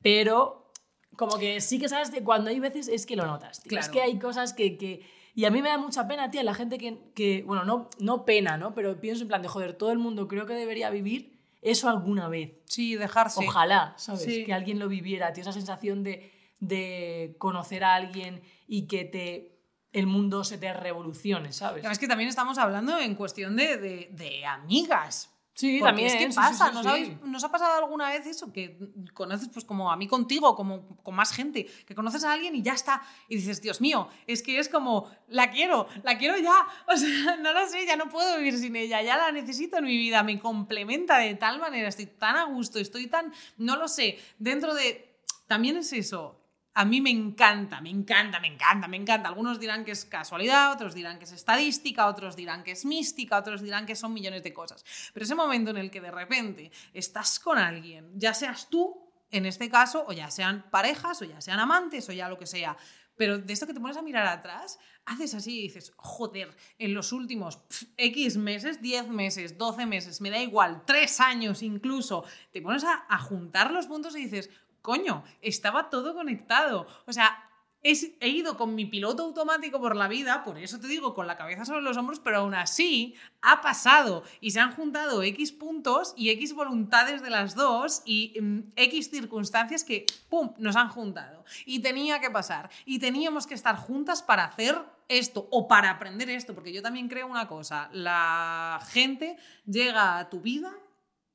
Pero 0.00 0.70
como 1.16 1.38
que 1.38 1.60
sí 1.60 1.78
que 1.78 1.88
sabes 1.88 2.10
de 2.10 2.22
cuando 2.22 2.50
hay 2.50 2.60
veces 2.60 2.88
es 2.88 3.06
que 3.06 3.16
lo 3.16 3.26
notas, 3.26 3.62
tío. 3.62 3.78
Es 3.78 3.88
que 3.88 4.00
hay 4.00 4.18
cosas 4.18 4.52
que, 4.52 4.76
que... 4.76 5.06
Y 5.34 5.44
a 5.44 5.50
mí 5.50 5.62
me 5.62 5.68
da 5.68 5.78
mucha 5.78 6.06
pena, 6.06 6.30
tía, 6.30 6.42
la 6.42 6.54
gente 6.54 6.78
que, 6.78 6.98
que... 7.14 7.42
Bueno, 7.46 7.64
no, 7.64 7.88
no 7.98 8.24
pena, 8.24 8.56
¿no? 8.56 8.74
Pero 8.74 9.00
pienso 9.00 9.22
en 9.22 9.28
plan 9.28 9.42
de, 9.42 9.48
joder, 9.48 9.74
todo 9.74 9.92
el 9.92 9.98
mundo 9.98 10.28
creo 10.28 10.46
que 10.46 10.54
debería 10.54 10.90
vivir 10.90 11.40
eso 11.62 11.88
alguna 11.88 12.28
vez. 12.28 12.52
sí, 12.66 12.96
dejarse. 12.96 13.46
Ojalá, 13.46 13.94
¿sabes? 13.96 14.24
Sí. 14.24 14.44
Que 14.44 14.52
alguien 14.52 14.78
lo 14.78 14.88
viviera, 14.88 15.32
tío, 15.32 15.42
esa 15.42 15.52
sensación 15.52 16.02
de, 16.02 16.32
de 16.58 17.36
conocer 17.38 17.84
a 17.84 17.94
alguien 17.94 18.42
y 18.66 18.86
que 18.88 19.04
te 19.04 19.52
el 19.92 20.06
mundo 20.06 20.42
se 20.42 20.58
te 20.58 20.72
revolucione, 20.72 21.52
¿sabes? 21.52 21.84
Es 21.84 21.98
que 21.98 22.08
también 22.08 22.28
estamos 22.28 22.56
hablando 22.58 22.98
en 22.98 23.14
cuestión 23.14 23.56
de, 23.56 23.76
de, 23.76 24.08
de 24.10 24.46
amigas. 24.46 25.30
Sí, 25.54 25.78
Porque 25.80 25.88
también. 25.90 26.08
es 26.08 26.14
que 26.16 26.30
sí, 26.32 26.36
pasa, 26.36 26.68
sí, 26.68 26.74
¿nos, 26.74 26.82
sí. 26.82 26.88
habéis- 26.88 27.20
¿nos 27.24 27.44
ha 27.44 27.50
pasado 27.50 27.84
alguna 27.84 28.08
vez 28.08 28.24
eso? 28.26 28.50
Que 28.52 28.78
conoces, 29.12 29.48
pues 29.50 29.66
como 29.66 29.92
a 29.92 29.96
mí 29.96 30.08
contigo, 30.08 30.56
como 30.56 30.96
con 31.02 31.14
más 31.14 31.30
gente, 31.32 31.66
que 31.86 31.94
conoces 31.94 32.24
a 32.24 32.32
alguien 32.32 32.54
y 32.56 32.62
ya 32.62 32.72
está. 32.72 33.02
Y 33.28 33.36
dices, 33.36 33.60
Dios 33.60 33.80
mío, 33.82 34.08
es 34.26 34.42
que 34.42 34.58
es 34.58 34.70
como, 34.70 35.10
la 35.28 35.50
quiero, 35.50 35.86
la 36.04 36.16
quiero 36.16 36.38
ya. 36.38 36.54
O 36.88 36.96
sea, 36.96 37.36
no 37.36 37.52
lo 37.52 37.68
sé, 37.68 37.84
ya 37.86 37.96
no 37.96 38.08
puedo 38.08 38.38
vivir 38.38 38.58
sin 38.58 38.76
ella, 38.76 39.02
ya 39.02 39.16
la 39.18 39.30
necesito 39.30 39.76
en 39.76 39.84
mi 39.84 39.96
vida, 39.98 40.22
me 40.22 40.38
complementa 40.38 41.18
de 41.18 41.34
tal 41.34 41.58
manera, 41.60 41.88
estoy 41.88 42.06
tan 42.06 42.36
a 42.36 42.44
gusto, 42.44 42.78
estoy 42.78 43.06
tan, 43.08 43.30
no 43.58 43.76
lo 43.76 43.88
sé, 43.88 44.18
dentro 44.38 44.74
de... 44.74 45.10
También 45.46 45.76
es 45.76 45.92
eso. 45.92 46.40
A 46.74 46.86
mí 46.86 47.02
me 47.02 47.10
encanta, 47.10 47.82
me 47.82 47.90
encanta, 47.90 48.40
me 48.40 48.48
encanta, 48.48 48.88
me 48.88 48.96
encanta. 48.96 49.28
Algunos 49.28 49.60
dirán 49.60 49.84
que 49.84 49.90
es 49.90 50.06
casualidad, 50.06 50.72
otros 50.72 50.94
dirán 50.94 51.18
que 51.18 51.24
es 51.24 51.32
estadística, 51.32 52.06
otros 52.06 52.34
dirán 52.34 52.64
que 52.64 52.70
es 52.70 52.86
mística, 52.86 53.36
otros 53.36 53.60
dirán 53.60 53.84
que 53.84 53.94
son 53.94 54.14
millones 54.14 54.42
de 54.42 54.54
cosas. 54.54 54.82
Pero 55.12 55.24
ese 55.24 55.34
momento 55.34 55.70
en 55.70 55.76
el 55.76 55.90
que 55.90 56.00
de 56.00 56.10
repente 56.10 56.72
estás 56.94 57.38
con 57.38 57.58
alguien, 57.58 58.10
ya 58.14 58.32
seas 58.32 58.70
tú, 58.70 59.06
en 59.30 59.44
este 59.44 59.68
caso, 59.68 60.04
o 60.08 60.12
ya 60.12 60.30
sean 60.30 60.70
parejas, 60.70 61.20
o 61.20 61.26
ya 61.26 61.42
sean 61.42 61.60
amantes, 61.60 62.08
o 62.08 62.12
ya 62.12 62.28
lo 62.28 62.38
que 62.38 62.46
sea, 62.46 62.76
pero 63.16 63.38
de 63.38 63.52
esto 63.52 63.66
que 63.66 63.74
te 63.74 63.80
pones 63.80 63.96
a 63.98 64.02
mirar 64.02 64.26
atrás, 64.26 64.78
haces 65.04 65.34
así 65.34 65.58
y 65.58 65.62
dices, 65.64 65.92
joder, 65.96 66.56
en 66.78 66.94
los 66.94 67.12
últimos 67.12 67.60
X 67.96 68.36
meses, 68.38 68.80
10 68.80 69.08
meses, 69.08 69.58
12 69.58 69.84
meses, 69.84 70.20
me 70.22 70.30
da 70.30 70.38
igual, 70.38 70.84
3 70.86 71.20
años 71.20 71.62
incluso, 71.62 72.24
te 72.50 72.62
pones 72.62 72.84
a 72.84 73.18
juntar 73.18 73.70
los 73.70 73.86
puntos 73.86 74.16
y 74.16 74.24
dices, 74.24 74.48
coño, 74.82 75.24
estaba 75.40 75.88
todo 75.88 76.14
conectado. 76.14 76.86
O 77.06 77.12
sea, 77.12 77.48
he 77.84 78.28
ido 78.28 78.56
con 78.56 78.76
mi 78.76 78.86
piloto 78.86 79.24
automático 79.24 79.80
por 79.80 79.96
la 79.96 80.06
vida, 80.06 80.44
por 80.44 80.56
eso 80.56 80.78
te 80.78 80.86
digo, 80.86 81.14
con 81.14 81.26
la 81.26 81.36
cabeza 81.36 81.64
sobre 81.64 81.82
los 81.82 81.96
hombros, 81.96 82.20
pero 82.20 82.38
aún 82.38 82.54
así 82.54 83.14
ha 83.40 83.60
pasado 83.60 84.22
y 84.40 84.52
se 84.52 84.60
han 84.60 84.72
juntado 84.72 85.22
X 85.24 85.50
puntos 85.50 86.14
y 86.16 86.30
X 86.30 86.54
voluntades 86.54 87.22
de 87.22 87.30
las 87.30 87.56
dos 87.56 88.02
y 88.04 88.34
mm, 88.40 88.72
X 88.76 89.10
circunstancias 89.10 89.82
que, 89.82 90.06
¡pum!, 90.28 90.52
nos 90.58 90.76
han 90.76 90.90
juntado. 90.90 91.44
Y 91.66 91.80
tenía 91.80 92.20
que 92.20 92.30
pasar. 92.30 92.70
Y 92.84 93.00
teníamos 93.00 93.48
que 93.48 93.54
estar 93.54 93.76
juntas 93.76 94.22
para 94.22 94.44
hacer 94.44 94.78
esto 95.08 95.48
o 95.50 95.66
para 95.66 95.90
aprender 95.90 96.30
esto, 96.30 96.54
porque 96.54 96.72
yo 96.72 96.82
también 96.82 97.08
creo 97.08 97.26
una 97.26 97.48
cosa, 97.48 97.90
la 97.92 98.80
gente 98.90 99.36
llega 99.66 100.18
a 100.18 100.30
tu 100.30 100.40
vida 100.40 100.72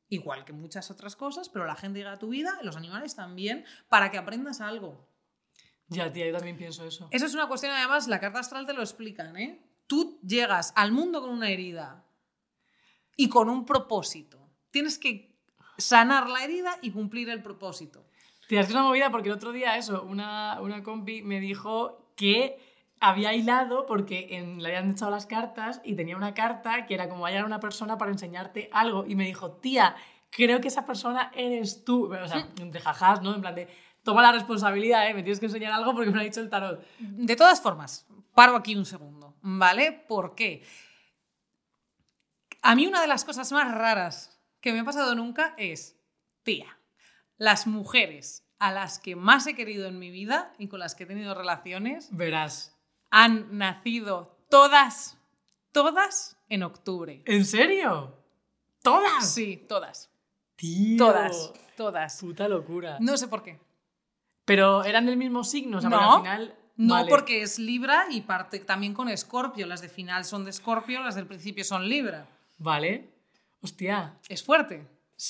igual 0.09 0.45
que 0.45 0.53
muchas 0.53 0.89
otras 0.91 1.15
cosas, 1.15 1.49
pero 1.49 1.65
la 1.65 1.75
gente 1.75 1.99
llega 1.99 2.13
a 2.13 2.19
tu 2.19 2.29
vida, 2.29 2.57
los 2.63 2.75
animales 2.75 3.15
también, 3.15 3.65
para 3.89 4.11
que 4.11 4.17
aprendas 4.17 4.61
algo. 4.61 5.07
Ya, 5.89 6.11
tía, 6.11 6.27
yo 6.27 6.33
también 6.33 6.57
pienso 6.57 6.85
eso. 6.85 7.07
Eso 7.11 7.25
es 7.25 7.33
una 7.33 7.47
cuestión, 7.47 7.71
además, 7.73 8.07
la 8.07 8.19
carta 8.19 8.39
astral 8.39 8.65
te 8.65 8.73
lo 8.73 8.81
explican, 8.81 9.37
¿eh? 9.37 9.63
Tú 9.87 10.19
llegas 10.21 10.73
al 10.75 10.91
mundo 10.91 11.21
con 11.21 11.29
una 11.29 11.49
herida 11.49 12.05
y 13.15 13.29
con 13.29 13.49
un 13.49 13.65
propósito. 13.65 14.49
Tienes 14.69 14.97
que 14.97 15.37
sanar 15.77 16.29
la 16.29 16.43
herida 16.43 16.77
y 16.81 16.91
cumplir 16.91 17.29
el 17.29 17.41
propósito. 17.41 18.05
Tía, 18.47 18.61
es 18.61 18.67
que 18.67 18.71
es 18.71 18.75
una 18.75 18.83
movida 18.83 19.11
porque 19.11 19.29
el 19.29 19.35
otro 19.35 19.51
día, 19.51 19.77
eso, 19.77 20.03
una, 20.03 20.59
una 20.61 20.83
compi 20.83 21.21
me 21.21 21.39
dijo 21.39 22.13
que 22.15 22.66
había 22.99 23.33
hilado 23.33 23.85
porque 23.85 24.27
en- 24.31 24.61
le 24.61 24.69
habían 24.75 24.91
echado 24.91 25.11
las 25.11 25.25
cartas 25.25 25.81
y 25.83 25.95
tenía 25.95 26.17
una 26.17 26.33
carta 26.33 26.85
que 26.85 26.93
era 26.93 27.09
como 27.09 27.25
hallar 27.25 27.43
a 27.43 27.45
una 27.45 27.59
persona 27.59 27.97
para 27.97 28.11
enseñarte 28.11 28.69
algo. 28.73 29.05
Y 29.05 29.15
me 29.15 29.25
dijo, 29.25 29.51
tía, 29.51 29.95
creo 30.29 30.59
que 30.61 30.67
esa 30.69 30.85
persona 30.85 31.31
eres 31.35 31.83
tú. 31.83 32.13
O 32.13 32.27
sea, 32.27 32.47
entre 32.59 32.81
jajás, 32.81 33.21
¿no? 33.21 33.35
En 33.35 33.41
plan 33.41 33.55
de, 33.55 33.67
toma 34.03 34.21
la 34.21 34.31
responsabilidad, 34.31 35.07
¿eh? 35.09 35.13
Me 35.13 35.23
tienes 35.23 35.39
que 35.39 35.45
enseñar 35.47 35.73
algo 35.73 35.93
porque 35.93 36.09
me 36.09 36.15
lo 36.15 36.21
ha 36.21 36.25
dicho 36.25 36.41
el 36.41 36.49
tarot. 36.49 36.83
De 36.99 37.35
todas 37.35 37.61
formas, 37.61 38.07
paro 38.33 38.55
aquí 38.55 38.75
un 38.75 38.85
segundo, 38.85 39.35
¿vale? 39.41 39.91
¿Por 40.07 40.33
qué? 40.35 40.63
A 42.61 42.75
mí 42.75 42.87
una 42.87 43.01
de 43.01 43.07
las 43.07 43.23
cosas 43.23 43.51
más 43.51 43.73
raras 43.73 44.39
que 44.61 44.73
me 44.73 44.79
ha 44.79 44.83
pasado 44.83 45.15
nunca 45.15 45.53
es, 45.57 45.99
tía, 46.43 46.77
las 47.37 47.67
mujeres 47.67 48.43
a 48.59 48.71
las 48.71 48.99
que 48.99 49.15
más 49.15 49.45
he 49.47 49.55
querido 49.55 49.87
en 49.87 49.99
mi 49.99 50.09
vida 50.09 50.53
y 50.57 50.67
con 50.67 50.79
las 50.79 50.95
que 50.95 51.03
he 51.03 51.07
tenido 51.07 51.35
relaciones 51.35 52.09
Verás. 52.11 52.76
Han 53.09 53.57
nacido 53.57 54.37
todas, 54.49 55.17
todas 55.71 56.37
en 56.49 56.63
octubre. 56.63 57.21
¿En 57.25 57.45
serio? 57.45 58.15
¿Todas? 58.81 59.33
Sí, 59.33 59.65
todas. 59.67 60.09
Tío. 60.55 60.97
Todas, 60.97 61.53
todas. 61.75 62.19
Puta 62.19 62.47
locura. 62.47 62.97
No 62.99 63.17
sé 63.17 63.27
por 63.27 63.43
qué. 63.43 63.59
Pero 64.45 64.83
eran 64.85 65.05
del 65.05 65.17
mismo 65.17 65.43
signo, 65.43 65.77
o 65.79 65.81
sea, 65.81 65.89
No. 65.89 65.97
porque 66.15 66.29
al 66.29 66.39
final... 66.41 66.55
No, 66.79 66.93
Vale. 66.93 67.09
porque 67.09 67.41
es 67.41 67.57
Libra 67.57 68.05
y 68.11 68.21
parte 68.21 68.59
también 68.59 68.93
con 68.93 69.09
Escorpio. 69.09 69.65
Las 69.65 69.81
de 69.81 69.89
final 69.89 70.25
son 70.25 70.43
de 70.45 70.51
Escorpio, 70.51 71.01
las 71.01 71.15
del 71.15 71.25
principio 71.25 71.63
son 71.63 71.89
Libra. 71.89 72.27
Vale. 72.59 73.09
Hostia. 73.61 74.13
Es 74.29 74.43
fuerte. 74.43 74.81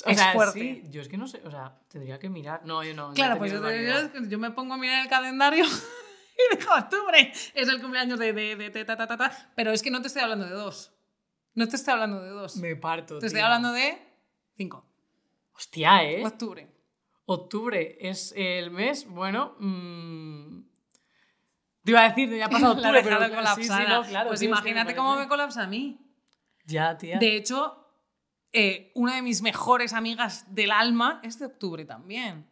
O 0.06 0.10
es 0.10 0.18
sea, 0.18 0.34
fuerte. 0.34 0.60
sí, 0.60 0.84
yo 0.92 1.02
es 1.02 1.08
que 1.08 1.18
no 1.18 1.26
sé, 1.26 1.42
o 1.46 1.50
sea, 1.50 1.80
tendría 1.88 2.20
que 2.20 2.28
mirar. 2.30 2.66
No, 2.66 2.84
yo 2.84 2.94
no. 2.94 3.14
Claro, 3.14 3.36
no 3.36 3.40
pues 3.40 3.54
te- 3.54 4.20
yo- 4.20 4.28
yo 4.28 4.38
me 4.38 4.52
pongo 4.52 4.74
a 4.74 4.78
mirar 4.78 5.02
el 5.02 5.10
calendario 5.10 5.64
y 6.54 6.58
digo, 6.58 6.72
octubre 6.74 7.32
es 7.54 7.68
el 7.68 7.82
cumpleaños 7.82 8.20
de, 8.20 8.34
de, 8.34 8.56
de, 8.56 8.86
ta, 8.86 8.96
ta, 8.96 9.08
ta, 9.08 9.18
ta. 9.18 9.52
Pero 9.56 9.72
es 9.72 9.82
que 9.82 9.92
no 9.92 10.02
te 10.02 10.08
estoy 10.08 10.22
hablando 10.24 10.46
de 10.46 10.52
dos. 10.52 10.94
No 11.54 11.68
te 11.68 11.76
estoy 11.76 11.94
hablando 11.94 12.22
de 12.22 12.30
dos. 12.30 12.58
Me 12.58 12.76
parto. 12.76 13.20
te 13.20 13.26
estoy 13.28 13.42
hablando 13.42 13.72
de 13.72 13.98
cinco. 14.56 14.86
Hostia, 15.54 16.04
¿eh? 16.04 16.24
Octubre. 16.26 16.68
Octubre 17.26 17.98
es 18.00 18.34
el 18.38 18.72
mes, 18.72 19.08
bueno. 19.08 19.56
mm, 19.60 20.62
Te 21.84 21.92
iba 21.92 22.02
a 22.02 22.10
decir, 22.10 22.30
ya 22.38 22.46
ha 22.46 22.50
pasado 22.50 22.74
octubre, 22.78 23.02
pero. 23.04 23.18
colapsada. 23.18 23.56
Sí, 23.56 23.64
sí, 23.64 23.84
no, 23.90 24.04
claro, 24.04 24.30
pues 24.30 24.42
imagínate 24.44 24.96
cómo 24.96 25.16
me 25.18 25.28
colapsa 25.28 25.64
a 25.64 25.68
mí. 25.68 26.00
Ya, 26.66 26.98
tía. 26.98 27.18
De 27.18 27.36
hecho, 27.36 27.86
eh, 28.54 28.92
una 28.94 29.16
de 29.16 29.22
mis 29.24 29.42
mejores 29.42 29.94
amigas 29.94 30.46
del 30.54 30.72
alma 30.72 31.20
es 31.24 31.40
de 31.40 31.48
octubre 31.48 31.86
también. 31.86 32.48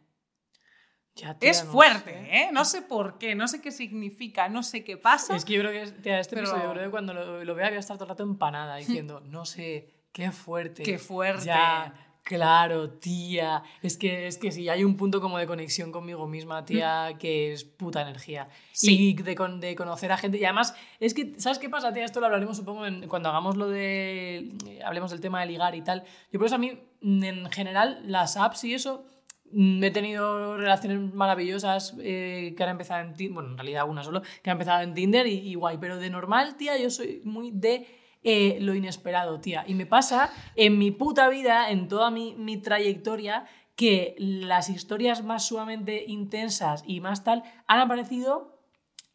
Ya, 1.16 1.34
tía, 1.38 1.50
Es 1.50 1.64
no 1.64 1.72
fuerte, 1.72 2.12
sé. 2.12 2.36
¿eh? 2.36 2.48
No 2.52 2.64
sé 2.66 2.82
por 2.82 3.16
qué, 3.18 3.34
no 3.34 3.48
sé 3.48 3.60
qué 3.62 3.70
significa, 3.72 4.48
no 4.50 4.62
sé 4.62 4.84
qué 4.84 4.96
pasa. 4.98 5.34
Es 5.34 5.44
que 5.46 5.54
yo 5.54 5.60
creo 5.62 5.72
que 5.72 5.90
tía, 6.02 6.20
este 6.20 6.36
Pero- 6.36 6.48
episodio, 6.50 6.70
creo 6.72 6.84
que 6.84 6.90
cuando 6.90 7.14
lo, 7.14 7.42
lo 7.44 7.54
vea 7.54 7.68
voy 7.68 7.76
a 7.76 7.80
estar 7.80 7.96
todo 7.96 8.04
el 8.04 8.10
rato 8.10 8.22
empanada 8.22 8.76
diciendo, 9.06 9.20
no 9.20 9.44
sé, 9.46 9.88
qué 10.12 10.30
fuerte. 10.30 10.82
Qué 10.82 10.98
fuerte. 10.98 11.46
Ya, 11.46 11.94
claro, 12.22 12.90
tía. 12.90 13.62
Es 13.82 13.96
que, 13.96 14.26
es 14.26 14.36
que 14.36 14.50
sí, 14.52 14.68
hay 14.68 14.84
un 14.84 14.96
punto 14.98 15.20
como 15.22 15.38
de 15.38 15.46
conexión 15.46 15.90
conmigo 15.90 16.26
misma, 16.26 16.64
tía, 16.66 17.14
que 17.18 17.52
es 17.54 17.64
puta 17.64 18.02
energía. 18.02 18.44
Mm. 18.44 18.48
Sí. 18.72 19.08
Y 19.10 19.14
de, 19.22 19.34
con- 19.34 19.58
de 19.60 19.74
conocer 19.74 20.12
a 20.12 20.18
gente. 20.18 20.36
Y 20.36 20.44
además, 20.44 20.74
es 21.00 21.14
que, 21.14 21.32
¿sabes 21.38 21.58
qué 21.58 21.70
pasa, 21.70 21.94
tía? 21.94 22.04
Esto 22.04 22.20
lo 22.20 22.26
hablaremos, 22.26 22.58
supongo, 22.58 22.84
en- 22.86 23.08
cuando 23.08 23.30
hagamos 23.30 23.56
lo 23.56 23.68
de. 23.70 24.52
eh, 24.66 24.80
Hablemos 24.84 25.10
del 25.12 25.20
tema 25.22 25.40
de 25.40 25.46
ligar 25.46 25.74
y 25.74 25.80
tal. 25.82 26.04
Yo 26.30 26.38
por 26.38 26.46
eso 26.46 26.56
a 26.56 26.58
mí, 26.58 26.78
mm, 27.00 27.24
en 27.24 27.50
general, 27.50 28.00
las 28.04 28.36
apps 28.36 28.64
y 28.64 28.74
eso. 28.74 29.06
Mm, 29.52 29.84
He 29.84 29.90
tenido 29.90 30.56
relaciones 30.56 31.14
maravillosas 31.14 31.94
eh, 32.00 32.54
que 32.56 32.62
han 32.62 32.70
empezado 32.70 33.02
en 33.02 33.14
Tinder, 33.14 33.34
bueno, 33.34 33.50
en 33.50 33.58
realidad 33.58 33.88
una 33.88 34.02
solo, 34.02 34.22
que 34.42 34.50
han 34.50 34.54
empezado 34.54 34.82
en 34.82 34.94
Tinder 34.94 35.26
y, 35.26 35.54
guay, 35.54 35.78
pero 35.78 35.98
de 35.98 36.10
normal, 36.10 36.56
tía, 36.56 36.76
yo 36.78 36.90
soy 36.90 37.20
muy 37.24 37.50
de 37.50 37.86
eh, 38.22 38.58
lo 38.60 38.74
inesperado, 38.74 39.40
tía. 39.40 39.64
Y 39.66 39.74
me 39.74 39.86
pasa 39.86 40.32
en 40.56 40.78
mi 40.78 40.90
puta 40.90 41.28
vida, 41.28 41.70
en 41.70 41.88
toda 41.88 42.10
mi, 42.10 42.34
mi 42.34 42.56
trayectoria, 42.56 43.46
que 43.76 44.16
las 44.18 44.70
historias 44.70 45.22
más 45.22 45.46
sumamente 45.46 46.04
intensas 46.06 46.82
y 46.86 47.00
más 47.00 47.24
tal 47.24 47.44
han 47.66 47.80
aparecido 47.80 48.56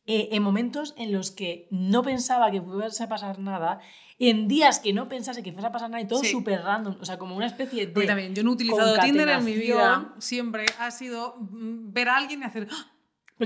eh, 0.07 0.29
en 0.31 0.41
momentos 0.41 0.95
en 0.97 1.11
los 1.11 1.31
que 1.31 1.67
no 1.69 2.01
pensaba 2.03 2.49
que 2.51 2.59
a 2.59 3.07
pasar 3.07 3.39
nada, 3.39 3.79
en 4.29 4.47
días 4.47 4.79
que 4.79 4.93
no 4.93 5.09
pensase 5.09 5.41
que 5.41 5.51
fuese 5.51 5.67
a 5.67 5.71
pasar 5.71 5.89
nada 5.89 6.01
y 6.01 6.07
todo 6.07 6.19
Sí. 6.19 6.31
súper 6.31 6.61
random, 6.61 6.95
o 7.01 7.05
sea, 7.05 7.17
como 7.17 7.35
una 7.35 7.47
especie 7.47 7.87
de... 7.87 7.91
Porque 7.91 8.07
también 8.07 8.35
yo 8.35 8.43
no 8.43 8.51
he 8.51 8.53
utilizado 8.53 8.99
Tinder 8.99 9.27
en 9.29 9.43
mi 9.43 9.55
vida. 9.55 10.13
Siempre 10.19 10.65
ha 10.79 10.91
sido 10.91 11.37
mm, 11.39 11.91
ver 11.91 12.09
a 12.09 12.17
alguien 12.17 12.41
y 12.41 12.43
hacer. 12.43 12.67
¡Ah! 12.71 12.91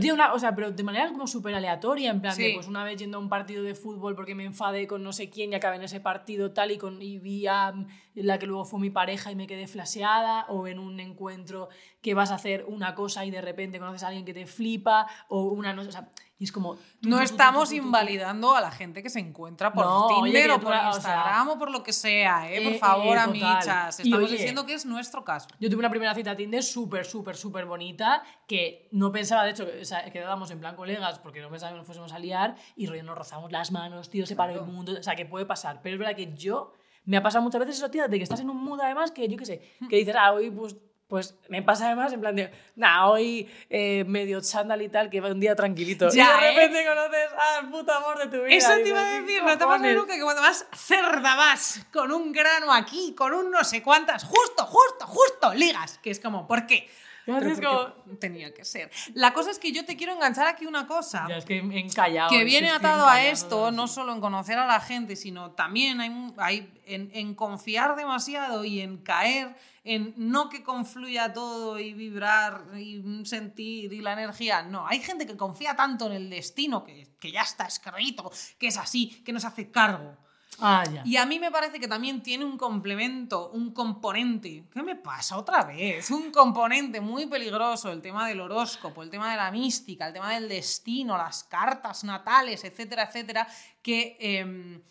Pero, 0.02 0.14
una, 0.14 0.34
o 0.34 0.40
sea, 0.40 0.54
pero 0.54 0.72
de 0.72 0.84
manera 0.84 1.08
como 1.08 1.26
súper 1.26 1.56
aleatoria, 1.56 2.12
en 2.12 2.20
plan 2.20 2.36
de, 2.36 2.52
pues 2.54 2.68
una 2.68 2.84
vez 2.84 2.98
yendo 2.98 3.18
a 3.18 3.22
un 3.22 3.30
partido 3.30 3.64
de 3.64 3.76
fútbol 3.76 4.14
porque 4.14 4.36
me 4.36 4.44
enfadé 4.44 4.88
con 4.88 5.02
no 5.02 5.14
sé 5.14 5.30
quién 5.30 5.54
y 5.54 5.56
acabé 5.56 5.78
en 5.78 5.84
ese 5.84 6.02
partido 6.02 6.52
tal 6.52 6.72
y, 6.72 6.78
con, 6.78 7.02
y 7.02 7.18
vi 7.20 7.48
a 7.48 7.72
mm, 7.72 7.88
la 8.16 8.38
que 8.38 8.46
luego 8.46 8.66
fue 8.66 8.82
mi 8.82 8.90
pareja 8.90 9.32
y 9.32 9.36
me 9.38 9.48
quedé 9.48 9.68
flaseada, 9.68 10.48
o 10.50 10.68
en 10.68 10.80
un 10.80 11.00
encuentro 11.00 11.70
que 12.02 12.14
vas 12.14 12.32
a 12.32 12.36
hacer 12.36 12.66
una 12.68 12.94
cosa 12.94 13.24
y 13.26 13.32
de 13.32 13.40
repente 13.40 13.80
conoces 13.80 14.04
a 14.04 14.08
alguien 14.08 14.26
que 14.26 14.34
te 14.34 14.46
flipa, 14.46 15.08
o 15.30 15.44
una 15.44 15.72
no, 15.72 15.84
o 15.84 15.92
sea, 15.92 16.10
y 16.38 16.44
es 16.44 16.52
como... 16.52 16.76
tú, 16.76 17.10
No 17.10 17.18
tú, 17.18 17.24
estamos 17.24 17.70
tú, 17.70 17.76
invalidando 17.76 18.56
a 18.56 18.62
la 18.62 18.72
gente 18.72 19.02
que 19.02 19.10
se 19.10 19.20
encuentra 19.20 19.72
por 19.72 19.86
No, 19.86 20.08
oye, 20.08 20.34
Tinder 20.34 20.52
o 20.52 20.60
por 20.60 20.72
criatura, 20.72 20.90
o 20.90 20.94
sea, 20.94 21.16
Instagram 21.16 21.50
o 21.50 21.58
por 21.60 21.72
lo 21.72 21.82
que 21.82 21.94
sea, 21.94 22.52
¿eh? 22.52 22.62
Por 22.62 22.74
eh, 22.74 22.78
favor, 22.80 23.16
eh, 23.16 23.20
amichas. 23.20 24.00
Estamos 24.00 24.28
oye, 24.28 24.38
diciendo 24.38 24.66
que 24.66 24.74
es 24.74 24.86
nuestro 24.86 25.24
caso. 25.24 25.48
Yo 25.60 25.70
tuve 25.70 25.80
una 25.80 25.90
primera 25.90 26.14
cita 26.14 26.32
a 26.32 26.36
Tinder 26.36 26.62
súper, 26.62 27.06
súper, 27.06 27.38
súper 27.38 27.66
bonita, 27.66 28.24
que 28.48 28.90
no 28.92 29.12
pensaba, 29.12 29.46
de 29.46 29.52
hecho, 29.52 29.66
que, 29.66 29.82
o 29.82 29.86
sea, 29.86 30.12
quedábamos 30.12 30.52
en 30.52 30.60
plan 30.60 30.76
colegas 30.76 31.20
porque 31.20 31.42
no 31.42 31.50
pensaba 31.50 31.72
que 31.72 31.78
nos 31.78 31.86
fuésemos 31.86 32.12
a 32.12 32.20
liar 32.20 32.56
y 32.76 32.88
rollo 32.88 33.04
nos 33.04 33.18
rozamos 33.18 33.52
las 33.52 33.72
manos, 33.72 34.10
tío, 34.10 34.26
se 34.26 34.36
paró 34.36 34.52
el 34.52 34.58
Claro. 34.60 34.72
mundo, 34.74 34.94
o 35.00 35.04
sea, 35.04 35.16
que 35.16 35.26
puede 35.26 35.46
pasar. 35.46 35.80
Pero 35.82 35.96
es 35.96 36.00
verdad 36.00 36.16
que 36.16 36.36
yo, 36.36 36.74
me 37.06 37.16
ha 37.16 37.24
pasado 37.24 37.44
muchas 37.44 37.60
veces 37.60 37.78
eso, 37.78 37.90
tío, 37.90 38.08
de 38.10 38.18
que 38.18 38.24
estás 38.24 38.42
en 38.42 38.50
un 38.50 38.62
mood 38.62 38.82
además 38.82 39.12
que 39.12 39.28
yo 39.30 39.38
qué 39.38 39.46
sé, 39.46 39.62
que 39.90 39.96
dices, 39.96 40.16
ah, 40.20 40.34
hoy 40.34 40.52
pues... 40.52 40.76
Pues 41.08 41.36
me 41.50 41.62
pasa 41.62 41.86
además 41.86 42.12
en 42.14 42.20
plan 42.22 42.36
de, 42.36 42.52
nah, 42.76 43.08
hoy 43.08 43.48
eh, 43.70 44.04
medio 44.08 44.42
chándal 44.42 44.82
y 44.82 44.90
tal, 44.90 45.12
que 45.12 45.22
va 45.22 45.30
un 45.30 45.40
día 45.40 45.56
tranquilito. 45.56 46.10
Ya, 46.10 46.24
y 46.24 46.42
de 46.42 46.48
¿eh? 46.48 46.56
repente 46.56 46.86
conoces 46.88 47.30
al 47.38 47.70
puto 47.70 47.94
amor 47.94 48.18
de 48.18 48.26
tu 48.26 48.44
vida. 48.44 48.56
Eso 48.56 48.74
te 48.74 48.90
iba 48.90 49.00
a 49.00 49.22
decir, 49.22 49.40
¿qué 49.40 49.46
¿no 49.46 49.58
te 49.58 49.66
pasa 49.66 49.94
nunca 49.94 50.16
que 50.16 50.24
cuando 50.24 50.42
vas 50.42 50.66
cerda 50.76 51.36
vas 51.36 51.86
con 51.94 52.12
un 52.12 52.32
grano 52.32 52.74
aquí, 52.74 53.14
con 53.16 53.34
un 53.34 53.52
no 53.52 53.64
sé 53.64 53.84
cuántas, 53.84 54.24
justo, 54.24 54.66
justo, 54.66 55.06
justo, 55.06 55.54
ligas? 55.54 56.00
Que 56.00 56.10
es 56.10 56.20
como, 56.20 56.48
¿por 56.48 56.66
qué? 56.66 56.90
Ya, 57.28 57.40
Pero 57.40 57.52
es 57.52 57.60
como- 57.62 58.18
tenía 58.20 58.54
que 58.54 58.64
ser. 58.66 58.92
La 59.14 59.34
cosa 59.34 59.52
es 59.52 59.60
que 59.60 59.72
yo 59.72 59.84
te 59.86 59.96
quiero 59.98 60.14
enganchar 60.14 60.48
aquí 60.48 60.66
una 60.66 60.86
cosa. 60.88 61.26
Ya, 61.28 61.38
es 61.38 61.46
que 61.46 61.58
encallado. 61.58 62.30
que 62.30 62.44
viene 62.44 62.70
atado 62.70 63.08
a 63.08 63.24
esto, 63.26 63.72
no 63.72 63.88
solo 63.88 64.14
en 64.14 64.22
conocer 64.22 64.58
a 64.60 64.68
la 64.68 64.80
gente, 64.80 65.16
sino 65.16 65.52
también 65.52 66.00
hay, 66.02 66.34
hay 66.38 66.82
en, 66.86 67.10
en 67.14 67.34
confiar 67.36 67.96
demasiado 67.96 68.64
y 68.64 68.82
en 68.82 68.98
caer 68.98 69.56
en 69.84 70.14
no 70.18 70.50
que 70.50 70.64
confluya 70.64 71.32
todo 71.32 71.80
y 71.80 71.94
vibrar 71.94 72.66
y 72.76 73.04
sentir 73.26 73.94
y 73.94 74.02
la 74.02 74.14
energía. 74.14 74.64
No, 74.64 74.88
hay 74.88 75.00
gente 75.00 75.28
que 75.28 75.38
confía 75.38 75.76
tanto 75.76 76.08
en 76.08 76.14
el 76.14 76.30
destino 76.30 76.84
que, 76.84 77.08
que 77.20 77.32
ya 77.32 77.42
está 77.42 77.66
escrito, 77.66 78.32
que 78.58 78.68
es 78.68 78.78
así, 78.78 79.22
que 79.24 79.32
no 79.32 79.40
se 79.40 79.48
hace 79.48 79.70
cargo. 79.70 80.18
Ah, 80.60 80.84
ya. 80.92 81.02
Y 81.06 81.18
a 81.18 81.26
mí 81.26 81.40
me 81.40 81.52
parece 81.52 81.80
que 81.80 81.88
también 81.88 82.24
tiene 82.24 82.46
un 82.46 82.58
complemento, 82.58 83.50
un 83.50 83.72
componente. 83.74 84.64
¿Qué 84.72 84.84
me 84.84 84.96
pasa 84.96 85.38
otra 85.38 85.64
vez? 85.64 86.10
Un 86.12 86.32
componente 86.32 87.02
muy 87.02 87.26
peligroso, 87.26 87.92
el 87.92 88.02
tema 88.02 88.28
del 88.28 88.40
horóscopo, 88.40 89.04
el 89.04 89.10
tema 89.10 89.32
de 89.32 89.38
la 89.38 89.52
mística, 89.52 90.08
el 90.08 90.14
tema 90.14 90.34
del 90.34 90.48
destino, 90.48 91.18
las 91.18 91.44
cartas 91.44 92.04
natales, 92.04 92.64
etcétera, 92.64 93.04
etcétera, 93.04 93.48
que 93.82 94.18
em, 94.20 94.82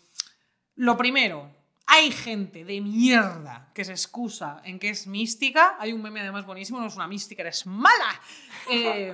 lo 0.75 0.97
primero, 0.97 1.49
hay 1.87 2.11
gente 2.11 2.65
de 2.65 2.81
mierda 2.81 3.71
que 3.73 3.85
se 3.85 3.91
excusa 3.91 4.61
en 4.65 4.79
que 4.79 4.89
es 4.89 5.07
mística. 5.07 5.75
Hay 5.79 5.93
un 5.93 6.01
meme 6.01 6.21
además 6.21 6.45
buenísimo, 6.45 6.79
no 6.79 6.87
es 6.87 6.95
una 6.95 7.07
mística, 7.07 7.41
eres 7.41 7.65
mala. 7.65 8.21
Eh, 8.67 9.13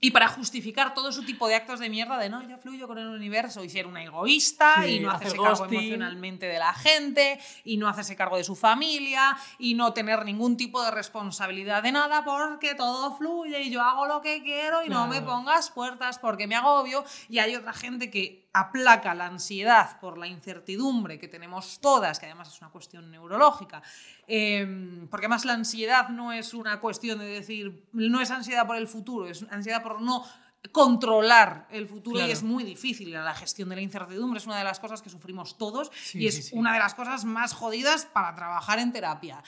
y 0.00 0.10
para 0.10 0.28
justificar 0.28 0.94
todo 0.94 1.12
su 1.12 1.24
tipo 1.24 1.48
de 1.48 1.54
actos 1.54 1.80
de 1.80 1.88
mierda 1.88 2.18
de 2.18 2.28
no, 2.28 2.46
yo 2.46 2.58
fluyo 2.58 2.86
con 2.86 2.98
el 2.98 3.06
universo 3.06 3.64
y 3.64 3.68
ser 3.68 3.86
una 3.86 4.02
egoísta 4.02 4.82
Sí, 4.82 4.96
y 4.96 5.00
no 5.00 5.10
hacer 5.10 5.28
hacerse 5.28 5.42
cargo 5.42 5.64
emocionalmente 5.64 6.46
de 6.46 6.58
la 6.58 6.72
gente 6.74 7.40
y 7.64 7.76
no 7.76 7.88
hacerse 7.88 8.16
cargo 8.16 8.36
de 8.36 8.44
su 8.44 8.54
familia 8.54 9.36
y 9.58 9.74
no 9.74 9.92
tener 9.92 10.24
ningún 10.24 10.56
tipo 10.56 10.82
de 10.84 10.90
responsabilidad 10.90 11.82
de 11.82 11.92
nada 11.92 12.24
porque 12.24 12.74
todo 12.74 13.16
fluye 13.16 13.62
y 13.62 13.70
yo 13.70 13.82
hago 13.82 14.06
lo 14.06 14.20
que 14.20 14.42
quiero 14.42 14.84
y 14.84 14.88
no 14.88 15.06
me 15.06 15.22
pongas 15.22 15.70
puertas 15.70 16.18
porque 16.18 16.46
me 16.46 16.54
agobio 16.54 17.04
y 17.28 17.38
hay 17.38 17.56
otra 17.56 17.72
gente 17.72 18.10
que 18.10 18.41
aplaca 18.54 19.14
la 19.14 19.26
ansiedad 19.26 19.98
por 19.98 20.18
la 20.18 20.26
incertidumbre 20.26 21.18
que 21.18 21.28
tenemos 21.28 21.80
todas, 21.80 22.18
que 22.18 22.26
además 22.26 22.48
es 22.54 22.60
una 22.60 22.70
cuestión 22.70 23.10
neurológica, 23.10 23.82
eh, 24.26 25.06
porque 25.10 25.26
además 25.26 25.44
la 25.46 25.54
ansiedad 25.54 26.08
no 26.10 26.32
es 26.32 26.52
una 26.52 26.78
cuestión 26.80 27.18
de 27.18 27.26
decir, 27.26 27.88
no 27.92 28.20
es 28.20 28.30
ansiedad 28.30 28.66
por 28.66 28.76
el 28.76 28.88
futuro, 28.88 29.26
es 29.26 29.44
ansiedad 29.50 29.82
por 29.82 30.00
no 30.02 30.24
controlar 30.70 31.66
el 31.70 31.88
futuro 31.88 32.16
Claro. 32.16 32.28
y 32.28 32.32
es 32.32 32.42
muy 32.42 32.62
difícil. 32.64 33.10
La 33.12 33.34
gestión 33.34 33.68
de 33.68 33.76
la 33.76 33.82
incertidumbre 33.82 34.38
es 34.38 34.46
una 34.46 34.58
de 34.58 34.64
las 34.64 34.78
cosas 34.80 35.02
que 35.02 35.10
sufrimos 35.10 35.58
todos 35.58 35.90
Sí, 35.94 36.20
y 36.20 36.26
es 36.28 36.36
sí, 36.36 36.42
sí. 36.42 36.56
una 36.56 36.72
de 36.72 36.78
las 36.78 36.94
cosas 36.94 37.24
más 37.24 37.52
jodidas 37.52 38.06
para 38.06 38.34
trabajar 38.34 38.78
en 38.78 38.92
terapia. 38.92 39.42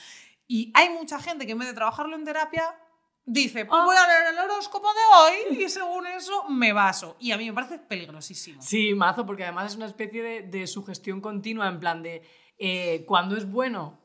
Y 0.47 0.71
hay 0.75 0.89
mucha 0.89 1.19
gente 1.19 1.45
que 1.45 1.53
en 1.53 1.59
vez 1.59 1.67
de 1.69 1.73
trabajarlo 1.73 2.15
en 2.15 2.23
terapia 2.25 2.63
dice, 3.25 3.65
pues 3.65 3.83
voy 3.83 3.95
a 3.95 4.07
leer 4.07 4.33
el 4.33 4.39
horóscopo 4.39 4.87
de 4.87 5.53
hoy 5.53 5.63
y 5.63 5.69
según 5.69 6.07
eso 6.07 6.47
me 6.49 6.73
baso. 6.73 7.15
Y 7.19 7.31
a 7.31 7.37
mí 7.37 7.45
me 7.47 7.53
parece 7.53 7.79
peligrosísimo. 7.79 8.61
Sí, 8.61 8.93
mazo, 8.93 9.25
porque 9.25 9.43
además 9.43 9.71
es 9.71 9.77
una 9.77 9.87
especie 9.87 10.21
de, 10.23 10.41
de 10.43 10.67
sugestión 10.67 11.21
continua, 11.21 11.67
en 11.67 11.79
plan 11.79 12.03
de 12.03 12.21
eh, 12.57 13.03
cuando 13.07 13.35
es 13.35 13.49
bueno, 13.49 13.99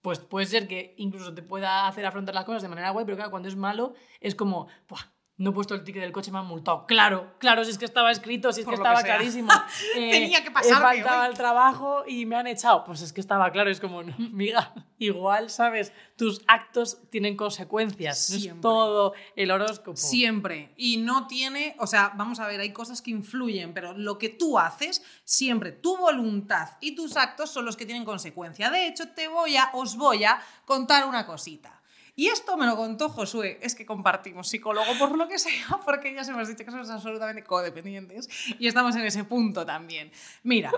pues 0.00 0.18
puede 0.18 0.46
ser 0.46 0.66
que 0.66 0.94
incluso 0.98 1.32
te 1.32 1.42
pueda 1.42 1.86
hacer 1.86 2.04
afrontar 2.06 2.34
las 2.34 2.44
cosas 2.44 2.62
de 2.62 2.68
manera 2.68 2.90
guay, 2.90 3.04
pero 3.04 3.16
claro, 3.16 3.30
cuando 3.30 3.48
es 3.48 3.56
malo 3.56 3.94
es 4.20 4.34
como, 4.34 4.66
"Buah, 4.88 5.02
no 5.42 5.50
he 5.50 5.52
puesto 5.52 5.74
el 5.74 5.82
ticket 5.82 6.02
del 6.02 6.12
coche, 6.12 6.30
me 6.30 6.38
han 6.38 6.46
multado. 6.46 6.86
Claro, 6.86 7.34
claro, 7.38 7.64
si 7.64 7.72
es 7.72 7.78
que 7.78 7.84
estaba 7.84 8.12
escrito, 8.12 8.52
si 8.52 8.60
es 8.60 8.64
Por 8.64 8.74
que 8.74 8.76
estaba 8.76 9.02
clarísimo. 9.02 9.50
Eh, 9.96 10.10
Tenía 10.10 10.44
que 10.44 10.50
faltado 10.50 10.88
hoy. 10.88 11.00
al 11.00 11.34
trabajo 11.34 12.04
y 12.06 12.24
me 12.24 12.36
han 12.36 12.46
echado. 12.46 12.84
Pues 12.84 13.02
es 13.02 13.12
que 13.12 13.20
estaba 13.20 13.50
claro, 13.50 13.70
es 13.70 13.80
como, 13.80 14.00
amiga, 14.00 14.72
igual, 14.98 15.50
¿sabes? 15.50 15.92
Tus 16.16 16.42
actos 16.46 16.98
tienen 17.10 17.36
consecuencias, 17.36 18.30
no 18.30 18.36
es 18.36 18.60
todo 18.60 19.12
el 19.34 19.50
horóscopo. 19.50 19.96
Siempre. 19.96 20.72
Y 20.76 20.98
no 20.98 21.26
tiene, 21.26 21.74
o 21.78 21.86
sea, 21.86 22.12
vamos 22.14 22.38
a 22.38 22.46
ver, 22.46 22.60
hay 22.60 22.72
cosas 22.72 23.02
que 23.02 23.10
influyen, 23.10 23.74
pero 23.74 23.92
lo 23.92 24.18
que 24.18 24.28
tú 24.28 24.58
haces, 24.58 25.02
siempre 25.24 25.72
tu 25.72 25.96
voluntad 25.96 26.70
y 26.80 26.94
tus 26.94 27.16
actos 27.16 27.50
son 27.50 27.64
los 27.64 27.76
que 27.76 27.84
tienen 27.84 28.04
consecuencia. 28.04 28.70
De 28.70 28.86
hecho, 28.86 29.08
te 29.08 29.28
voy 29.28 29.56
a, 29.56 29.70
os 29.72 29.96
voy 29.96 30.24
a 30.24 30.40
contar 30.64 31.06
una 31.06 31.26
cosita. 31.26 31.81
Y 32.14 32.28
esto 32.28 32.56
me 32.56 32.66
lo 32.66 32.76
contó 32.76 33.08
Josué, 33.08 33.58
es 33.62 33.74
que 33.74 33.86
compartimos 33.86 34.48
psicólogo 34.48 34.92
por 34.98 35.16
lo 35.16 35.28
que 35.28 35.38
sea, 35.38 35.80
porque 35.84 36.14
ya 36.14 36.24
se 36.24 36.32
hemos 36.32 36.48
dicho 36.48 36.64
que 36.64 36.70
somos 36.70 36.90
absolutamente 36.90 37.42
codependientes 37.42 38.28
y 38.58 38.66
estamos 38.66 38.94
en 38.96 39.02
ese 39.02 39.24
punto 39.24 39.64
también. 39.64 40.12
Mira, 40.42 40.70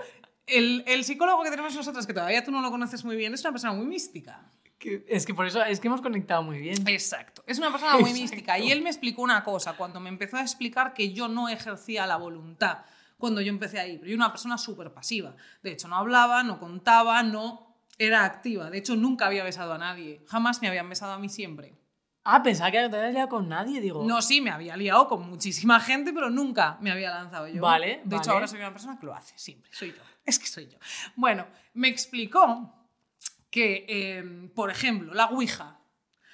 el, 0.47 0.83
el 0.87 1.03
psicólogo 1.03 1.43
que 1.43 1.49
tenemos 1.49 1.75
nosotros, 1.75 2.07
que 2.07 2.13
todavía 2.13 2.43
tú 2.43 2.51
no 2.51 2.61
lo 2.61 2.71
conoces 2.71 3.03
muy 3.03 3.15
bien, 3.15 3.33
es 3.33 3.41
una 3.41 3.51
persona 3.51 3.73
muy 3.73 3.85
mística. 3.85 4.49
Es 5.07 5.25
que 5.25 5.33
por 5.33 5.47
eso 5.47 5.63
es 5.63 5.79
que 5.79 5.87
hemos 5.87 6.01
conectado 6.01 6.43
muy 6.43 6.59
bien. 6.59 6.87
Exacto. 6.87 7.43
Es 7.47 7.57
una 7.57 7.71
persona 7.71 7.93
muy 7.93 8.11
Exacto. 8.11 8.21
mística. 8.21 8.59
Y 8.59 8.71
él 8.71 8.83
me 8.83 8.89
explicó 8.89 9.23
una 9.23 9.43
cosa 9.43 9.73
cuando 9.73 9.99
me 9.99 10.09
empezó 10.09 10.37
a 10.37 10.41
explicar 10.41 10.93
que 10.93 11.11
yo 11.11 11.27
no 11.27 11.49
ejercía 11.49 12.05
la 12.05 12.17
voluntad 12.17 12.79
cuando 13.17 13.41
yo 13.41 13.49
empecé 13.49 13.79
a 13.79 13.87
ir. 13.87 13.99
Yo 14.01 14.07
era 14.07 14.15
una 14.17 14.31
persona 14.31 14.57
súper 14.57 14.93
pasiva. 14.93 15.35
De 15.63 15.71
hecho, 15.71 15.87
no 15.87 15.95
hablaba, 15.95 16.43
no 16.43 16.59
contaba, 16.59 17.23
no 17.23 17.64
era 17.97 18.25
activa. 18.25 18.69
De 18.69 18.77
hecho, 18.77 18.95
nunca 18.95 19.27
había 19.27 19.43
besado 19.43 19.73
a 19.73 19.77
nadie. 19.77 20.23
Jamás 20.27 20.61
me 20.61 20.67
habían 20.67 20.89
besado 20.89 21.13
a 21.13 21.19
mí 21.19 21.29
siempre. 21.29 21.73
Ah, 22.23 22.41
pensaba 22.41 22.71
que 22.71 22.81
no 22.81 22.89
te 22.89 22.97
habías 22.97 23.13
liado 23.13 23.29
con 23.29 23.47
nadie, 23.47 23.79
digo. 23.79 24.03
No, 24.03 24.21
sí, 24.21 24.41
me 24.41 24.49
había 24.49 24.75
liado 24.75 25.07
con 25.07 25.29
muchísima 25.29 25.79
gente, 25.79 26.11
pero 26.11 26.29
nunca 26.31 26.77
me 26.81 26.91
había 26.91 27.11
lanzado 27.11 27.47
yo. 27.47 27.61
Vale, 27.61 28.01
De 28.03 28.15
hecho, 28.15 28.31
ahora 28.31 28.47
soy 28.47 28.59
una 28.59 28.71
persona 28.71 28.97
que 28.99 29.05
lo 29.05 29.13
hace 29.13 29.37
siempre. 29.37 29.71
Soy 29.71 29.91
yo. 29.91 30.01
Es 30.25 30.39
que 30.39 30.47
soy 30.47 30.67
yo. 30.67 30.79
Bueno, 31.15 31.45
me 31.75 31.87
explicó 31.87 32.73
que, 33.51 33.85
eh, 33.87 34.49
por 34.55 34.71
ejemplo, 34.71 35.13
la 35.13 35.25
Ouija. 35.27 35.79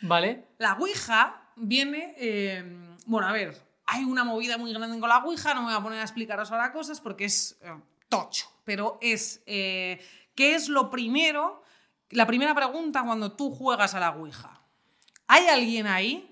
¿Vale? 0.02 0.48
La 0.60 0.74
Ouija 0.76 1.52
viene. 1.58 2.16
eh, 2.18 2.96
bueno, 3.06 3.28
a 3.28 3.34
ver, 3.34 3.62
hay 3.86 4.06
una 4.06 4.24
movida 4.24 4.58
muy 4.58 4.72
grande 4.72 4.98
con 4.98 5.10
la 5.10 5.18
Ouija, 5.18 5.54
no 5.54 5.62
me 5.64 5.68
voy 5.68 5.76
a 5.76 5.84
poner 5.84 6.00
a 6.00 6.04
explicaros 6.04 6.50
ahora 6.52 6.72
cosas 6.72 7.02
porque 7.02 7.26
es 7.26 7.60
eh, 7.62 7.74
tocho, 8.08 8.50
pero 8.64 8.98
es. 9.02 9.44
¿Qué 10.36 10.56
es 10.56 10.70
lo 10.70 10.90
primero? 10.90 11.62
La 12.10 12.26
primera 12.28 12.54
pregunta 12.56 13.04
cuando 13.04 13.34
tú 13.34 13.52
juegas 13.52 13.94
a 13.96 14.00
la 14.00 14.12
Ouija. 14.12 14.62
¿Hay 15.28 15.48
alguien 15.48 15.88
ahí? 15.88 16.28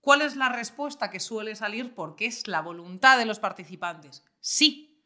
¿Cuál 0.00 0.22
es 0.22 0.36
la 0.36 0.48
respuesta 0.50 1.10
que 1.10 1.18
suele 1.18 1.56
salir? 1.56 1.94
Porque 1.94 2.26
es 2.26 2.46
la 2.46 2.60
voluntad 2.62 3.18
de 3.18 3.24
los 3.26 3.40
participantes. 3.40 4.22
Sí. 4.40 5.02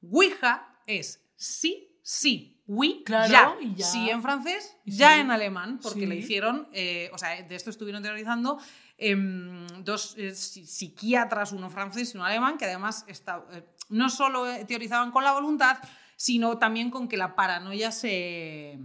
Ouija 0.00 0.80
es 0.86 1.22
sí, 1.36 1.98
sí. 2.02 2.48
Oui, 2.66 3.02
Claro, 3.04 3.58
ya. 3.74 3.84
Sí 3.84 4.08
en 4.08 4.22
francés, 4.22 4.76
ya 4.86 5.18
en 5.18 5.30
alemán, 5.30 5.80
porque 5.82 6.00
Sí. 6.00 6.06
le 6.06 6.16
hicieron, 6.16 6.68
eh, 6.72 7.10
o 7.12 7.18
sea, 7.18 7.42
de 7.42 7.54
esto 7.54 7.70
estuvieron 7.70 8.02
teorizando 8.02 8.58
em, 8.96 9.66
dos 9.82 10.14
eh, 10.16 10.30
psi- 10.30 10.64
psiquiatras, 10.64 11.50
uno 11.52 11.68
francés 11.68 12.14
y 12.14 12.16
uno 12.16 12.24
alemán, 12.24 12.56
que 12.56 12.66
además 12.66 13.04
está- 13.08 13.44
eh, 13.50 13.64
no 13.88 14.08
solo 14.08 14.44
teorizaban 14.66 15.10
con 15.10 15.24
la 15.24 15.32
voluntad, 15.32 15.76
sino 16.22 16.56
también 16.56 16.92
con 16.92 17.08
que 17.08 17.16
la 17.16 17.34
paranoia 17.34 17.90
se, 17.90 18.78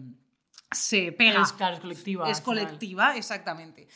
se 0.71 1.11
pega. 1.11 1.43
Es, 1.43 1.53
claro, 1.53 1.75
es 1.75 1.81
colectiva. 1.81 2.31
Es 2.31 2.41
final. 2.41 2.45
colectiva, 2.45 3.15
exactamente. 3.15 3.87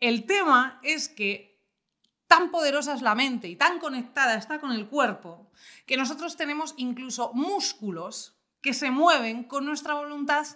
El 0.00 0.24
tema 0.24 0.80
es 0.82 1.10
que 1.10 1.60
tan 2.26 2.50
poderosa 2.50 2.94
es 2.94 3.02
la 3.02 3.14
mente 3.14 3.48
y 3.48 3.56
tan 3.56 3.80
conectada 3.80 4.34
está 4.36 4.60
con 4.60 4.72
el 4.72 4.88
cuerpo 4.88 5.50
que 5.84 5.98
nosotros 5.98 6.38
tenemos 6.38 6.72
incluso 6.78 7.32
músculos 7.34 8.38
que 8.62 8.72
se 8.72 8.90
mueven 8.90 9.44
con 9.44 9.66
nuestra 9.66 9.92
voluntad 9.92 10.46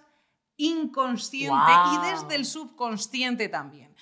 inconsciente 0.57 1.73
y 1.93 2.11
desde 2.11 2.37
el 2.37 2.47
subconsciente 2.47 3.51
también. 3.51 3.95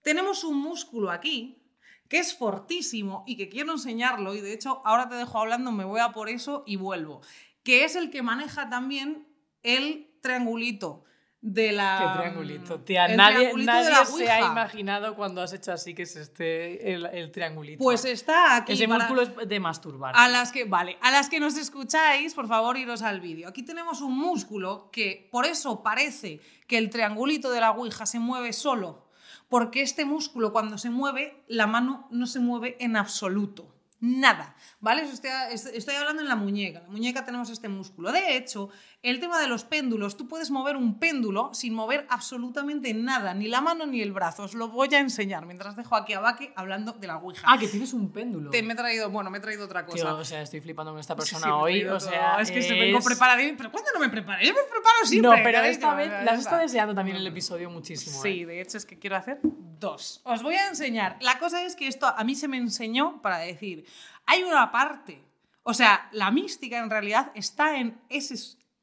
Tenemos 0.00 0.44
un 0.44 0.58
músculo 0.58 1.10
aquí 1.10 1.62
que 2.08 2.20
es 2.20 2.34
fortísimo 2.34 3.22
y 3.26 3.36
que 3.36 3.50
quiero 3.50 3.72
enseñarlo 3.72 4.34
y 4.34 4.40
de 4.40 4.54
hecho 4.54 4.80
ahora 4.86 5.10
te 5.10 5.14
dejo 5.16 5.38
hablando, 5.38 5.72
me 5.72 5.84
voy 5.84 6.00
a 6.00 6.12
por 6.12 6.30
eso 6.30 6.62
y 6.66 6.76
vuelvo, 6.76 7.20
que 7.62 7.84
es 7.84 7.96
el 7.96 8.10
que 8.10 8.22
maneja 8.22 8.68
también 8.68 9.26
el 9.62 10.10
triangulito 10.20 11.04
de 11.40 11.72
la... 11.72 11.98
Qué 12.14 12.20
triangulito, 12.20 12.80
tía. 12.80 13.06
el 13.06 13.16
Nadie, 13.16 13.36
triangulito 13.38 13.72
de 13.72 13.78
nadie 13.78 13.90
la 13.90 14.04
se 14.04 14.30
ha 14.30 14.40
imaginado 14.46 15.16
cuando 15.16 15.42
has 15.42 15.52
hecho 15.52 15.72
así 15.72 15.92
que 15.94 16.02
es 16.02 16.14
este 16.14 16.92
el, 16.94 17.06
el 17.06 17.32
triangulito. 17.32 17.82
Pues 17.82 18.04
está 18.04 18.56
aquí. 18.56 18.72
Ese 18.74 18.86
para- 18.86 19.08
músculo 19.08 19.22
es 19.42 19.48
de 19.48 19.58
masturbar. 19.60 20.14
A 20.16 20.28
las 20.28 20.52
que, 20.52 20.64
vale, 20.64 20.98
a 21.00 21.10
las 21.10 21.28
que 21.28 21.40
nos 21.40 21.56
escucháis, 21.56 22.34
por 22.34 22.46
favor, 22.46 22.76
iros 22.76 23.02
al 23.02 23.20
vídeo. 23.20 23.48
Aquí 23.48 23.64
tenemos 23.64 24.00
un 24.02 24.16
músculo 24.16 24.88
que 24.92 25.28
por 25.32 25.44
eso 25.44 25.82
parece 25.82 26.40
que 26.68 26.78
el 26.78 26.90
triangulito 26.90 27.50
de 27.50 27.60
la 27.60 27.72
Ouija 27.72 28.06
se 28.06 28.20
mueve 28.20 28.52
solo. 28.52 29.08
Porque 29.48 29.82
este 29.82 30.04
músculo, 30.04 30.52
cuando 30.52 30.78
se 30.78 30.90
mueve, 30.90 31.42
la 31.48 31.66
mano 31.66 32.06
no 32.10 32.26
se 32.26 32.38
mueve 32.40 32.76
en 32.80 32.96
absoluto. 32.96 33.71
Nada, 34.04 34.56
¿vale? 34.80 35.04
Estoy 35.04 35.94
hablando 35.94 36.22
en 36.22 36.28
la 36.28 36.34
muñeca. 36.34 36.80
En 36.80 36.84
la 36.86 36.90
muñeca 36.90 37.24
tenemos 37.24 37.48
este 37.50 37.68
músculo. 37.68 38.10
De 38.10 38.36
hecho, 38.36 38.68
el 39.02 39.18
tema 39.18 39.40
de 39.40 39.48
los 39.48 39.64
péndulos, 39.64 40.16
tú 40.16 40.28
puedes 40.28 40.50
mover 40.52 40.76
un 40.76 40.98
péndulo 41.00 41.50
sin 41.52 41.74
mover 41.74 42.06
absolutamente 42.08 42.94
nada, 42.94 43.34
ni 43.34 43.48
la 43.48 43.60
mano 43.60 43.84
ni 43.84 44.00
el 44.00 44.12
brazo. 44.12 44.44
Os 44.44 44.54
lo 44.54 44.68
voy 44.68 44.94
a 44.94 45.00
enseñar 45.00 45.44
mientras 45.44 45.74
dejo 45.74 45.96
aquí 45.96 46.12
a 46.12 46.20
Baque 46.20 46.52
hablando 46.54 46.92
de 46.92 47.06
la 47.08 47.16
Ouija. 47.16 47.42
Ah, 47.48 47.58
que 47.58 47.66
tienes 47.66 47.92
un 47.92 48.12
péndulo. 48.12 48.50
Te- 48.50 48.62
me 48.62 48.74
he 48.74 48.76
traído, 48.76 49.10
bueno, 49.10 49.28
me 49.30 49.38
he 49.38 49.40
traído 49.40 49.64
otra 49.64 49.84
cosa. 49.84 49.96
Tío, 50.04 50.16
o 50.16 50.24
sea, 50.24 50.42
estoy 50.42 50.60
flipando 50.60 50.92
con 50.92 51.00
esta 51.00 51.16
persona 51.16 51.46
sí, 51.46 51.50
hoy. 51.52 51.84
O 51.84 51.98
sea, 51.98 52.36
es 52.40 52.50
que 52.52 52.62
se 52.62 52.74
vengo 52.74 52.98
es- 52.98 53.04
preparada. 53.04 53.40
Pero 53.56 53.72
¿cuándo 53.72 53.90
no 53.92 53.98
me 54.00 54.08
preparo? 54.08 54.40
Yo 54.42 54.52
me 54.54 54.60
preparo 54.62 54.96
siempre. 55.04 55.30
No, 55.36 55.42
pero 55.42 55.58
esta 55.62 55.94
vez 55.94 56.10
las 56.24 56.38
está 56.40 56.58
deseando 56.58 56.94
también 56.94 57.16
el 57.16 57.26
episodio 57.26 57.70
muchísimo. 57.70 58.22
Sí, 58.22 58.42
¿eh? 58.42 58.46
de 58.46 58.60
hecho 58.60 58.76
es 58.76 58.86
que 58.86 58.98
quiero 58.98 59.16
hacer 59.16 59.40
dos. 59.42 60.20
Os 60.24 60.42
voy 60.44 60.54
a 60.54 60.68
enseñar. 60.68 61.16
La 61.20 61.40
cosa 61.40 61.64
es 61.64 61.74
que 61.74 61.88
esto 61.88 62.06
a 62.06 62.22
mí 62.22 62.36
se 62.36 62.46
me 62.46 62.56
enseñó 62.56 63.20
para 63.20 63.38
decir, 63.38 63.84
hay 64.26 64.44
una 64.44 64.70
parte, 64.70 65.20
o 65.64 65.74
sea, 65.74 66.08
la 66.12 66.30
mística 66.30 66.78
en 66.78 66.88
realidad 66.88 67.32
está 67.34 67.78
en 67.78 68.00
ese 68.08 68.36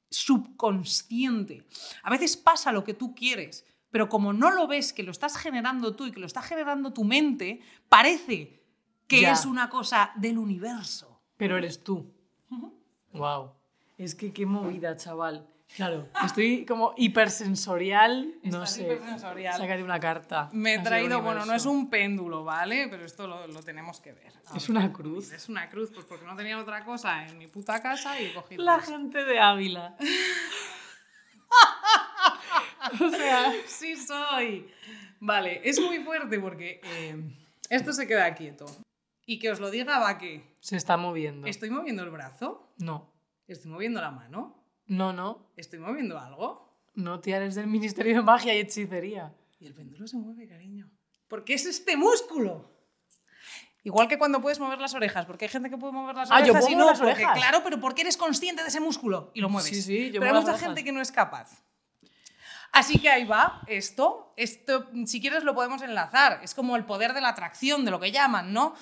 subconsciente. 0.10 1.66
A 2.04 2.10
veces 2.10 2.38
pasa 2.38 2.72
lo 2.72 2.84
que 2.84 2.94
tú 2.94 3.14
quieres, 3.16 3.66
pero 3.92 4.10
como 4.10 4.34
no 4.34 4.52
lo 4.52 4.68
ves, 4.68 4.94
que 4.94 5.04
lo 5.04 5.12
estás 5.12 5.38
generando 5.38 5.96
tú 5.96 6.06
y 6.06 6.12
que 6.12 6.20
lo 6.20 6.26
está 6.28 6.42
generando 6.42 6.94
tu 6.94 7.04
mente, 7.04 7.62
parece 7.88 8.64
que 9.08 9.22
Ya. 9.22 9.32
es 9.34 9.46
una 9.46 9.70
cosa 9.70 10.12
del 10.16 10.38
universo. 10.38 11.22
Pero 11.38 11.58
eres 11.58 11.84
tú. 11.84 12.14
Wow. 13.14 13.54
Es 13.98 14.14
que 14.16 14.32
qué 14.32 14.46
movida, 14.46 14.96
chaval. 14.96 15.48
Claro, 15.76 16.10
estoy 16.26 16.66
como 16.66 16.94
hipersensorial. 16.98 18.34
no 18.44 18.64
Estás 18.64 18.74
sé. 18.74 18.84
hipersensorial. 18.84 19.58
Sácate 19.58 19.84
una 19.84 20.00
carta. 20.00 20.50
Me 20.52 20.74
he 20.76 20.80
traído, 20.80 21.22
bueno, 21.22 21.46
no 21.46 21.54
es 21.54 21.66
un 21.66 21.90
péndulo, 21.90 22.44
¿vale? 22.44 22.88
Pero 22.90 23.06
esto 23.06 23.28
lo, 23.28 23.48
lo 23.48 23.62
tenemos 23.64 24.00
que 24.02 24.14
ver. 24.14 24.34
Es 24.56 24.68
una 24.70 24.92
cruz. 24.92 25.32
Es 25.32 25.48
una 25.48 25.70
cruz, 25.70 25.92
pues 25.94 26.06
porque 26.06 26.26
no 26.26 26.36
tenía 26.36 26.58
otra 26.60 26.84
cosa 26.84 27.26
en 27.28 27.38
mi 27.38 27.48
puta 27.48 27.82
casa 27.82 28.20
y 28.20 28.26
he 28.26 28.34
cogido. 28.34 28.64
La 28.64 28.78
esto. 28.78 28.92
gente 28.92 29.24
de 29.24 29.40
Ávila. 29.40 29.96
o 33.02 33.10
sea, 33.10 33.52
Sí 33.68 33.96
soy. 33.96 34.70
Vale, 35.20 35.62
es 35.64 35.80
muy 35.80 36.00
fuerte 36.00 36.40
porque 36.40 36.80
eh, 36.84 37.16
esto 37.70 37.94
se 37.94 38.08
queda 38.08 38.34
quieto. 38.34 38.66
Y 39.26 39.38
que 39.38 39.52
os 39.52 39.60
lo 39.60 39.70
diga 39.70 40.00
va 40.00 40.18
que 40.18 40.56
se 40.60 40.76
está 40.78 40.98
moviendo. 40.98 41.46
estoy 41.48 41.70
moviendo 41.70 42.04
el 42.04 42.10
brazo, 42.10 42.74
No, 42.78 43.14
estoy 43.48 43.70
moviendo 43.72 44.02
la 44.02 44.12
mano, 44.12 44.59
no, 44.90 45.14
no. 45.14 45.48
estoy 45.56 45.80
moviendo 45.80 46.20
algo 46.20 46.78
No, 46.96 47.20
tía, 47.22 47.38
eres 47.38 47.56
del 47.56 47.68
Ministerio 47.68 48.16
de 48.16 48.22
Magia 48.22 48.54
y 48.54 48.60
Hechicería. 48.60 49.34
y 49.60 49.66
el 49.66 49.74
péndulo 49.74 50.06
se 50.08 50.18
mueve, 50.18 50.48
cariño. 50.48 50.90
Porque 51.30 51.54
es 51.54 51.66
este 51.66 51.96
músculo. 51.96 52.70
Igual 53.84 54.10
que 54.10 54.18
cuando 54.18 54.42
puedes 54.42 54.60
mover 54.60 54.80
las 54.82 54.94
orejas, 54.94 55.26
porque 55.26 55.46
hay 55.46 55.50
gente 55.50 55.70
que 55.70 55.78
puede 55.78 55.94
mover 55.94 56.14
las 56.16 56.30
Ah, 56.30 56.40
yo 56.40 56.52
orejas 56.52 56.62
puedo 56.66 56.74
y 56.74 56.76
no, 56.76 56.86
las 56.88 57.00
porque, 57.00 57.14
orejas. 57.14 57.38
claro, 57.38 57.62
pero 57.64 57.80
porque 57.80 58.02
eres 58.02 58.18
consciente 58.18 58.62
de 58.62 58.68
ese 58.68 58.82
músculo 58.82 59.32
y 59.34 59.40
lo 59.40 59.48
mueves. 59.50 59.70
Sí, 59.72 59.82
sí, 59.82 60.08
yo 60.12 60.20
pero 60.20 60.26
hay 60.26 60.30
muevo 60.32 60.42
mucha 60.42 60.52
las 60.52 60.60
gente 60.62 60.72
orejas. 60.74 60.86
que 60.86 60.92
no 60.92 61.02
es 61.02 61.12
capaz. 61.14 61.64
Así 62.72 63.00
que 63.00 63.10
ahí 63.10 63.24
va 63.26 63.62
esto. 63.68 64.34
Esto, 64.36 64.90
si 65.06 65.22
quieres, 65.22 65.44
lo 65.44 65.56
podemos 65.56 65.82
enlazar. 65.82 66.40
Es 66.44 66.54
como 66.54 66.76
el 66.76 66.86
poder 66.86 67.14
de 67.14 67.22
la 67.22 67.30
atracción, 67.30 67.84
de 67.86 67.92
lo 67.92 68.00
que 68.00 68.12
llaman, 68.12 68.54
¿no? 68.54 68.76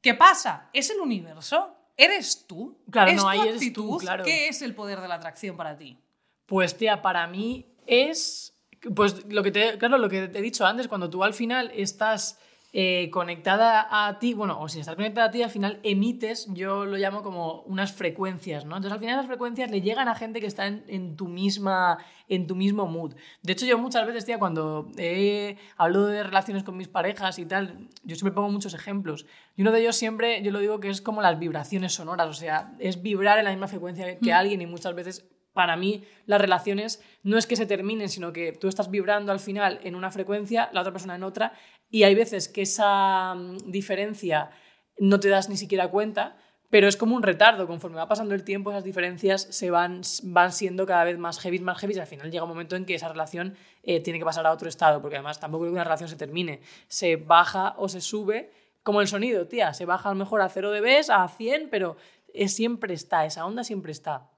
¿Qué 0.00 0.14
pasa? 0.14 0.68
¿Es 0.72 0.90
el 0.90 1.00
universo? 1.00 1.74
¿Eres 1.96 2.46
tú? 2.46 2.76
Claro, 2.90 3.10
¿Es 3.10 3.16
no, 3.16 3.22
tu 3.22 3.28
ahí 3.28 3.40
eres 3.40 3.52
tú, 3.52 3.56
actitud? 3.56 3.98
claro. 4.00 4.24
¿Qué 4.24 4.48
es 4.48 4.62
el 4.62 4.74
poder 4.74 5.00
de 5.00 5.08
la 5.08 5.14
atracción 5.16 5.56
para 5.56 5.76
ti? 5.76 5.98
Pues 6.46 6.76
tía, 6.76 7.02
para 7.02 7.26
mí 7.26 7.66
es 7.86 8.54
pues 8.94 9.24
lo 9.26 9.42
que 9.42 9.50
te 9.50 9.78
claro, 9.78 9.96
lo 9.98 10.08
que 10.08 10.28
te 10.28 10.38
he 10.38 10.42
dicho 10.42 10.66
antes, 10.66 10.88
cuando 10.88 11.08
tú 11.08 11.24
al 11.24 11.32
final 11.34 11.70
estás 11.74 12.38
eh, 12.76 13.08
conectada 13.12 13.86
a 13.88 14.18
ti, 14.18 14.34
bueno, 14.34 14.60
o 14.60 14.68
sin 14.68 14.80
estar 14.80 14.96
conectada 14.96 15.28
a 15.28 15.30
ti, 15.30 15.44
al 15.44 15.50
final 15.50 15.78
emites, 15.84 16.48
yo 16.54 16.84
lo 16.84 16.96
llamo 16.96 17.22
como 17.22 17.60
unas 17.62 17.92
frecuencias, 17.92 18.64
¿no? 18.64 18.74
Entonces 18.74 18.92
al 18.92 18.98
final 18.98 19.16
las 19.16 19.26
frecuencias 19.26 19.70
le 19.70 19.80
llegan 19.80 20.08
a 20.08 20.16
gente 20.16 20.40
que 20.40 20.48
está 20.48 20.66
en, 20.66 20.84
en 20.88 21.14
tu 21.14 21.28
misma, 21.28 21.98
en 22.28 22.48
tu 22.48 22.56
mismo 22.56 22.88
mood. 22.88 23.14
De 23.42 23.52
hecho, 23.52 23.64
yo 23.64 23.78
muchas 23.78 24.04
veces, 24.08 24.24
tía, 24.24 24.40
cuando 24.40 24.88
he 24.98 25.56
hablo 25.76 26.06
de 26.06 26.24
relaciones 26.24 26.64
con 26.64 26.76
mis 26.76 26.88
parejas 26.88 27.38
y 27.38 27.46
tal, 27.46 27.88
yo 28.02 28.16
siempre 28.16 28.32
pongo 28.32 28.50
muchos 28.50 28.74
ejemplos. 28.74 29.24
Y 29.54 29.62
uno 29.62 29.70
de 29.70 29.80
ellos 29.80 29.94
siempre, 29.94 30.42
yo 30.42 30.50
lo 30.50 30.58
digo 30.58 30.80
que 30.80 30.88
es 30.88 31.00
como 31.00 31.22
las 31.22 31.38
vibraciones 31.38 31.92
sonoras, 31.92 32.26
o 32.26 32.34
sea, 32.34 32.74
es 32.80 33.02
vibrar 33.02 33.38
en 33.38 33.44
la 33.44 33.52
misma 33.52 33.68
frecuencia 33.68 34.18
que 34.18 34.32
alguien 34.32 34.60
y 34.60 34.66
muchas 34.66 34.96
veces 34.96 35.30
para 35.54 35.76
mí 35.76 36.04
las 36.26 36.40
relaciones 36.40 37.02
no 37.22 37.38
es 37.38 37.46
que 37.46 37.56
se 37.56 37.64
terminen, 37.64 38.10
sino 38.10 38.32
que 38.32 38.52
tú 38.52 38.68
estás 38.68 38.90
vibrando 38.90 39.32
al 39.32 39.40
final 39.40 39.80
en 39.82 39.94
una 39.94 40.10
frecuencia, 40.10 40.68
la 40.72 40.82
otra 40.82 40.92
persona 40.92 41.14
en 41.14 41.22
otra, 41.22 41.54
y 41.88 42.02
hay 42.02 42.14
veces 42.14 42.48
que 42.48 42.62
esa 42.62 43.34
mm, 43.34 43.70
diferencia 43.70 44.50
no 44.98 45.18
te 45.20 45.28
das 45.28 45.48
ni 45.48 45.56
siquiera 45.56 45.88
cuenta, 45.88 46.36
pero 46.70 46.88
es 46.88 46.96
como 46.96 47.14
un 47.14 47.22
retardo, 47.22 47.68
conforme 47.68 47.98
va 47.98 48.08
pasando 48.08 48.34
el 48.34 48.42
tiempo 48.42 48.70
esas 48.70 48.82
diferencias 48.82 49.42
se 49.42 49.70
van, 49.70 50.00
van 50.24 50.50
siendo 50.50 50.86
cada 50.86 51.04
vez 51.04 51.18
más 51.18 51.38
heavy, 51.38 51.60
más 51.60 51.78
heavy, 51.78 51.94
y 51.94 52.00
al 52.00 52.06
final 52.06 52.32
llega 52.32 52.42
un 52.42 52.48
momento 52.50 52.74
en 52.74 52.84
que 52.84 52.96
esa 52.96 53.08
relación 53.08 53.54
eh, 53.84 54.00
tiene 54.00 54.18
que 54.18 54.24
pasar 54.24 54.44
a 54.44 54.52
otro 54.52 54.68
estado, 54.68 55.00
porque 55.00 55.16
además 55.16 55.38
tampoco 55.38 55.62
creo 55.62 55.72
que 55.72 55.76
una 55.76 55.84
relación 55.84 56.08
se 56.08 56.16
termine, 56.16 56.60
se 56.88 57.14
baja 57.14 57.74
o 57.78 57.88
se 57.88 58.00
sube, 58.00 58.50
como 58.82 59.00
el 59.00 59.06
sonido, 59.06 59.46
tía, 59.46 59.72
se 59.72 59.86
baja 59.86 60.10
a 60.10 60.12
lo 60.12 60.18
mejor 60.18 60.42
a 60.42 60.48
0 60.48 60.72
dB, 60.72 61.10
a 61.10 61.28
100, 61.28 61.68
pero 61.70 61.96
es, 62.32 62.54
siempre 62.54 62.92
está, 62.92 63.24
esa 63.24 63.46
onda 63.46 63.62
siempre 63.62 63.92
está. 63.92 64.28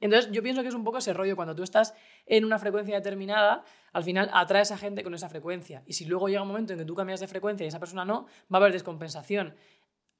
Entonces, 0.00 0.30
yo 0.30 0.42
pienso 0.42 0.62
que 0.62 0.68
es 0.68 0.74
un 0.74 0.84
poco 0.84 0.98
ese 0.98 1.14
rollo, 1.14 1.36
cuando 1.36 1.54
tú 1.54 1.62
estás 1.62 1.94
en 2.26 2.44
una 2.44 2.58
frecuencia 2.58 2.94
determinada, 2.96 3.64
al 3.92 4.04
final 4.04 4.30
atraes 4.32 4.70
a 4.70 4.78
gente 4.78 5.02
con 5.02 5.14
esa 5.14 5.28
frecuencia. 5.28 5.82
Y 5.86 5.94
si 5.94 6.04
luego 6.04 6.28
llega 6.28 6.42
un 6.42 6.48
momento 6.48 6.72
en 6.72 6.78
que 6.78 6.84
tú 6.84 6.94
cambias 6.94 7.20
de 7.20 7.28
frecuencia 7.28 7.64
y 7.64 7.68
esa 7.68 7.80
persona 7.80 8.04
no, 8.04 8.26
va 8.52 8.56
a 8.56 8.56
haber 8.58 8.72
descompensación. 8.72 9.54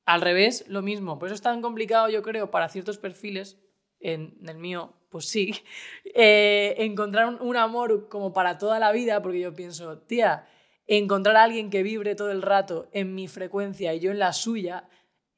Al 0.06 0.22
revés, 0.22 0.64
lo 0.68 0.82
mismo. 0.82 1.18
Por 1.18 1.28
eso 1.28 1.34
es 1.34 1.42
tan 1.42 1.60
complicado, 1.60 2.08
yo 2.08 2.22
creo, 2.22 2.50
para 2.50 2.68
ciertos 2.68 2.98
perfiles, 2.98 3.58
en 4.00 4.38
el 4.46 4.58
mío, 4.58 4.94
pues 5.10 5.28
sí, 5.28 5.54
eh, 6.14 6.74
encontrar 6.78 7.26
un, 7.26 7.40
un 7.40 7.56
amor 7.56 8.08
como 8.08 8.32
para 8.32 8.58
toda 8.58 8.78
la 8.78 8.92
vida, 8.92 9.20
porque 9.22 9.40
yo 9.40 9.54
pienso, 9.54 9.98
tía, 9.98 10.46
encontrar 10.86 11.36
a 11.36 11.44
alguien 11.44 11.70
que 11.70 11.82
vibre 11.82 12.14
todo 12.14 12.30
el 12.30 12.42
rato 12.42 12.88
en 12.92 13.14
mi 13.14 13.28
frecuencia 13.28 13.92
y 13.94 14.00
yo 14.00 14.10
en 14.10 14.18
la 14.18 14.32
suya 14.32 14.88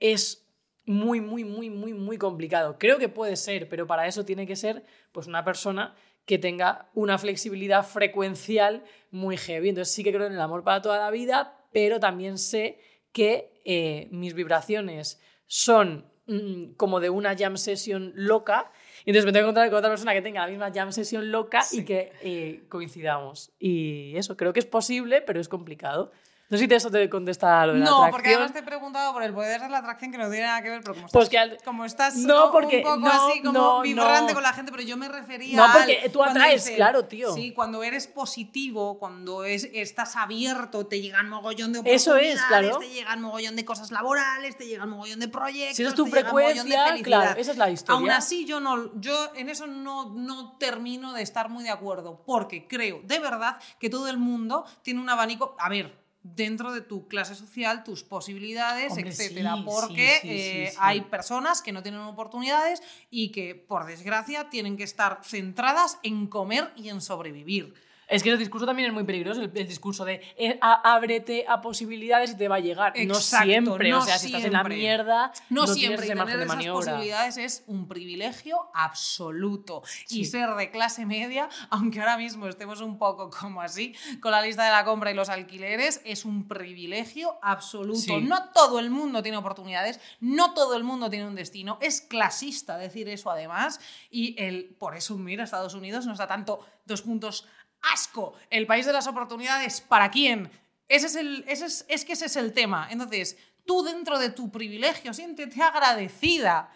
es 0.01 0.48
muy, 0.89 1.21
muy, 1.21 1.45
muy, 1.45 1.71
muy, 1.71 1.93
muy 1.93 2.19
complicado. 2.19 2.77
Creo 2.79 2.99
que 2.99 3.09
puede 3.09 3.37
ser, 3.37 3.69
pero 3.69 3.87
para 3.87 4.07
eso 4.07 4.25
tiene 4.25 4.47
que 4.47 4.57
ser 4.57 4.85
pues 5.13 5.27
una 5.27 5.45
persona 5.45 5.95
que 6.25 6.39
tenga 6.39 6.89
una 6.95 7.19
flexibilidad 7.19 7.85
frecuencial 7.85 8.83
muy 9.11 9.37
heavy. 9.37 9.69
Entonces 9.69 9.95
sí 9.95 10.03
que 10.03 10.13
creo 10.13 10.27
en 10.27 10.33
el 10.33 10.41
amor 10.41 10.65
para 10.65 10.83
toda 10.83 10.99
la 10.99 11.11
vida, 11.11 11.57
pero 11.73 12.01
también 12.01 12.39
sé 12.39 12.81
que 13.13 13.53
eh, 13.65 14.09
mis 14.11 14.35
vibraciones 14.35 15.21
son 15.47 16.07
mm, 16.27 16.73
como 16.77 17.01
de 17.01 17.11
una 17.11 17.37
jam 17.37 17.57
session 17.57 18.13
loca. 18.15 18.71
Y 19.05 19.11
entonces 19.11 19.27
me 19.27 19.33
tengo 19.33 19.45
que 19.45 19.49
encontrar 19.49 19.69
con 19.71 19.79
otra 19.79 19.91
persona 19.91 20.15
que 20.15 20.23
tenga 20.23 20.43
la 20.43 20.49
misma 20.49 20.71
jam 20.73 20.93
session 20.93 21.31
loca 21.31 21.61
y 21.73 21.85
que 21.85 22.13
eh, 22.23 22.65
coincidamos. 22.69 23.53
Y 23.59 24.17
eso, 24.17 24.37
creo 24.37 24.53
que 24.53 24.61
es 24.61 24.67
posible, 24.67 25.21
pero 25.21 25.41
es 25.41 25.49
complicado. 25.49 26.13
No 26.51 26.57
sé 26.57 26.67
si 26.67 26.75
eso 26.75 26.91
te 26.91 27.11
contesta 27.11 27.67
lo 27.67 27.75
de 27.75 27.81
la 27.81 27.85
No, 27.85 27.91
atracción. 28.05 28.11
porque 28.11 28.29
además 28.31 28.53
te 28.55 28.59
he 28.61 28.63
preguntado 28.63 29.13
por 29.13 29.23
el 29.23 29.35
poder 29.35 29.61
de 29.61 29.69
la 29.69 29.79
atracción 29.79 30.11
que 30.11 30.17
no 30.17 30.31
tiene 30.31 30.47
nada 30.47 30.63
que 30.63 30.71
ver, 30.71 30.81
pero 30.81 30.95
como 30.95 31.05
estás, 31.07 31.13
Pues 31.13 31.29
que 31.29 31.39
al- 31.39 31.59
como 31.63 31.85
estás 31.85 32.17
No, 32.17 32.47
un 32.47 32.53
porque- 32.53 32.79
poco 32.81 32.97
no, 32.97 33.09
así 33.29 33.41
como 33.43 33.53
no, 33.53 33.81
vibrante 33.83 34.33
no. 34.33 34.35
con 34.35 34.43
la 34.43 34.53
gente, 34.55 34.73
pero 34.73 34.83
yo 34.83 34.97
me 34.97 35.09
refería 35.09 35.57
No, 35.57 35.65
al- 35.65 35.73
porque 35.73 36.09
tú 36.11 36.19
cuando 36.21 36.41
atraes, 36.41 36.71
claro, 36.71 37.05
tío. 37.05 37.35
Sí, 37.35 37.53
cuando 37.53 37.83
eres 37.83 38.07
positivo, 38.07 38.99
cuando 38.99 39.45
es, 39.45 39.69
estás 39.75 40.17
abierto, 40.17 40.87
te 40.87 41.03
llegan 41.03 41.29
mogollón 41.29 41.75
de 41.75 41.81
Eso 41.81 42.17
es, 42.17 42.41
oportunidades, 42.41 42.47
claro. 42.49 42.79
te 42.79 42.89
llegan 42.89 43.21
mogollón 43.21 43.55
de 43.55 43.65
cosas 43.67 43.91
laborales, 43.91 44.57
te 44.57 44.67
llegan 44.67 44.89
mogollón 44.89 45.21
de 45.21 45.29
proyectos, 45.29 45.77
Si 45.77 45.83
esa 45.83 45.91
es 45.91 45.95
tu 45.97 46.05
te 46.05 46.11
de 46.13 46.21
frecuencia, 46.23 46.63
felicidad. 46.63 47.05
claro, 47.05 47.41
esa 47.41 47.51
es 47.51 47.59
la 47.59 47.69
historia. 47.71 47.99
Aún 48.01 48.11
así, 48.11 48.47
yo, 48.47 48.59
no, 48.61 48.99
yo 48.99 49.33
en 49.35 49.51
eso 49.51 49.67
no, 49.67 50.15
no 50.15 50.57
termino 50.59 51.13
de 51.13 51.21
estar 51.21 51.51
muy 51.51 51.63
de 51.65 51.71
acuerdo, 51.71 52.23
porque 52.25 52.67
creo 52.67 53.01
de 53.05 53.19
verdad 53.19 53.59
que 53.79 53.91
todo 53.91 54.09
el 54.09 54.17
mundo 54.17 54.65
tiene 54.81 55.01
un 55.01 55.11
abanico. 55.11 55.55
A 55.59 55.69
ver. 55.69 56.08
Dentro 56.35 56.73
de 56.73 56.81
tu 56.81 57.09
clase 57.09 57.35
social, 57.35 57.85
tus 57.85 58.03
posibilidades, 58.03 58.93
Hombre, 58.93 59.11
etcétera. 59.11 59.57
sí, 59.57 59.63
porque 59.65 60.19
sí, 60.23 60.29
sí, 60.29 60.29
sí, 60.29 60.35
eh, 60.35 60.73
hay 60.79 61.03
personas 61.03 61.63
que 61.63 61.73
no 61.73 61.83
tienen 61.83 62.01
oportunidades 62.01 62.83
y 63.11 63.31
que, 63.31 63.55
por 63.55 63.87
desgracia, 63.87 64.51
tienen 64.51 64.77
que 64.77 64.85
estar 64.85 65.21
centradas 65.25 65.99
en 66.03 66.27
comer 66.27 66.73
y 66.77 66.89
en 66.89 67.01
sobrevivir. 67.01 67.75
Es 68.09 68.23
que 68.23 68.31
el 68.31 68.39
discurso 68.39 68.65
también 68.67 68.89
es 68.89 68.95
muy 68.95 69.05
peligroso, 69.05 69.43
el, 69.43 69.51
el 69.55 69.69
discurso 69.69 70.05
de 70.05 70.23
eh, 70.37 70.59
a- 70.63 70.95
ábrete 70.95 71.45
a 71.47 71.61
posibilidades 71.61 72.31
y 72.33 72.37
te 72.37 72.49
va 72.49 72.57
a 72.57 72.61
llegar. 72.61 72.93
no 73.07 73.15
siempre, 73.15 73.91
no 73.91 73.99
o 73.99 74.03
sea, 74.03 74.19
si 74.19 74.27
estás 74.27 74.45
en 74.45 74.53
la 74.55 74.65
mierda, 74.65 75.31
No, 75.51 75.67
no, 75.67 75.75
siempre, 75.75 76.07
tienes 76.07 76.09
y 76.09 76.13
ese 76.13 76.15
margen 76.15 76.35
tener 76.41 76.49
de 76.49 76.63
esas 76.63 76.73
posibilidades 76.73 77.37
es 77.37 77.65
un 77.67 77.87
privilegio 77.87 78.71
absoluto. 78.75 79.83
Sí. 80.07 80.21
Y 80.21 80.25
ser 80.25 80.49
de 80.55 80.71
clase 80.71 81.07
media, 81.07 81.49
aunque 81.71 82.01
ahora 82.01 82.17
mismo 82.17 82.47
estemos 82.49 82.81
un 82.81 82.99
poco 82.99 83.31
como 83.31 83.61
así, 83.63 83.95
con 84.21 84.33
la 84.33 84.43
lista 84.43 84.65
de 84.65 84.71
la 84.71 84.85
compra 84.85 85.11
y 85.11 85.15
los 85.15 85.29
alquileres, 85.29 86.01
es 86.05 86.25
un 86.25 86.49
privilegio 86.49 87.39
absoluto. 87.43 87.99
Sí. 88.01 88.21
No 88.23 88.51
todo 88.55 88.79
el 88.79 88.91
mundo 88.91 89.23
tiene 89.23 89.39
oportunidades, 89.39 90.01
no 90.21 90.55
todo 90.55 90.77
el 90.77 90.85
mundo 90.85 91.11
tiene 91.11 91.27
un 91.27 91.35
destino. 91.35 91.79
Es 91.81 92.01
clasista 92.01 92.77
decir 92.79 93.09
eso 93.09 93.31
además. 93.31 93.81
Y 94.11 94.35
el, 94.43 94.75
por 94.79 94.97
eso, 94.97 95.17
mira, 95.17 95.45
Estados 95.45 95.75
Unidos 95.75 96.07
nos 96.07 96.19
da 96.19 96.27
tanto 96.27 96.61
dos 96.87 97.03
puntos 97.03 97.47
asco. 97.83 98.35
El 98.51 98.67
país 98.67 98.87
de 98.87 98.93
las 98.93 99.07
oportunidades, 99.07 99.81
¿para 99.81 100.11
quién? 100.11 100.51
Ese 100.89 101.07
es, 101.07 101.17
el, 101.17 101.45
ese 101.49 101.67
es, 101.67 101.85
es 101.89 102.05
que 102.05 102.15
ese 102.15 102.27
es 102.27 102.37
el 102.37 102.53
tema. 102.53 102.89
Entonces, 102.91 103.37
tú 103.67 103.83
dentro 103.83 104.19
de 104.19 104.31
tu 104.31 104.51
privilegio, 104.51 105.13
siéntete 105.13 105.63
agradecida. 105.63 106.71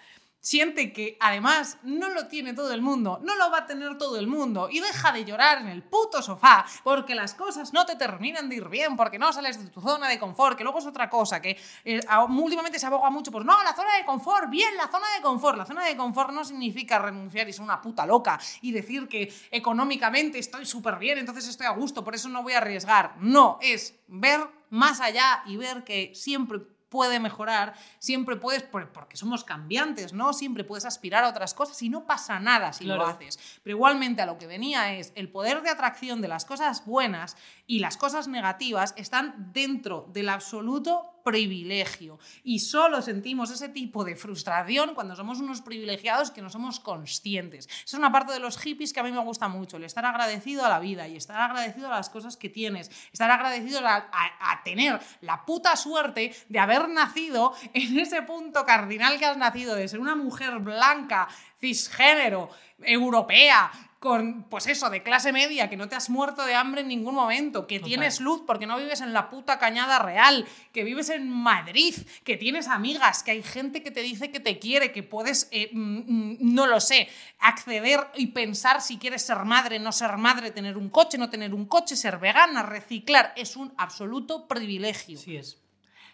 Siente 0.45 0.93
que 0.93 1.17
además 1.21 1.79
no 1.85 2.09
lo 2.09 2.27
tiene 2.27 2.53
todo 2.53 2.75
el 2.75 2.83
mundo, 2.83 3.21
no 3.23 3.37
lo 3.37 3.49
va 3.49 3.59
a 3.59 3.67
tener 3.67 3.97
todo 3.97 4.19
el 4.19 4.27
mundo 4.27 4.69
y 4.69 4.81
deja 4.81 5.13
de 5.13 5.25
llorar 5.25 5.59
en 5.59 5.69
el 5.69 5.85
puto 5.85 6.21
sofá 6.21 6.67
porque 6.83 7.15
las 7.15 7.35
cosas 7.35 7.73
no 7.73 7.87
te 7.87 7.95
terminan 7.95 8.49
de 8.49 8.57
ir 8.57 8.69
bien, 8.69 8.97
porque 8.97 9.21
no 9.21 9.33
sales 9.33 9.63
de 9.63 9.71
tu 9.71 9.81
zona 9.81 10.09
de 10.09 10.19
confort, 10.19 10.59
que 10.59 10.65
luego 10.65 10.81
es 10.81 10.87
otra 10.87 11.09
cosa, 11.09 11.41
que 11.41 11.57
eh, 11.85 12.01
últimamente 12.29 12.81
se 12.81 12.87
aboga 12.87 13.09
mucho 13.09 13.31
por 13.31 13.45
no, 13.45 13.63
la 13.63 13.73
zona 13.73 13.97
de 13.97 14.05
confort, 14.05 14.51
bien, 14.51 14.77
la 14.77 14.89
zona 14.89 15.07
de 15.17 15.23
confort. 15.23 15.57
La 15.57 15.65
zona 15.65 15.85
de 15.85 15.97
confort 15.97 16.33
no 16.33 16.45
significa 16.45 16.99
renunciar 16.99 17.49
y 17.49 17.53
ser 17.53 17.63
una 17.63 17.81
puta 17.81 18.05
loca 18.05 18.41
y 18.63 18.73
decir 18.73 19.07
que 19.07 19.33
económicamente 19.53 20.41
estoy 20.41 20.67
súper 20.67 20.97
bien, 20.97 21.19
entonces 21.19 21.47
estoy 21.47 21.67
a 21.67 21.71
gusto, 21.71 22.03
por 22.03 22.17
eso 22.17 22.29
no 22.29 22.43
voy 22.43 22.55
a 22.55 22.59
arriesgar. 22.59 23.15
No, 23.21 23.59
es 23.63 23.95
ver 24.09 24.41
más 24.71 25.01
allá 25.01 25.45
y 25.47 25.57
ver 25.57 25.85
que 25.85 26.13
siempre 26.17 26.63
puede 26.93 27.19
mejorar, 27.19 27.73
siempre 27.99 28.37
puedes, 28.37 28.63
por- 28.63 28.93
porque 28.93 29.17
somos 29.17 29.43
cambiantes, 29.45 30.13
¿no? 30.13 30.33
Siempre 30.35 30.63
puedes 30.63 30.85
aspirar 30.85 31.25
a 31.25 31.29
otras 31.31 31.55
cosas 31.55 31.81
y 31.83 31.89
no 31.89 32.05
pasa 32.05 32.39
nada 32.39 32.73
si 32.75 32.85
lo 32.85 32.95
haces. 33.09 33.39
Pero 33.65 33.77
igualmente 33.77 34.21
a 34.21 34.27
lo 34.27 34.37
que 34.37 34.47
venía 34.47 34.93
es 34.95 35.11
el 35.15 35.31
poder 35.31 35.63
de 35.63 35.71
atracción 35.71 36.21
de 36.21 36.29
las 36.29 36.45
cosas 36.45 36.85
buenas 36.85 37.37
y 37.67 37.79
las 37.79 37.97
cosas 37.97 38.29
negativas 38.29 38.95
están 38.97 39.53
dentro 39.53 40.09
del 40.13 40.29
absoluto 40.29 41.09
privilegio 41.25 42.19
y 42.43 42.59
solo 42.59 43.01
sentimos 43.01 43.51
ese 43.53 43.69
tipo 43.69 44.03
de 44.05 44.17
frustración 44.17 44.93
cuando 44.95 45.15
somos 45.15 45.39
unos 45.39 45.63
privilegiados 45.63 46.33
que 46.33 46.43
no 46.43 46.51
somos 46.51 46.81
conscientes. 46.81 47.69
Es 47.85 47.95
una 47.95 48.11
parte 48.11 48.33
de 48.33 48.41
los 48.41 48.59
hippies 48.59 48.93
que 48.93 48.99
a 48.99 49.05
mí 49.05 49.13
me 49.13 49.21
gusta 49.21 49.47
mucho, 49.47 49.77
el 49.77 49.85
estar 49.85 50.05
agradecido 50.05 50.65
a 50.65 50.69
la 50.69 50.81
vida 50.81 51.07
y 51.07 51.17
estar 51.17 51.41
agradecido 51.41 51.87
a 51.87 51.91
las 51.97 52.11
cosas 52.11 52.37
que 52.37 52.49
tienes, 52.49 52.91
estar 53.13 53.31
agradecido 53.31 53.87
a, 53.87 53.95
a- 54.13 54.53
a 54.53 54.63
tener 54.65 54.99
la 55.21 55.45
puta 55.47 55.77
suerte 55.77 56.35
de 56.49 56.59
haber 56.59 56.89
nacido 56.89 57.55
en 57.73 58.01
ese 58.01 58.23
punto 58.23 58.67
cardinal 58.67 59.17
que 59.21 59.27
has 59.27 59.37
nacido, 59.37 59.77
de 59.77 59.87
ser 59.87 60.01
una 60.01 60.17
mujer 60.17 60.59
blanca, 60.59 61.29
cisgénero, 61.61 62.51
europea, 62.81 63.71
con, 64.03 64.43
pues 64.51 64.67
eso, 64.67 64.91
de 64.91 65.05
clase 65.05 65.33
media, 65.33 65.71
que 65.71 65.77
no 65.77 65.89
te 65.89 65.95
has 65.95 66.11
muerto 66.11 66.45
de 66.45 66.57
hambre 66.57 66.81
en 66.81 66.89
ningún 66.89 67.15
momento, 67.15 67.69
que 67.69 67.79
Total. 67.79 67.89
tienes 67.89 68.21
luz 68.21 68.43
porque 68.45 68.67
no 68.67 68.77
vives 68.77 69.01
en 69.01 69.13
la 69.13 69.31
puta 69.31 69.61
cañada 69.61 70.01
real, 70.01 70.45
que 70.73 70.83
vives 70.83 71.09
en 71.09 71.31
Madrid, 71.31 71.95
que 72.25 72.37
tienes 72.37 72.67
amigas, 72.67 73.23
que 73.23 73.31
hay 73.31 73.45
gente 73.45 73.81
que 73.85 73.93
te 73.93 74.03
dice 74.03 74.33
que 74.33 74.41
te 74.41 74.59
quiere, 74.59 74.91
que 74.91 75.05
puedes, 75.05 75.47
eh, 75.53 75.71
mm, 75.73 75.99
mm, 75.99 76.37
no 76.41 76.67
lo 76.67 76.81
sé, 76.81 77.09
acceder 77.39 78.09
y 78.17 78.27
pensar 78.27 78.83
si 78.83 78.99
quieres 78.99 79.23
ser 79.23 79.45
madre, 79.45 79.79
no 79.79 79.93
ser 79.93 80.17
madre, 80.17 80.51
tener 80.51 80.77
un 80.77 80.91
coche, 80.91 81.17
no 81.17 81.31
tener 81.31 81.55
un 81.55 81.67
coche, 81.67 81.95
ser 81.95 82.19
vegana, 82.19 82.65
reciclar, 82.65 83.33
es 83.37 83.55
un 83.55 83.73
absoluto 83.77 84.49
privilegio. 84.49 85.17
Sí 85.17 85.37
es. 85.37 85.62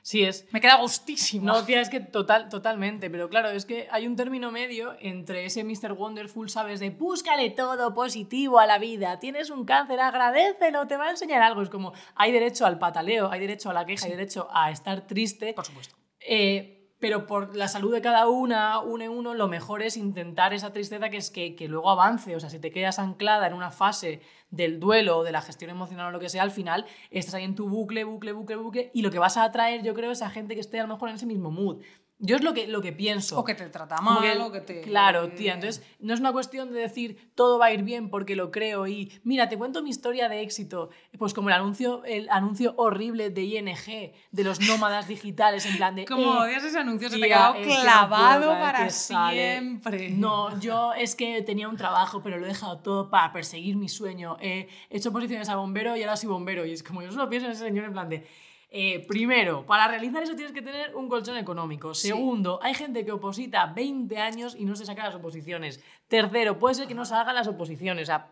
Sí 0.08 0.24
es. 0.24 0.46
Me 0.52 0.60
queda 0.62 0.76
gustísimo. 0.76 1.44
No, 1.44 1.66
tía, 1.66 1.82
es 1.82 1.90
que 1.90 2.00
total, 2.00 2.48
totalmente, 2.48 3.10
pero 3.10 3.28
claro, 3.28 3.50
es 3.50 3.66
que 3.66 3.88
hay 3.90 4.06
un 4.06 4.16
término 4.16 4.50
medio 4.50 4.96
entre 5.00 5.44
ese 5.44 5.64
Mr. 5.64 5.92
Wonderful, 5.92 6.48
¿sabes? 6.48 6.80
De 6.80 6.88
búscale 6.88 7.50
todo 7.50 7.92
positivo 7.92 8.58
a 8.58 8.64
la 8.64 8.78
vida, 8.78 9.18
tienes 9.18 9.50
un 9.50 9.66
cáncer, 9.66 10.00
agradecelo, 10.00 10.86
te 10.86 10.96
va 10.96 11.08
a 11.08 11.10
enseñar 11.10 11.42
algo. 11.42 11.60
Es 11.60 11.68
como, 11.68 11.92
hay 12.14 12.32
derecho 12.32 12.64
al 12.64 12.78
pataleo, 12.78 13.30
hay 13.30 13.40
derecho 13.40 13.68
a 13.68 13.74
la 13.74 13.84
queja, 13.84 14.06
hay 14.06 14.12
derecho 14.12 14.48
a 14.50 14.70
estar 14.70 15.06
triste. 15.06 15.52
Por 15.52 15.66
supuesto. 15.66 15.94
Eh, 16.20 16.77
pero 17.00 17.26
por 17.26 17.56
la 17.56 17.68
salud 17.68 17.92
de 17.92 18.00
cada 18.00 18.28
una, 18.28 18.80
uno 18.80 19.04
en 19.04 19.10
uno, 19.10 19.34
lo 19.34 19.46
mejor 19.46 19.82
es 19.82 19.96
intentar 19.96 20.52
esa 20.52 20.72
tristeza 20.72 21.10
que 21.10 21.16
es 21.16 21.30
que, 21.30 21.54
que 21.54 21.68
luego 21.68 21.90
avance. 21.90 22.34
O 22.34 22.40
sea, 22.40 22.50
si 22.50 22.58
te 22.58 22.70
quedas 22.70 22.98
anclada 22.98 23.46
en 23.46 23.54
una 23.54 23.70
fase 23.70 24.20
del 24.50 24.80
duelo 24.80 25.18
o 25.18 25.24
de 25.24 25.32
la 25.32 25.40
gestión 25.40 25.70
emocional 25.70 26.08
o 26.08 26.10
lo 26.10 26.18
que 26.18 26.28
sea, 26.28 26.42
al 26.42 26.50
final 26.50 26.86
estás 27.10 27.34
ahí 27.34 27.44
en 27.44 27.54
tu 27.54 27.68
bucle, 27.68 28.04
bucle, 28.04 28.32
bucle, 28.32 28.56
bucle, 28.56 28.90
y 28.94 29.02
lo 29.02 29.10
que 29.10 29.18
vas 29.18 29.36
a 29.36 29.44
atraer, 29.44 29.82
yo 29.82 29.94
creo, 29.94 30.10
es 30.10 30.22
a 30.22 30.30
gente 30.30 30.54
que 30.54 30.60
esté 30.60 30.80
a 30.80 30.82
lo 30.82 30.92
mejor 30.94 31.08
en 31.08 31.14
ese 31.14 31.26
mismo 31.26 31.50
mood. 31.50 31.82
Yo 32.20 32.34
es 32.34 32.42
lo 32.42 32.52
que, 32.52 32.66
lo 32.66 32.80
que 32.82 32.92
pienso. 32.92 33.38
O 33.38 33.44
que 33.44 33.54
te 33.54 33.68
trata 33.68 34.00
mal, 34.00 34.20
que- 34.36 34.42
o 34.42 34.50
que 34.50 34.60
te... 34.60 34.80
Claro, 34.80 35.28
tía. 35.30 35.54
Entonces, 35.54 35.84
no 36.00 36.12
es 36.14 36.18
una 36.20 36.32
cuestión 36.32 36.72
de 36.72 36.80
decir 36.80 37.30
todo 37.36 37.58
va 37.60 37.66
a 37.66 37.72
ir 37.72 37.84
bien 37.84 38.10
porque 38.10 38.34
lo 38.34 38.50
creo 38.50 38.88
y 38.88 39.12
mira, 39.22 39.48
te 39.48 39.56
cuento 39.56 39.82
mi 39.84 39.90
historia 39.90 40.28
de 40.28 40.40
éxito. 40.42 40.90
Pues 41.16 41.32
como 41.32 41.48
el 41.48 41.54
anuncio, 41.54 42.02
el 42.04 42.28
anuncio 42.30 42.74
horrible 42.76 43.30
de 43.30 43.42
ING, 43.44 44.12
de 44.32 44.44
los 44.44 44.60
nómadas 44.66 45.06
digitales, 45.14 45.64
en 45.66 45.76
plan 45.76 45.94
de. 45.94 46.06
Como 46.06 46.34
eh, 46.44 46.48
odias 46.48 46.64
ese 46.64 46.78
anuncio, 46.78 47.08
se 47.08 47.18
te 47.18 47.32
ha 47.32 47.52
tía, 47.52 47.62
quedado 47.62 47.80
clavado 47.82 48.50
para 48.50 48.90
siempre. 48.90 50.10
No, 50.10 50.58
yo 50.60 50.92
es 50.94 51.14
que 51.14 51.42
tenía 51.42 51.68
un 51.68 51.76
trabajo, 51.76 52.20
pero 52.22 52.36
lo 52.38 52.46
he 52.46 52.48
dejado 52.48 52.78
todo 52.78 53.10
para 53.10 53.32
perseguir 53.32 53.76
mi 53.76 53.88
sueño. 53.88 54.36
He 54.40 54.68
hecho 54.90 55.12
posiciones 55.12 55.48
a 55.48 55.56
bombero 55.56 55.96
y 55.96 56.02
ahora 56.02 56.16
soy 56.16 56.28
bombero. 56.28 56.66
Y 56.66 56.72
es 56.72 56.82
como 56.82 57.02
yo 57.02 57.12
solo 57.12 57.28
pienso 57.28 57.46
en 57.46 57.52
ese 57.52 57.64
señor 57.64 57.84
en 57.84 57.92
plan 57.92 58.08
de. 58.08 58.26
Eh, 58.70 59.06
primero, 59.08 59.64
para 59.64 59.88
realizar 59.88 60.22
eso 60.22 60.34
tienes 60.34 60.52
que 60.52 60.60
tener 60.62 60.94
un 60.94 61.08
colchón 61.08 61.36
económico. 61.38 61.94
Sí. 61.94 62.08
Segundo, 62.08 62.60
hay 62.62 62.74
gente 62.74 63.04
que 63.04 63.12
oposita 63.12 63.66
20 63.66 64.18
años 64.18 64.54
y 64.58 64.64
no 64.64 64.76
se 64.76 64.84
saca 64.84 65.04
las 65.04 65.14
oposiciones. 65.14 65.80
Tercero, 66.08 66.58
puede 66.58 66.74
ser 66.74 66.86
que 66.86 66.94
no 66.94 67.04
se 67.06 67.14
hagan 67.14 67.34
las 67.34 67.46
oposiciones. 67.48 68.02
O 68.02 68.06
sea, 68.06 68.30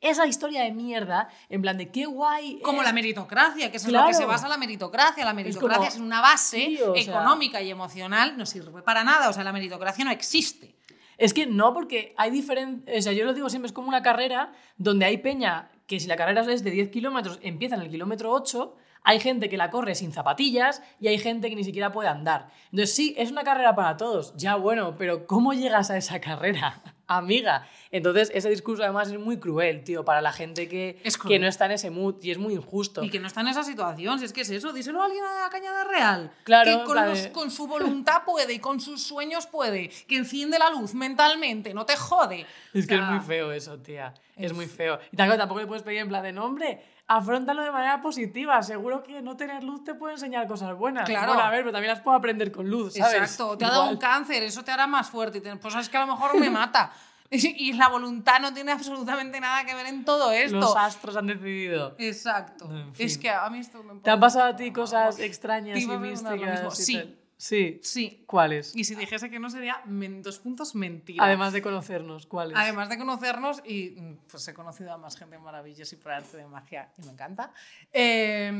esa 0.00 0.26
historia 0.26 0.62
de 0.62 0.72
mierda, 0.72 1.28
en 1.48 1.60
plan 1.62 1.76
de 1.78 1.90
qué 1.90 2.06
guay. 2.06 2.60
Como 2.62 2.82
es- 2.82 2.86
la 2.88 2.92
meritocracia, 2.92 3.70
que 3.70 3.76
es 3.78 3.84
en 3.84 3.90
Claro. 3.90 4.06
lo 4.06 4.10
que 4.10 4.14
se 4.16 4.24
basa 4.26 4.48
la 4.48 4.56
meritocracia. 4.56 5.24
La 5.24 5.32
meritocracia 5.34 5.76
como- 5.76 5.88
es, 5.88 5.98
una 5.98 6.20
base 6.20 6.56
Sí, 6.58 6.78
o 6.82 6.94
sea- 6.94 7.02
económica 7.02 7.60
y 7.62 7.70
emocional, 7.70 8.36
no 8.36 8.46
sirve 8.46 8.82
para 8.82 9.04
nada. 9.04 9.28
O 9.28 9.32
sea, 9.32 9.44
la 9.44 9.52
meritocracia 9.52 10.04
no 10.04 10.10
existe. 10.10 10.74
Es 11.18 11.34
que 11.34 11.46
no, 11.46 11.74
porque 11.74 12.14
hay 12.16 12.30
diferentes. 12.30 12.98
O 12.98 13.02
sea, 13.02 13.12
yo 13.12 13.24
lo 13.24 13.34
digo 13.34 13.48
siempre, 13.50 13.66
es 13.66 13.72
como 13.72 13.88
una 13.88 14.02
carrera 14.02 14.52
donde 14.76 15.04
hay 15.04 15.18
peña 15.18 15.68
que 15.88 15.98
si 15.98 16.06
la 16.06 16.14
carrera 16.16 16.42
es 16.42 16.62
de 16.62 16.70
10 16.70 16.90
kilómetros, 16.90 17.40
empieza 17.42 17.74
en 17.74 17.82
el 17.82 17.90
kilómetro 17.90 18.30
8. 18.32 18.76
Hay 19.04 19.20
gente 19.20 19.48
que 19.48 19.56
la 19.56 19.70
corre 19.70 19.94
sin 19.94 20.12
zapatillas 20.12 20.82
y 21.00 21.08
hay 21.08 21.18
gente 21.18 21.48
que 21.48 21.56
ni 21.56 21.64
siquiera 21.64 21.92
puede 21.92 22.08
andar. 22.08 22.50
Entonces, 22.70 22.94
sí, 22.94 23.14
es 23.16 23.30
una 23.30 23.42
carrera 23.44 23.74
para 23.74 23.96
todos. 23.96 24.34
Ya 24.36 24.56
bueno, 24.56 24.96
pero 24.98 25.26
¿cómo 25.26 25.52
llegas 25.54 25.90
a 25.90 25.96
esa 25.96 26.20
carrera? 26.20 26.82
amiga. 27.08 27.66
Entonces, 27.90 28.30
ese 28.34 28.50
discurso 28.50 28.82
además 28.82 29.08
es 29.08 29.18
muy 29.18 29.38
cruel, 29.38 29.82
tío, 29.82 30.04
para 30.04 30.20
la 30.20 30.30
gente 30.30 30.68
que, 30.68 31.00
Es 31.04 31.16
que 31.16 31.38
no 31.38 31.46
está 31.48 31.64
en 31.64 31.72
ese 31.72 31.88
mood 31.90 32.16
y 32.22 32.30
es 32.30 32.36
muy 32.36 32.52
injusto. 32.52 33.02
Y 33.02 33.08
que 33.08 33.18
no 33.18 33.26
está 33.26 33.40
en 33.40 33.48
esa 33.48 33.64
situación, 33.64 34.18
si 34.18 34.26
es 34.26 34.32
que 34.34 34.42
es 34.42 34.50
eso, 34.50 34.74
díselo 34.74 35.00
a 35.00 35.06
alguien 35.06 35.24
a 35.24 35.44
la 35.44 35.48
cañada 35.50 35.84
real. 35.84 36.30
Claro, 36.44 36.70
que 36.80 36.84
con, 36.84 36.96
los- 37.06 37.54
su 37.54 37.66
voluntad 37.66 38.24
puede 38.26 38.52
y 38.52 38.58
con 38.58 38.78
sus 38.78 39.02
sueños 39.02 39.46
puede, 39.46 39.88
que 40.06 40.18
enciende 40.18 40.58
la 40.58 40.68
luz 40.68 40.92
mentalmente, 40.94 41.72
no 41.72 41.86
te 41.86 41.96
jode. 41.96 42.44
Es 42.74 42.86
que 42.86 42.96
es 42.96 43.00
muy 43.00 43.20
feo 43.20 43.52
eso, 43.52 43.78
tía. 43.78 44.12
Es 44.36 44.52
muy 44.52 44.66
feo. 44.66 44.98
Y 45.10 45.16
tampoco, 45.16 45.38
tampoco 45.38 45.60
le 45.60 45.66
puedes 45.66 45.82
pedir 45.82 46.00
en 46.00 46.08
plan 46.08 46.22
de 46.22 46.32
nombre. 46.32 46.82
Afrontalo 47.10 47.62
de 47.62 47.70
manera 47.72 48.02
positiva. 48.02 48.62
Seguro 48.62 49.02
que 49.02 49.22
no 49.22 49.34
tener 49.36 49.64
luz 49.64 49.82
te 49.82 49.94
puede 49.94 50.14
enseñar 50.14 50.46
cosas 50.46 50.76
buenas. 50.76 51.06
Claro. 51.06 51.28
Bueno, 51.28 51.42
a 51.42 51.50
ver, 51.50 51.60
pero 51.60 51.72
también 51.72 51.92
las 51.94 52.02
puedo 52.02 52.16
aprender 52.16 52.52
con 52.52 52.68
luz, 52.68 52.94
¿sabes? 52.94 53.14
Exacto, 53.14 53.56
te 53.56 53.64
ha 53.64 53.68
dado 53.70 53.84
un 53.84 53.92
Igual. 53.94 53.98
cáncer, 53.98 54.42
eso 54.42 54.62
te 54.62 54.70
hará 54.70 54.86
más 54.86 55.08
fuerte. 55.08 55.40
Pues 55.56 55.74
es 55.74 55.88
que 55.88 55.96
a 55.96 56.04
lo 56.06 56.12
mejor 56.14 56.38
me 56.38 56.50
mata. 56.50 56.92
Y 57.30 57.74
la 57.74 57.88
voluntad 57.88 58.40
no 58.40 58.54
tiene 58.54 58.72
absolutamente 58.72 59.38
nada 59.38 59.62
que 59.66 59.74
ver 59.74 59.84
en 59.84 60.02
todo 60.02 60.32
esto. 60.32 60.56
Los 60.56 60.74
astros 60.74 61.14
han 61.14 61.26
decidido. 61.26 61.94
Exacto. 61.98 62.64
En 62.70 62.88
Es 62.98 63.12
fin. 63.14 63.20
que 63.20 63.30
a 63.30 63.50
mí 63.50 63.58
esto 63.58 63.82
me 63.82 64.00
¿Te 64.00 64.08
han 64.10 64.18
pasado 64.18 64.46
a 64.46 64.56
ti 64.56 64.72
cosas 64.72 65.18
extrañas 65.18 65.78
y 65.78 65.86
místicas? 65.86 66.78
y 66.80 66.82
Sí. 66.82 66.94
tal? 66.96 67.18
Sí. 67.38 67.80
Sí. 67.82 68.24
¿Cuáles? 68.26 68.74
Y 68.76 68.82
si 68.84 68.94
dijese 68.96 69.30
que 69.30 69.38
no 69.38 69.48
sería 69.48 69.80
men- 69.86 70.22
dos 70.22 70.40
puntos 70.40 70.74
mentira. 70.74 71.24
Además 71.24 71.52
de 71.52 71.62
conocernos, 71.62 72.26
¿cuáles? 72.26 72.56
Además 72.58 72.88
de 72.88 72.98
conocernos, 72.98 73.62
y 73.64 73.90
mm, 73.98 74.16
pues 74.30 74.46
he 74.48 74.52
conocido 74.54 74.92
a 74.92 74.98
más 74.98 75.16
gente 75.16 75.38
maravillosa 75.38 75.94
y 75.94 75.98
por 75.98 76.12
arte 76.12 76.36
de 76.36 76.46
magia, 76.46 76.92
y 76.98 77.02
me 77.02 77.12
encanta. 77.12 77.52
eh, 77.92 78.50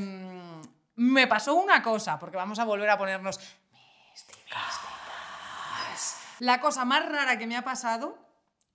me 0.94 1.26
pasó 1.26 1.54
una 1.54 1.82
cosa, 1.82 2.18
porque 2.18 2.36
vamos 2.36 2.58
a 2.58 2.64
volver 2.64 2.88
a 2.90 2.96
ponernos 2.98 3.38
místicas. 4.12 4.80
La 6.40 6.60
cosa 6.60 6.84
más 6.84 7.04
rara 7.08 7.36
que 7.38 7.46
me 7.48 7.56
ha 7.56 7.62
pasado, 7.62 8.16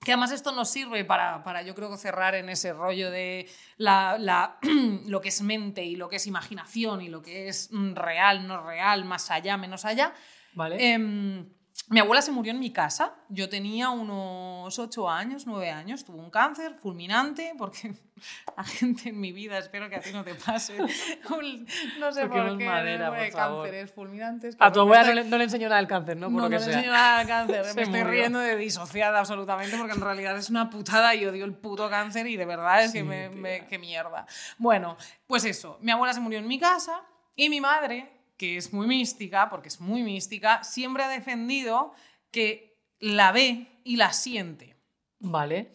que 0.04 0.12
además 0.12 0.32
esto 0.32 0.52
nos 0.52 0.70
sirve 0.70 1.06
para, 1.06 1.44
para 1.44 1.62
yo 1.62 1.76
creo 1.76 1.96
cerrar 1.98 2.36
en 2.36 2.50
ese 2.50 2.74
rollo 2.74 3.10
de 3.12 3.50
la, 3.78 4.18
la- 4.20 4.58
lo 5.08 5.22
que 5.22 5.30
es 5.30 5.42
mente 5.42 5.84
y 5.84 5.96
lo 5.96 6.10
que 6.10 6.18
es 6.18 6.28
imaginación 6.28 7.02
y 7.02 7.10
lo 7.10 7.22
que 7.22 7.48
es 7.48 7.70
mm, 7.72 7.94
real, 7.96 8.48
no 8.48 8.66
real, 8.66 9.06
más 9.06 9.32
allá, 9.32 9.58
menos 9.58 9.86
allá. 9.86 10.14
¿Vale? 10.54 10.94
Em, 10.94 11.50
mi 11.90 12.00
abuela 12.00 12.22
se 12.22 12.32
murió 12.32 12.52
en 12.52 12.60
mi 12.60 12.72
casa. 12.72 13.14
Yo 13.30 13.50
tenía 13.50 13.90
unos 13.90 14.78
8 14.80 15.10
años, 15.10 15.46
9 15.48 15.70
años. 15.72 16.06
Tuvo 16.06 16.18
un 16.20 16.30
cáncer 16.30 16.76
fulminante, 16.76 17.54
porque 17.58 17.94
a 18.58 18.64
gente 18.64 19.10
en 19.10 19.20
mi 19.20 19.32
vida, 19.32 19.58
espero 19.58 19.90
que 19.90 19.96
a 19.98 20.00
ti 20.00 20.12
no 20.14 20.24
te 20.24 20.34
pase. 20.36 20.78
un- 21.30 21.68
no 22.00 22.12
sé 22.12 22.28
por 22.28 22.58
qué. 22.58 22.66
madera, 22.66 23.10
por 23.10 23.32
favor. 23.32 23.64
cánceres 23.66 23.92
fulminantes. 23.92 24.56
a 24.60 24.72
tu 24.72 24.76
que 24.76 24.80
abuela 24.82 25.02
me 25.04 25.08
no 25.08 25.12
estoy- 25.14 25.24
le, 25.24 25.30
no 25.30 25.38
le 25.38 25.44
enseñó 25.46 25.68
nada 25.70 25.82
del 25.82 25.88
cáncer, 25.90 26.18
¿no? 26.18 26.28
Por 26.28 26.36
no, 26.36 26.42
lo 26.44 26.50
que 26.50 26.56
no 26.56 26.60
le 26.60 26.66
sea. 26.66 26.74
enseño 26.76 26.92
nada 26.94 27.20
al 27.20 27.28
cáncer. 27.28 27.62
Me 27.76 27.82
estoy 27.82 27.86
murió. 27.88 28.06
riendo 28.08 28.40
de 28.40 28.56
disociada 28.56 29.20
absolutamente 29.20 29.76
porque 29.78 29.94
en 29.94 30.02
realidad 30.02 30.38
es 30.38 30.50
una 30.50 30.70
putada 30.70 31.14
y 31.16 31.26
odio 31.26 31.44
el 31.46 31.54
puto 31.54 31.90
cáncer 31.90 32.28
y 32.28 32.38
de 32.38 32.46
verdad 32.46 32.84
es 32.84 32.92
que 32.94 33.00
Sí, 33.00 33.04
me, 33.04 33.30
tía. 33.30 33.42
me- 33.42 33.66
qué 33.68 33.78
mierda. 33.80 34.26
Bueno, 34.58 34.96
pues 35.28 35.44
eso. 35.46 35.78
Mi 35.82 35.92
abuela 35.92 36.14
se 36.14 36.20
murió 36.22 36.40
en 36.40 36.48
mi 36.48 36.60
casa 36.60 37.02
y 37.36 37.50
mi 37.50 37.60
madre, 37.60 38.10
que 38.44 38.58
es 38.58 38.74
muy 38.74 38.88
mística, 38.88 39.50
porque 39.50 39.70
es 39.70 39.80
muy 39.80 40.04
mística, 40.04 40.66
siempre 40.66 41.02
ha 41.02 41.08
defendido 41.08 41.94
que 42.30 42.78
la 43.00 43.32
ve 43.32 43.80
y 43.86 43.96
la 43.96 44.12
siente. 44.12 44.76
Vale. 45.20 45.72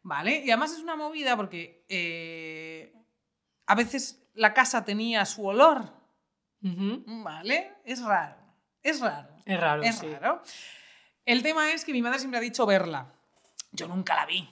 ¿Vale? 0.00 0.42
Y 0.42 0.50
además 0.50 0.72
es 0.72 0.78
una 0.78 0.96
movida 0.96 1.36
porque 1.36 1.84
eh, 1.90 2.90
a 3.66 3.74
veces 3.74 4.26
la 4.32 4.54
casa 4.54 4.82
tenía 4.82 5.26
su 5.26 5.46
olor. 5.46 5.92
¿Vale? 6.62 7.74
Es 7.84 8.02
raro. 8.02 8.36
Es 8.82 9.00
raro. 9.00 9.28
Es 9.44 9.60
raro, 9.60 9.82
Es 9.82 9.98
sí. 9.98 10.06
raro. 10.06 10.42
El 11.26 11.42
tema 11.42 11.70
es 11.70 11.84
que 11.84 11.92
mi 11.92 12.00
madre 12.00 12.18
siempre 12.18 12.38
ha 12.38 12.42
dicho 12.42 12.64
verla. 12.64 13.12
Yo 13.72 13.88
nunca 13.88 14.14
la 14.14 14.24
vi. 14.24 14.48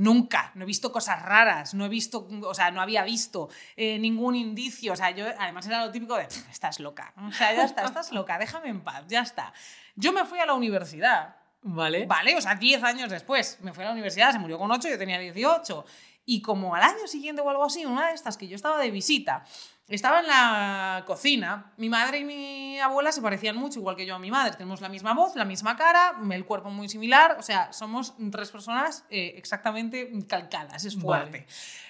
Nunca. 0.00 0.50
No 0.54 0.62
he 0.62 0.66
visto 0.66 0.90
cosas 0.90 1.20
raras. 1.20 1.74
No 1.74 1.84
he 1.84 1.88
visto, 1.90 2.26
o 2.42 2.54
sea, 2.54 2.70
no 2.70 2.80
había 2.80 3.04
visto 3.04 3.50
eh, 3.76 3.98
ningún 3.98 4.34
indicio. 4.34 4.94
O 4.94 4.96
sea, 4.96 5.10
yo, 5.10 5.26
además 5.38 5.66
era 5.66 5.84
lo 5.84 5.92
típico 5.92 6.16
de, 6.16 6.24
"Pff, 6.24 6.48
estás 6.50 6.80
loca. 6.80 7.12
O 7.18 7.30
sea, 7.30 7.52
ya 7.52 7.64
está, 7.64 7.84
estás 7.84 8.10
loca, 8.10 8.38
déjame 8.38 8.70
en 8.70 8.80
paz, 8.80 9.04
ya 9.08 9.20
está. 9.20 9.52
Yo 9.96 10.10
me 10.14 10.24
fui 10.24 10.38
a 10.38 10.46
la 10.46 10.54
universidad. 10.54 11.36
Vale. 11.60 12.06
Vale, 12.06 12.34
o 12.34 12.40
sea, 12.40 12.54
10 12.54 12.82
años 12.82 13.10
después. 13.10 13.58
Me 13.60 13.74
fui 13.74 13.84
a 13.84 13.88
la 13.88 13.92
universidad, 13.92 14.32
se 14.32 14.38
murió 14.38 14.58
con 14.58 14.70
8, 14.70 14.88
yo 14.88 14.96
tenía 14.96 15.18
18. 15.18 15.84
Y 16.24 16.40
como 16.40 16.74
al 16.74 16.82
año 16.82 17.06
siguiente 17.06 17.42
o 17.42 17.50
algo 17.50 17.64
así, 17.64 17.84
una 17.84 18.08
de 18.08 18.14
estas 18.14 18.38
que 18.38 18.48
yo 18.48 18.56
estaba 18.56 18.78
de 18.78 18.90
visita, 18.90 19.44
estaba 19.94 20.20
en 20.20 20.28
la 20.28 21.02
cocina, 21.04 21.72
mi 21.76 21.88
madre 21.88 22.18
y 22.20 22.24
mi 22.24 22.78
abuela 22.78 23.10
se 23.10 23.20
parecían 23.20 23.56
mucho, 23.56 23.80
igual 23.80 23.96
que 23.96 24.06
yo 24.06 24.14
a 24.14 24.18
mi 24.18 24.30
madre. 24.30 24.52
Tenemos 24.52 24.80
la 24.80 24.88
misma 24.88 25.14
voz, 25.14 25.34
la 25.34 25.44
misma 25.44 25.76
cara, 25.76 26.14
el 26.30 26.44
cuerpo 26.44 26.70
muy 26.70 26.88
similar, 26.88 27.36
o 27.38 27.42
sea, 27.42 27.72
somos 27.72 28.14
tres 28.30 28.50
personas 28.50 29.04
eh, 29.10 29.34
exactamente 29.36 30.10
calcadas, 30.28 30.84
es 30.84 30.96
fuerte. 30.96 31.40
Vale. 31.40 31.46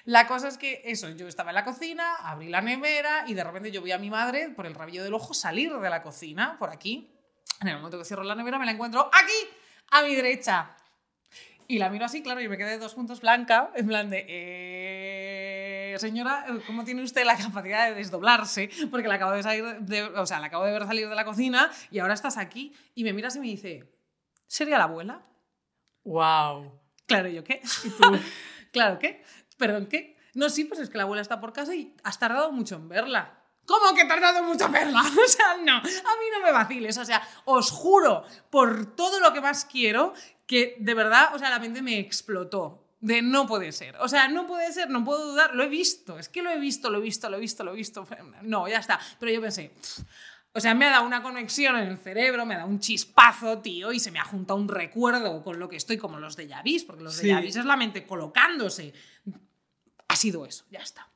La 0.07 0.26
cosa 0.26 0.48
es 0.48 0.57
que 0.57 0.80
eso, 0.86 1.11
yo 1.11 1.28
estaba 1.28 1.51
en 1.51 1.57
la 1.57 1.64
cocina, 1.64 2.16
abrí 2.22 2.48
la 2.48 2.62
nevera 2.62 3.24
y 3.26 3.34
de 3.34 3.44
repente 3.44 3.70
yo 3.70 3.82
vi 3.82 3.92
a 3.92 3.98
mi 3.98 4.09
madre 4.09 4.48
por 4.48 4.66
el 4.66 4.74
rabillo 4.74 5.05
del 5.05 5.12
ojo 5.12 5.34
salir 5.34 5.72
de 5.72 5.90
la 5.90 6.03
cocina, 6.03 6.57
por 6.59 6.70
aquí. 6.70 7.11
En 7.61 7.68
el 7.68 7.76
momento 7.76 7.98
que 7.98 8.07
cierro 8.07 8.24
la 8.24 8.34
nevera 8.34 8.59
me 8.59 8.64
la 8.64 8.72
encuentro 8.72 9.11
aquí, 9.12 9.57
a 9.90 10.03
mi 10.03 10.14
derecha. 10.14 10.70
Y 11.68 11.78
la 11.78 11.88
miro 11.88 12.07
así, 12.07 12.20
claro, 12.20 12.40
y 12.40 12.48
me 12.48 12.57
quedé 12.57 12.78
dos 12.78 12.94
puntos 12.94 13.20
blanca, 13.20 13.70
en 13.76 13.86
plan 13.86 14.11
de, 14.11 14.26
eh, 14.28 15.30
señora, 16.01 16.46
¿cómo 16.66 16.84
tiene 16.84 17.03
usted 17.03 17.24
la 17.24 17.36
capacidad 17.36 17.88
de 17.88 17.94
desdoblarse? 17.94 18.70
Porque 18.90 19.07
la 19.07 19.14
acabo 19.14 19.32
de 19.32 19.42
salir, 19.42 19.64
de, 19.80 20.03
o 20.03 20.26
sea, 20.26 20.40
la 20.40 20.46
acabo 20.46 20.64
de 20.64 20.72
ver 20.72 20.86
salir 20.86 21.09
de 21.09 21.14
la 21.14 21.24
cocina 21.24 21.70
y 21.90 22.01
ahora 22.01 22.14
estás 22.14 22.36
aquí. 22.36 22.74
Y 22.94 23.05
me 23.05 23.12
miras 23.12 23.36
y 23.36 23.40
me 23.40 23.46
dice, 23.46 23.92
¿sería 24.46 24.78
la 24.78 24.84
abuela? 24.84 25.22
Wow. 26.05 26.80
Claro, 27.07 27.28
¿yo 27.28 27.44
qué? 27.44 27.62
claro, 28.72 28.98
¿qué? 28.98 29.22
¿Perdón, 29.57 29.86
qué? 29.86 30.16
No, 30.34 30.48
sí, 30.48 30.64
pues 30.64 30.80
es 30.80 30.90
que 30.90 30.96
la 30.96 31.05
abuela 31.05 31.22
está 31.22 31.40
por 31.40 31.53
casa 31.53 31.74
y 31.74 31.94
has 32.03 32.18
tardado 32.18 32.53
mucho 32.53 32.76
en 32.76 32.88
verla. 32.88 33.36
¿Cómo 33.66 33.94
que 33.94 34.03
he 34.03 34.07
tardado 34.07 34.42
mucho 34.42 34.66
en 34.66 34.72
verla? 34.72 35.03
O 35.24 35.28
sea, 35.28 35.57
no, 35.59 35.76
a 35.76 35.82
mí 35.82 36.24
no 36.32 36.44
me 36.44 36.53
vaciles. 36.53 36.96
O 36.98 37.05
sea, 37.05 37.22
os 37.44 37.70
juro 37.70 38.24
por 38.51 38.96
todo 38.96 39.20
lo 39.20 39.32
que 39.32 39.40
más 39.40 39.64
quiero 39.64 40.14
que 40.46 40.76
de 40.80 40.94
verdad, 40.94 41.34
o 41.34 41.38
sea, 41.38 41.51
la 41.51 41.59
mente 41.59 41.82
me 41.82 41.98
explotó. 41.98 42.89
De 43.01 43.22
no 43.22 43.46
puede 43.46 43.72
ser. 43.72 43.96
O 43.96 44.09
sea, 44.09 44.28
no 44.28 44.46
puede 44.46 44.70
ser, 44.72 44.90
no 44.90 45.03
puedo 45.05 45.32
dudar. 45.32 45.55
Lo 45.55 45.62
he 45.62 45.68
visto, 45.68 46.18
es 46.18 46.28
que 46.28 46.42
lo 46.42 46.51
he 46.51 46.59
visto, 46.59 46.90
lo 46.90 46.98
he 46.98 47.01
visto, 47.01 47.28
lo 47.30 47.36
he 47.36 47.40
visto, 47.40 47.64
lo 47.64 47.72
he 47.72 47.76
visto. 47.76 48.07
No, 48.42 48.68
ya 48.68 48.78
está. 48.78 49.01
Pero 49.18 49.32
yo 49.32 49.40
pensé, 49.40 49.70
"Pff, 49.80 50.01
o 50.53 50.61
sea, 50.61 50.74
me 50.74 50.84
ha 50.86 50.90
dado 50.90 51.07
una 51.07 51.22
conexión 51.22 51.76
en 51.78 51.88
el 51.88 51.96
cerebro, 51.98 52.44
me 52.44 52.55
ha 52.55 52.59
dado 52.59 52.68
un 52.68 52.78
chispazo, 52.80 53.59
tío, 53.61 53.92
y 53.92 54.01
se 54.01 54.11
me 54.11 54.18
ha 54.18 54.24
juntado 54.24 54.59
un 54.61 54.68
recuerdo 54.68 55.42
con 55.42 55.59
lo 55.59 55.68
que 55.68 55.76
estoy, 55.76 55.96
como 55.96 56.18
los 56.18 56.36
de 56.36 56.46
Yavis, 56.48 56.84
porque 56.84 57.03
los 57.05 57.14
Sí. 57.14 57.22
de 57.22 57.28
Yavis 57.28 57.57
es 57.57 57.64
la 57.64 57.76
mente 57.76 58.05
colocándose. 58.07 58.92
Ha 60.09 60.16
sido 60.16 60.44
eso, 60.44 60.64
ya 60.70 60.80
está. 60.80 61.09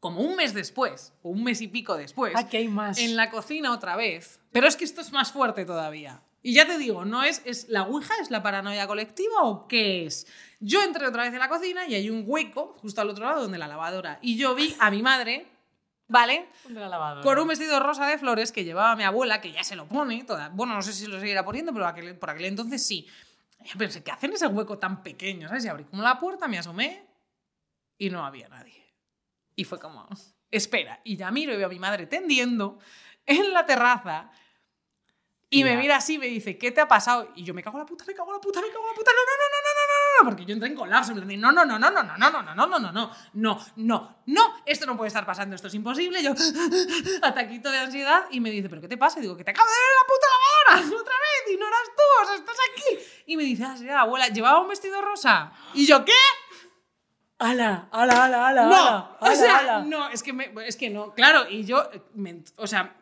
Como 0.00 0.20
un 0.20 0.36
mes 0.36 0.52
después, 0.52 1.12
o 1.22 1.30
un 1.30 1.42
mes 1.44 1.60
y 1.62 1.68
pico 1.68 1.96
después, 1.96 2.34
Aquí 2.36 2.58
hay 2.58 2.68
más. 2.68 2.98
en 2.98 3.16
la 3.16 3.30
cocina 3.30 3.72
otra 3.72 3.96
vez. 3.96 4.40
Pero 4.52 4.66
es 4.66 4.76
que 4.76 4.84
esto 4.84 5.00
es 5.00 5.12
más 5.12 5.32
fuerte 5.32 5.64
todavía. 5.64 6.20
Y 6.46 6.52
ya 6.54 6.64
te 6.64 6.78
digo, 6.78 7.04
¿no 7.04 7.24
es, 7.24 7.42
es 7.44 7.68
la 7.70 7.82
Ouija? 7.82 8.14
¿Es 8.22 8.30
la 8.30 8.40
paranoia 8.40 8.86
colectiva 8.86 9.42
o 9.42 9.66
qué 9.66 10.06
es? 10.06 10.28
Yo 10.60 10.80
entré 10.80 11.04
otra 11.04 11.24
vez 11.24 11.32
en 11.32 11.40
la 11.40 11.48
cocina 11.48 11.88
y 11.88 11.96
hay 11.96 12.08
un 12.08 12.22
hueco 12.24 12.76
justo 12.80 13.00
al 13.00 13.10
otro 13.10 13.24
lado 13.24 13.42
donde 13.42 13.58
la 13.58 13.66
lavadora. 13.66 14.20
Y 14.22 14.36
yo 14.36 14.54
vi 14.54 14.76
a 14.78 14.88
mi 14.92 15.02
madre, 15.02 15.48
¿vale? 16.06 16.46
De 16.68 16.78
la 16.78 16.88
lavadora. 16.88 17.22
Con 17.24 17.36
un 17.40 17.48
vestido 17.48 17.80
rosa 17.80 18.06
de 18.06 18.16
flores 18.16 18.52
que 18.52 18.62
llevaba 18.62 18.94
mi 18.94 19.02
abuela, 19.02 19.40
que 19.40 19.50
ya 19.50 19.64
se 19.64 19.74
lo 19.74 19.86
pone. 19.88 20.22
Toda, 20.22 20.50
bueno, 20.50 20.74
no 20.74 20.82
sé 20.82 20.92
si 20.92 21.06
lo 21.08 21.18
seguirá 21.18 21.44
poniendo, 21.44 21.72
pero 21.72 21.84
aquel- 21.84 22.16
por 22.16 22.30
aquel 22.30 22.44
entonces 22.44 22.86
sí. 22.86 23.08
Yo 23.64 23.76
pensé, 23.76 24.04
¿qué 24.04 24.12
hacen 24.12 24.32
ese 24.32 24.46
hueco 24.46 24.78
tan 24.78 25.02
pequeño? 25.02 25.48
¿Sabes? 25.48 25.64
Y 25.64 25.68
abrí 25.68 25.82
como 25.82 26.02
la 26.04 26.16
puerta, 26.20 26.46
me 26.46 26.58
asomé 26.60 27.04
y 27.98 28.08
no 28.08 28.24
había 28.24 28.48
nadie. 28.48 28.94
Y 29.56 29.64
fue 29.64 29.80
como, 29.80 30.06
espera. 30.48 31.00
Y 31.02 31.16
ya 31.16 31.28
miro 31.32 31.52
y 31.52 31.56
veo 31.56 31.66
a 31.66 31.70
mi 31.70 31.80
madre 31.80 32.06
tendiendo 32.06 32.78
en 33.26 33.52
la 33.52 33.66
terraza. 33.66 34.30
Y 35.48 35.62
me 35.62 35.70
Tía. 35.70 35.78
mira 35.78 35.96
así 35.96 36.14
y 36.14 36.18
me 36.18 36.26
dice, 36.26 36.58
¿qué 36.58 36.72
te 36.72 36.80
ha 36.80 36.88
pasado? 36.88 37.30
Y 37.36 37.44
yo 37.44 37.54
me 37.54 37.62
cago 37.62 37.76
en 37.78 37.82
la 37.82 37.86
puta, 37.86 38.04
me 38.04 38.14
cago 38.14 38.30
en 38.30 38.34
la 38.34 38.40
puta, 38.40 38.60
me 38.60 38.66
cago 38.66 38.80
en 38.82 38.90
la 38.90 38.94
puta. 38.96 39.10
No, 39.12 39.22
no, 39.22 39.32
no, 39.32 39.44
no, 39.46 39.58
no, 39.62 39.72
no, 39.76 39.82
no, 39.86 40.24
no. 40.24 40.30
Porque 40.30 40.44
yo 40.44 40.52
entré 40.54 40.68
en 40.68 40.74
colapso. 40.74 41.14
Plan 41.14 41.28
de, 41.28 41.36
no, 41.36 41.52
no, 41.52 41.64
no, 41.64 41.78
no, 41.78 41.88
no, 41.90 42.02
no, 42.02 42.18
no, 42.18 42.30
no, 42.30 42.42
no, 42.42 42.54
no, 42.54 42.68
no, 42.68 42.78
no, 42.80 42.92
no, 42.92 43.10
no, 43.34 43.66
no, 43.76 44.16
no, 44.26 44.54
esto 44.66 44.86
no 44.86 44.96
puede 44.96 45.06
estar 45.08 45.24
pasando, 45.24 45.54
esto 45.54 45.68
es 45.68 45.74
imposible. 45.74 46.20
Yo, 46.22 46.32
ataquito 47.22 47.70
de 47.70 47.78
ansiedad. 47.78 48.24
Y 48.30 48.40
me 48.40 48.50
dice, 48.50 48.68
¿pero 48.68 48.80
qué 48.80 48.88
te 48.88 48.96
pasa? 48.98 49.18
Y 49.20 49.22
digo, 49.22 49.36
que 49.36 49.44
te 49.44 49.52
acabo 49.52 49.68
de 49.68 49.76
ver 49.76 49.94
la 50.00 50.06
puta 50.08 50.26
lavadora 50.82 51.00
otra 51.02 51.14
vez. 51.14 51.54
Y 51.54 51.56
no 51.58 51.68
eras 51.68 51.80
tú, 51.96 52.22
o 52.22 52.26
sea, 52.26 52.34
estás 52.34 52.56
aquí. 52.72 53.04
Y 53.26 53.36
me 53.36 53.44
dice, 53.44 53.64
ah, 53.64 53.76
sí, 53.76 53.84
la 53.84 54.00
abuela, 54.00 54.26
¿llevaba 54.28 54.60
un 54.60 54.68
vestido 54.68 55.00
rosa? 55.00 55.52
Y 55.74 55.86
yo, 55.86 56.04
¿qué? 56.04 56.12
¡Hala! 57.38 57.88
¡Hala, 57.92 58.24
hala, 58.24 58.48
hala! 58.48 58.62
No, 58.66 58.74
hala, 58.74 59.18
o 59.20 59.34
sea, 59.34 59.58
hala! 59.58 59.78
no, 59.82 60.08
es 60.08 60.22
que, 60.22 60.32
me- 60.32 60.50
es 60.66 60.76
que 60.76 60.88
no, 60.88 61.12
claro, 61.12 61.46
y 61.48 61.64
yo, 61.64 61.90
eh, 61.92 62.02
me- 62.14 62.42
o 62.56 62.66
sea, 62.66 62.96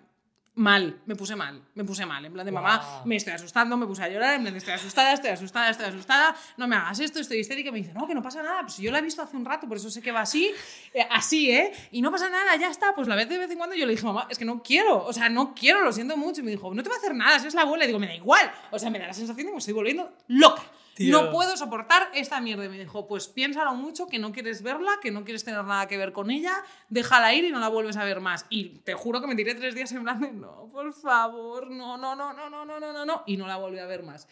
mal, 0.57 1.01
me 1.07 1.17
puse 1.17 1.35
mal, 1.35 1.61
me 1.75 1.85
puse 1.85 2.07
mal, 2.07 2.25
en 2.25 2.33
plan 2.33 2.47
de 2.47 2.53
mamá, 2.53 3.03
me 3.05 3.17
estoy 3.17 3.33
asustando, 3.33 3.77
me 3.77 3.87
puse 3.87 4.03
a 4.03 4.09
llorar, 4.09 4.35
en 4.35 4.43
plan 4.43 4.55
de 4.55 4.59
estoy 4.59 4.75
asustada, 4.75 5.13
estoy 5.13 5.31
asustada, 5.31 5.71
estoy 5.71 5.87
asustada, 5.87 6.37
no 6.57 6.69
me 6.69 6.77
hagas 6.77 7.01
esto, 7.01 7.19
estoy 7.19 7.39
histérica, 7.39 7.73
me 7.73 7.79
dice, 7.79 7.93
no, 7.93 8.07
que 8.07 8.15
no 8.15 8.23
pasa 8.23 8.43
nada, 8.43 8.63
pues 8.63 8.77
yo 8.79 8.93
la 8.93 8.99
he 8.99 9.03
visto 9.03 9.23
hace 9.23 9.37
un 9.37 9.45
rato, 9.45 9.67
por 9.67 9.77
eso 9.77 9.91
sé 9.91 10.01
que 10.01 10.13
va 10.13 10.21
así, 10.21 10.53
eh, 10.93 11.07
así, 11.11 11.51
¿eh? 11.51 11.73
Y 11.91 12.03
no 12.03 12.11
pasa 12.13 12.31
nada, 12.31 12.55
ya 12.57 12.69
está, 12.69 12.95
pues 12.95 13.09
la 13.09 13.17
vez 13.17 13.29
de 13.29 13.39
vez 13.39 13.51
en 13.51 13.59
cuando 13.59 13.75
yo 13.75 13.85
le 13.85 13.93
dije, 13.93 14.07
mamá, 14.07 14.29
es 14.31 14.39
que 14.39 14.45
no 14.45 14.63
quiero, 14.63 15.05
o 15.05 15.13
sea, 15.13 15.29
no 15.29 15.55
quiero, 15.55 15.83
lo 15.83 15.93
siento 15.93 16.17
mucho, 16.17 16.41
y 16.41 16.45
me 16.45 16.53
dijo, 16.53 16.73
no 16.73 16.83
te 16.83 16.89
va 16.89 16.95
a 16.95 16.99
hacer 16.99 17.15
nada, 17.15 17.39
si 17.41 17.49
es 17.49 17.55
la 17.55 17.63
abuela, 17.63 17.85
y 17.85 17.89
digo, 17.89 17.99
me 17.99 18.07
da 18.07 18.15
igual, 18.15 18.53
o 18.71 18.79
sea, 18.79 18.91
me 18.91 18.99
da 19.01 19.09
la 19.09 19.15
sensación 19.15 19.47
de 19.47 19.51
que 19.51 19.55
me 19.55 19.59
estoy 19.59 19.75
volviendo 19.75 20.13
loca. 20.29 20.63
Tío. 20.95 21.23
No 21.23 21.31
puedo 21.31 21.57
soportar 21.57 22.09
esta 22.15 22.41
mierda. 22.41 22.65
Y 22.65 22.69
me 22.69 22.79
dijo, 22.79 23.07
pues 23.07 23.29
piénsalo 23.29 23.75
mucho, 23.75 24.07
que 24.07 24.19
no 24.19 24.33
quieres 24.33 24.63
verla, 24.63 24.93
que 25.03 25.11
no 25.11 25.25
quieres 25.25 25.45
tener 25.45 25.65
nada 25.65 25.89
que 25.89 25.97
ver 25.97 26.13
con 26.13 26.31
ella, 26.31 26.63
déjala 26.89 27.35
ir 27.35 27.45
y 27.45 27.51
no 27.51 27.59
la 27.59 27.69
vuelves 27.69 27.97
a 27.97 28.05
ver 28.05 28.21
más. 28.21 28.47
Y 28.49 28.81
te 28.81 28.95
juro 28.95 29.21
que 29.21 29.27
me 29.27 29.35
tiré 29.35 29.55
tres 29.55 29.75
días 29.75 29.91
en 29.93 30.05
plan 30.05 30.21
de, 30.21 30.33
no, 30.33 30.69
por 30.71 30.93
favor, 30.93 31.71
no, 31.71 31.97
no, 31.97 32.15
no, 32.15 32.33
no, 32.33 32.49
no, 32.49 32.65
no, 32.65 32.81
no, 32.81 32.93
no, 32.93 33.05
no. 33.05 33.23
Y 33.27 33.37
no 33.37 33.47
la 33.47 33.57
volví 33.57 33.79
a 33.79 33.87
ver 33.87 34.03
más. 34.03 34.29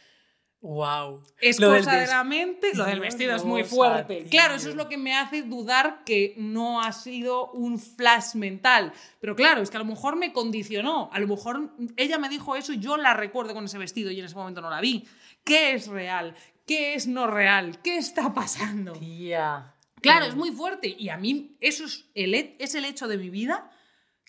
Wow. 0.63 1.25
Es 1.41 1.59
Lo 1.59 1.77
cosa 1.77 1.97
de 1.97 2.07
la 2.07 2.23
mente. 2.23 2.69
Lo 2.75 2.85
del 2.85 3.01
vestido 3.01 3.35
es 3.35 3.45
muy 3.45 3.65
fuerte. 3.65 4.21
tío. 4.21 4.31
Claro, 4.31 4.55
eso 4.55 4.69
es 4.69 4.77
lo 4.77 4.89
que 4.89 4.97
me 4.97 5.17
hace 5.17 5.43
dudar 5.43 6.05
que 6.05 6.35
no 6.37 6.81
ha 6.81 6.93
sido 6.93 7.51
un 7.51 7.81
flash 7.81 8.37
mental. 8.37 8.93
Pero 9.21 9.35
claro, 9.35 9.61
es 9.61 9.71
que 9.71 9.77
a 9.77 9.81
lo 9.81 9.87
mejor 9.87 10.15
me 10.15 10.33
condicionó. 10.33 11.11
A 11.13 11.19
lo 11.19 11.27
mejor 11.27 11.73
ella 11.97 12.17
me 12.19 12.29
dijo 12.29 12.55
eso 12.55 12.73
y 12.73 12.79
yo 12.79 12.97
la 12.97 13.13
recuerdo 13.13 13.55
con 13.55 13.65
ese 13.65 13.77
vestido 13.77 14.13
y 14.13 14.21
en 14.21 14.27
ese 14.27 14.37
momento 14.37 14.61
no 14.61 14.71
la 14.71 14.81
vi. 14.81 15.05
¿Qué 15.43 15.73
es 15.73 15.89
real? 15.89 16.37
¿Qué 16.67 16.95
es 16.95 17.07
no 17.07 17.27
real? 17.27 17.81
¿Qué 17.83 17.97
está 17.97 18.33
pasando? 18.35 18.93
Tía. 18.93 19.75
Claro, 20.01 20.25
es 20.27 20.35
muy 20.35 20.51
fuerte. 20.53 20.89
Y 20.89 21.09
a 21.11 21.17
mí 21.17 21.57
eso 21.61 21.85
es 21.85 22.07
el, 22.15 22.35
he- 22.35 22.57
es 22.59 22.75
el 22.75 22.85
hecho 22.85 23.09
de 23.09 23.19
mi 23.19 23.31
vida 23.31 23.71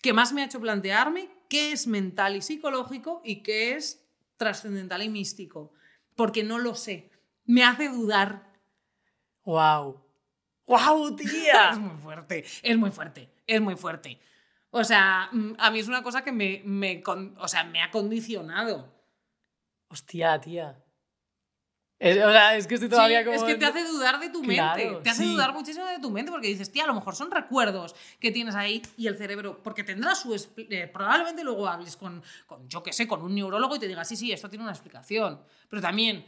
que 0.02 0.12
más 0.12 0.32
me 0.32 0.42
ha 0.42 0.46
hecho 0.46 0.60
plantearme 0.60 1.28
qué 1.48 1.72
es 1.72 1.86
mental 1.86 2.36
y 2.36 2.42
psicológico 2.42 3.22
y 3.24 3.42
qué 3.42 3.74
es 3.76 4.06
trascendental 4.36 5.02
y 5.02 5.08
místico. 5.08 5.72
Porque 6.16 6.42
no 6.44 6.58
lo 6.58 6.74
sé. 6.74 7.10
Me 7.44 7.64
hace 7.64 7.88
dudar. 7.88 8.52
Wow. 9.44 10.02
Wow, 10.66 11.16
Es 11.20 11.30
tía. 11.32 11.72
muy 11.72 11.98
fuerte, 12.00 12.44
es 12.62 12.76
muy 12.78 12.90
fuerte, 12.90 13.30
es 13.46 13.60
muy 13.60 13.76
fuerte. 13.76 14.18
O 14.70 14.82
sea, 14.82 15.28
mm, 15.32 15.54
a 15.58 15.70
mí 15.70 15.78
es 15.78 15.88
una 15.88 16.02
cosa 16.02 16.24
que 16.24 16.32
me, 16.32 16.62
me 16.64 17.02
o 17.38 17.48
sea, 17.48 17.64
me 17.64 17.82
ha 17.82 17.90
condicionado. 17.90 18.92
Hostia, 19.88 20.40
tía. 20.40 20.82
Es, 22.04 22.18
o 22.22 22.30
sea, 22.30 22.54
es 22.56 22.66
que 22.66 22.74
estoy 22.74 22.90
todavía 22.90 23.20
Sí, 23.20 23.24
como. 23.24 23.36
Es 23.36 23.42
que 23.44 23.54
te 23.54 23.64
hace 23.64 23.82
dudar 23.84 24.20
de 24.20 24.28
tu 24.28 24.42
Claro, 24.42 24.76
mente. 24.76 25.00
Te 25.02 25.10
hace 25.10 25.22
sí. 25.24 25.32
dudar 25.32 25.54
muchísimo 25.54 25.86
de 25.86 25.98
tu 25.98 26.10
mente 26.10 26.30
porque 26.30 26.48
dices, 26.48 26.70
tía, 26.70 26.84
a 26.84 26.86
lo 26.86 26.94
mejor 26.94 27.16
son 27.16 27.30
recuerdos 27.30 27.94
que 28.20 28.30
tienes 28.30 28.54
ahí 28.54 28.82
y 28.98 29.06
el 29.06 29.16
cerebro, 29.16 29.62
porque 29.62 29.84
tendrá 29.84 30.14
su. 30.14 30.34
eh, 30.34 30.90
probablemente 30.92 31.42
luego 31.42 31.66
hables 31.66 31.96
con, 31.96 32.22
con, 32.46 32.68
yo 32.68 32.82
qué 32.82 32.92
sé, 32.92 33.08
con 33.08 33.22
un 33.22 33.34
neurólogo 33.34 33.76
y 33.76 33.78
te 33.78 33.88
diga, 33.88 34.04
sí, 34.04 34.16
sí, 34.16 34.30
esto 34.32 34.50
tiene 34.50 34.64
una 34.64 34.72
explicación. 34.72 35.40
Pero 35.70 35.80
también 35.80 36.26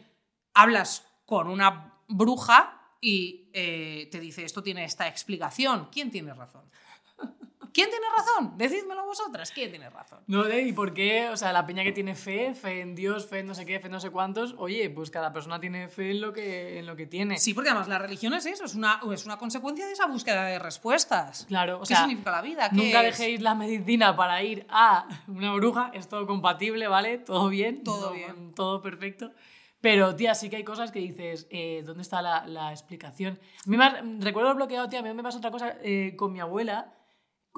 hablas 0.55 1.05
con 1.27 1.49
una 1.49 1.93
bruja 2.09 2.81
y 3.01 3.51
eh, 3.53 4.09
te 4.11 4.19
dice, 4.19 4.45
esto 4.45 4.63
tiene 4.63 4.85
esta 4.85 5.07
explicación. 5.07 5.89
¿Quién 5.93 6.11
tiene 6.11 6.33
razón? 6.33 6.63
¿Quién 7.77 7.91
tiene 7.91 8.07
razón? 8.17 8.57
Decídmelo 8.57 9.05
vosotras. 9.05 9.53
¿Quién 9.53 9.69
tiene 9.69 9.91
razón? 9.91 10.21
No, 10.29 10.49
¿y 10.51 10.73
por 10.73 10.95
qué? 10.95 11.29
O 11.29 11.37
sea, 11.37 11.53
la 11.53 11.67
peña 11.67 11.85
que 11.85 11.93
tiene 11.93 12.15
fe, 12.15 12.55
fe 12.55 12.81
en 12.81 12.95
Dios, 12.95 13.27
fe 13.27 13.41
en 13.41 13.49
no 13.49 13.55
sé 13.55 13.67
qué, 13.67 13.79
fe 13.81 13.89
en 13.89 13.93
no 13.93 14.01
sé 14.01 14.09
cuántos, 14.09 14.55
oye, 14.57 14.89
pues 14.89 15.11
cada 15.11 15.31
persona 15.31 15.61
tiene 15.61 15.91
fe 15.91 16.13
en 16.13 16.23
lo 16.23 16.33
que, 16.33 16.79
en 16.79 16.87
lo 16.87 16.97
que 16.97 17.07
tiene. 17.07 17.37
Sí, 17.37 17.53
porque 17.53 17.69
además 17.69 17.87
la 17.89 17.99
religión 17.99 18.33
es 18.33 18.47
eso, 18.47 18.65
es 18.65 18.75
una, 18.75 19.03
es 19.13 19.27
una 19.27 19.37
consecuencia 19.37 19.85
de 19.85 19.93
esa 19.93 20.07
búsqueda 20.07 20.47
de 20.47 20.59
respuestas. 20.59 21.45
Claro, 21.49 21.77
o 21.77 21.81
¿Qué 21.81 21.89
sea, 21.89 21.99
significa 21.99 22.31
la 22.31 22.41
vida? 22.41 22.71
¿Qué 22.71 22.77
Nunca 22.77 23.07
es? 23.07 23.19
dejéis 23.19 23.43
la 23.43 23.55
medicina 23.55 24.17
para 24.17 24.43
ir 24.43 24.65
a 24.71 25.07
una 25.29 25.53
bruja, 25.53 25.91
es 25.93 26.09
todo 26.09 26.27
compatible, 26.27 26.89
¿vale? 26.89 27.19
Todo 27.19 27.51
bien. 27.51 27.85
Todo 27.85 28.13
bien. 28.13 28.55
Todo 28.55 28.81
perfecto. 28.81 29.33
Pero, 29.83 30.17
tía, 30.17 30.35
sí 30.35 30.49
que 30.49 30.57
hay 30.57 30.65
cosas 30.65 30.93
que 30.93 31.01
dices, 31.01 31.47
eh, 31.51 31.83
¿dónde 31.85 32.01
está 32.01 32.23
la, 32.23 32.47
la 32.47 32.71
explicación? 32.71 33.39
A 33.67 33.69
mí 33.69 33.77
me 33.77 34.25
recuerdo 34.25 34.49
el 34.53 34.57
bloqueado, 34.57 34.89
tía, 34.89 35.01
a 35.01 35.03
mí 35.03 35.13
me 35.13 35.23
pasa 35.23 35.37
otra 35.37 35.51
cosa 35.51 35.77
eh, 35.83 36.15
con 36.17 36.33
mi 36.33 36.41
abuela. 36.41 36.95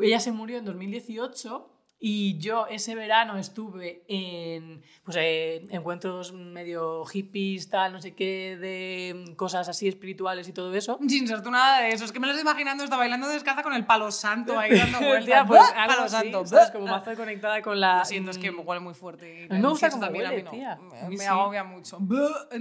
Ella 0.03 0.21
se 0.21 0.33
murió 0.33 0.59
en 0.59 0.65
2018 0.65 1.75
y 2.01 2.39
yo 2.39 2.69
ese 2.69 2.95
verano 2.95 3.37
estuve 3.39 4.05
en 4.07 4.83
pues, 5.03 5.17
eh, 5.19 5.67
encuentros 5.71 6.33
medio 6.33 7.05
hippies, 7.07 7.69
tal, 7.69 7.93
no 7.93 8.01
sé 8.01 8.15
qué, 8.15 8.57
de 8.57 9.35
cosas 9.37 9.69
así 9.69 9.89
espirituales 9.89 10.47
y 10.47 10.53
todo 10.53 10.73
eso. 10.75 10.99
Sin 11.09 11.27
ser 11.27 11.43
tú 11.43 11.51
nada 11.51 11.81
de 11.81 11.91
eso, 11.91 12.05
es 12.05 12.13
que 12.13 12.21
me 12.21 12.29
lo 12.29 12.35
estoy 12.35 12.49
imaginando, 12.49 12.85
está 12.85 12.97
bailando 12.97 13.27
descalza 13.29 13.65
con 13.65 13.73
el 13.73 13.85
palo 13.85 14.13
santo 14.13 14.57
ahí 14.57 14.79
dando 14.79 14.99
vueltas. 15.09 15.45
Pues 15.49 15.73
palo 15.73 16.03
así, 16.03 16.15
santo. 16.15 16.47
¿sabes? 16.47 16.71
Como 16.71 16.87
mazo 16.87 17.15
conectada 17.17 17.61
con 17.63 17.81
la... 17.81 17.99
Lo 17.99 18.05
siento, 18.05 18.31
es 18.31 18.39
que 18.39 18.53
me 18.53 18.61
huele 18.61 18.81
muy 18.81 18.95
fuerte. 18.95 19.49
me 19.51 19.61
gusta 19.69 19.91
cómo 19.91 20.05
también, 20.05 20.27
a 20.27 20.31
huele, 20.31 20.43
mí 20.43 20.45
no. 20.45 20.51
tía. 20.53 20.79
Me, 21.03 21.09
me 21.09 21.17
sí. 21.17 21.25
agobia 21.25 21.65
mucho. 21.65 21.99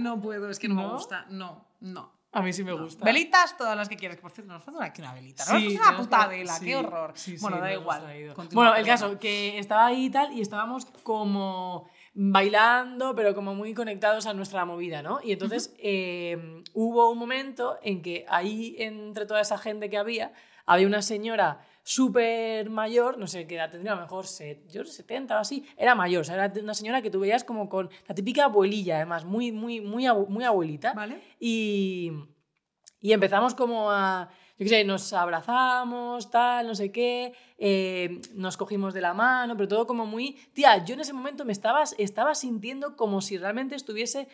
No 0.00 0.20
puedo, 0.20 0.50
es 0.50 0.58
que 0.58 0.66
no, 0.66 0.74
me 0.74 0.82
¿No? 0.82 0.92
gusta. 0.94 1.26
No, 1.30 1.64
no. 1.78 2.17
A 2.30 2.42
mí 2.42 2.52
sí 2.52 2.62
me 2.62 2.72
gusta. 2.72 3.04
Velitas, 3.04 3.56
todas 3.56 3.74
las 3.76 3.88
que 3.88 3.96
quieres. 3.96 4.18
Por 4.18 4.30
cierto, 4.30 4.52
nos 4.52 4.62
falta 4.62 4.84
aquí 4.84 5.00
una 5.00 5.14
velita. 5.14 5.44
No 5.46 5.54
nos 5.58 5.74
falta 5.74 5.88
una 5.88 5.98
puta 5.98 6.28
que- 6.28 6.36
vela, 6.36 6.52
sí, 6.54 6.64
qué 6.66 6.76
horror. 6.76 7.12
sí, 7.14 7.36
sí, 7.36 7.42
bueno, 7.42 7.56
no 7.56 7.62
da 7.62 7.72
igual. 7.72 8.34
Bueno, 8.52 8.74
el 8.74 8.84
caso, 8.86 9.18
que 9.18 9.58
estaba 9.58 9.86
ahí 9.86 10.06
y 10.06 10.10
tal, 10.10 10.32
y 10.32 10.42
estábamos 10.42 10.84
como 11.02 11.88
bailando, 12.14 13.14
pero 13.14 13.34
como 13.34 13.54
muy 13.54 13.72
conectados 13.74 14.26
a 14.26 14.34
nuestra 14.34 14.64
movida, 14.64 15.02
¿no? 15.02 15.20
Y 15.22 15.32
entonces 15.32 15.74
eh, 15.78 16.62
hubo 16.74 17.10
un 17.10 17.18
momento 17.18 17.78
en 17.82 18.02
que 18.02 18.26
ahí, 18.28 18.76
entre 18.78 19.24
toda 19.24 19.40
esa 19.40 19.56
gente 19.56 19.88
que 19.88 19.96
había, 19.96 20.32
había 20.66 20.86
una 20.86 21.00
señora 21.02 21.60
súper 21.90 22.68
mayor, 22.68 23.16
no 23.16 23.26
sé 23.26 23.46
qué 23.46 23.54
edad 23.54 23.70
tendría, 23.70 23.92
a 23.92 23.94
lo 23.96 24.02
mejor 24.02 24.26
se- 24.26 24.62
yo 24.68 24.82
no 24.82 24.86
sé, 24.86 24.92
70 24.92 25.36
o 25.36 25.40
así, 25.40 25.64
era 25.78 25.94
mayor, 25.94 26.20
o 26.20 26.24
sea, 26.24 26.34
era 26.34 26.52
una 26.62 26.74
señora 26.74 27.00
que 27.00 27.10
tú 27.10 27.18
veías 27.18 27.44
como 27.44 27.66
con 27.70 27.88
la 28.06 28.14
típica 28.14 28.44
abuelilla, 28.44 28.96
además, 28.96 29.24
muy, 29.24 29.52
muy, 29.52 29.80
muy, 29.80 30.06
muy 30.28 30.44
abuelita. 30.44 30.92
¿Vale? 30.92 31.18
Y, 31.40 32.12
y 33.00 33.12
empezamos 33.14 33.54
como 33.54 33.90
a, 33.90 34.28
yo 34.58 34.64
qué 34.64 34.68
sé, 34.68 34.84
nos 34.84 35.10
abrazamos, 35.14 36.30
tal, 36.30 36.66
no 36.66 36.74
sé 36.74 36.92
qué, 36.92 37.32
eh, 37.56 38.20
nos 38.34 38.58
cogimos 38.58 38.92
de 38.92 39.00
la 39.00 39.14
mano, 39.14 39.56
pero 39.56 39.66
todo 39.68 39.86
como 39.86 40.04
muy... 40.04 40.32
Tía, 40.52 40.84
yo 40.84 40.92
en 40.92 41.00
ese 41.00 41.14
momento 41.14 41.46
me 41.46 41.52
estaba, 41.52 41.84
estaba 41.96 42.34
sintiendo 42.34 42.96
como 42.96 43.22
si 43.22 43.38
realmente 43.38 43.74
estuviese 43.76 44.28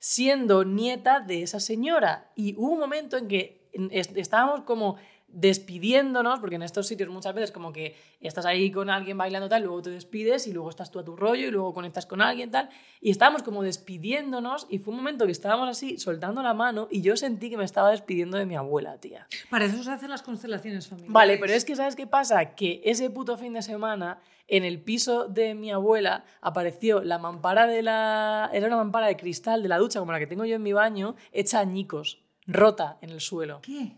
siendo 0.00 0.64
nieta 0.64 1.20
de 1.20 1.44
esa 1.44 1.60
señora. 1.60 2.32
Y 2.34 2.56
hubo 2.56 2.72
un 2.72 2.80
momento 2.80 3.16
en 3.16 3.28
que 3.28 3.70
estábamos 3.92 4.62
como 4.62 4.96
despidiéndonos, 5.28 6.38
porque 6.38 6.56
en 6.56 6.62
estos 6.62 6.86
sitios 6.86 7.08
muchas 7.10 7.34
veces 7.34 7.52
como 7.52 7.72
que 7.72 7.96
estás 8.20 8.46
ahí 8.46 8.70
con 8.70 8.90
alguien 8.90 9.18
bailando 9.18 9.48
tal, 9.48 9.64
luego 9.64 9.82
te 9.82 9.90
despides 9.90 10.46
y 10.46 10.52
luego 10.52 10.70
estás 10.70 10.90
tú 10.90 10.98
a 10.98 11.04
tu 11.04 11.16
rollo 11.16 11.48
y 11.48 11.50
luego 11.50 11.74
conectas 11.74 12.06
con 12.06 12.22
alguien 12.22 12.50
tal, 12.50 12.70
y 13.00 13.10
estábamos 13.10 13.42
como 13.42 13.62
despidiéndonos 13.62 14.66
y 14.70 14.78
fue 14.78 14.92
un 14.92 14.98
momento 14.98 15.26
que 15.26 15.32
estábamos 15.32 15.68
así 15.68 15.98
soltando 15.98 16.42
la 16.42 16.54
mano 16.54 16.88
y 16.90 17.02
yo 17.02 17.16
sentí 17.16 17.50
que 17.50 17.56
me 17.56 17.64
estaba 17.64 17.90
despidiendo 17.90 18.38
de 18.38 18.46
mi 18.46 18.56
abuela, 18.56 18.98
tía. 18.98 19.26
Para 19.50 19.66
eso 19.66 19.82
se 19.82 19.90
hacen 19.90 20.10
las 20.10 20.22
constelaciones 20.22 20.86
familiares. 20.86 21.12
Vale, 21.12 21.38
pero 21.38 21.52
es 21.52 21.64
que 21.64 21.76
¿sabes 21.76 21.96
qué 21.96 22.06
pasa? 22.06 22.54
Que 22.54 22.80
ese 22.84 23.10
puto 23.10 23.36
fin 23.36 23.52
de 23.52 23.62
semana 23.62 24.20
en 24.48 24.64
el 24.64 24.80
piso 24.80 25.26
de 25.26 25.54
mi 25.54 25.70
abuela 25.72 26.24
apareció 26.40 27.02
la 27.02 27.18
mampara 27.18 27.66
de 27.66 27.82
la... 27.82 28.48
Era 28.52 28.68
una 28.68 28.76
mampara 28.76 29.08
de 29.08 29.16
cristal 29.16 29.62
de 29.62 29.68
la 29.68 29.78
ducha 29.78 29.98
como 29.98 30.12
la 30.12 30.18
que 30.18 30.26
tengo 30.26 30.44
yo 30.44 30.56
en 30.56 30.62
mi 30.62 30.72
baño, 30.72 31.16
hecha 31.32 31.58
añicos, 31.58 32.22
rota 32.46 32.98
en 33.00 33.10
el 33.10 33.20
suelo. 33.20 33.60
¿Qué? 33.62 33.96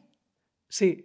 Sí. 0.68 1.04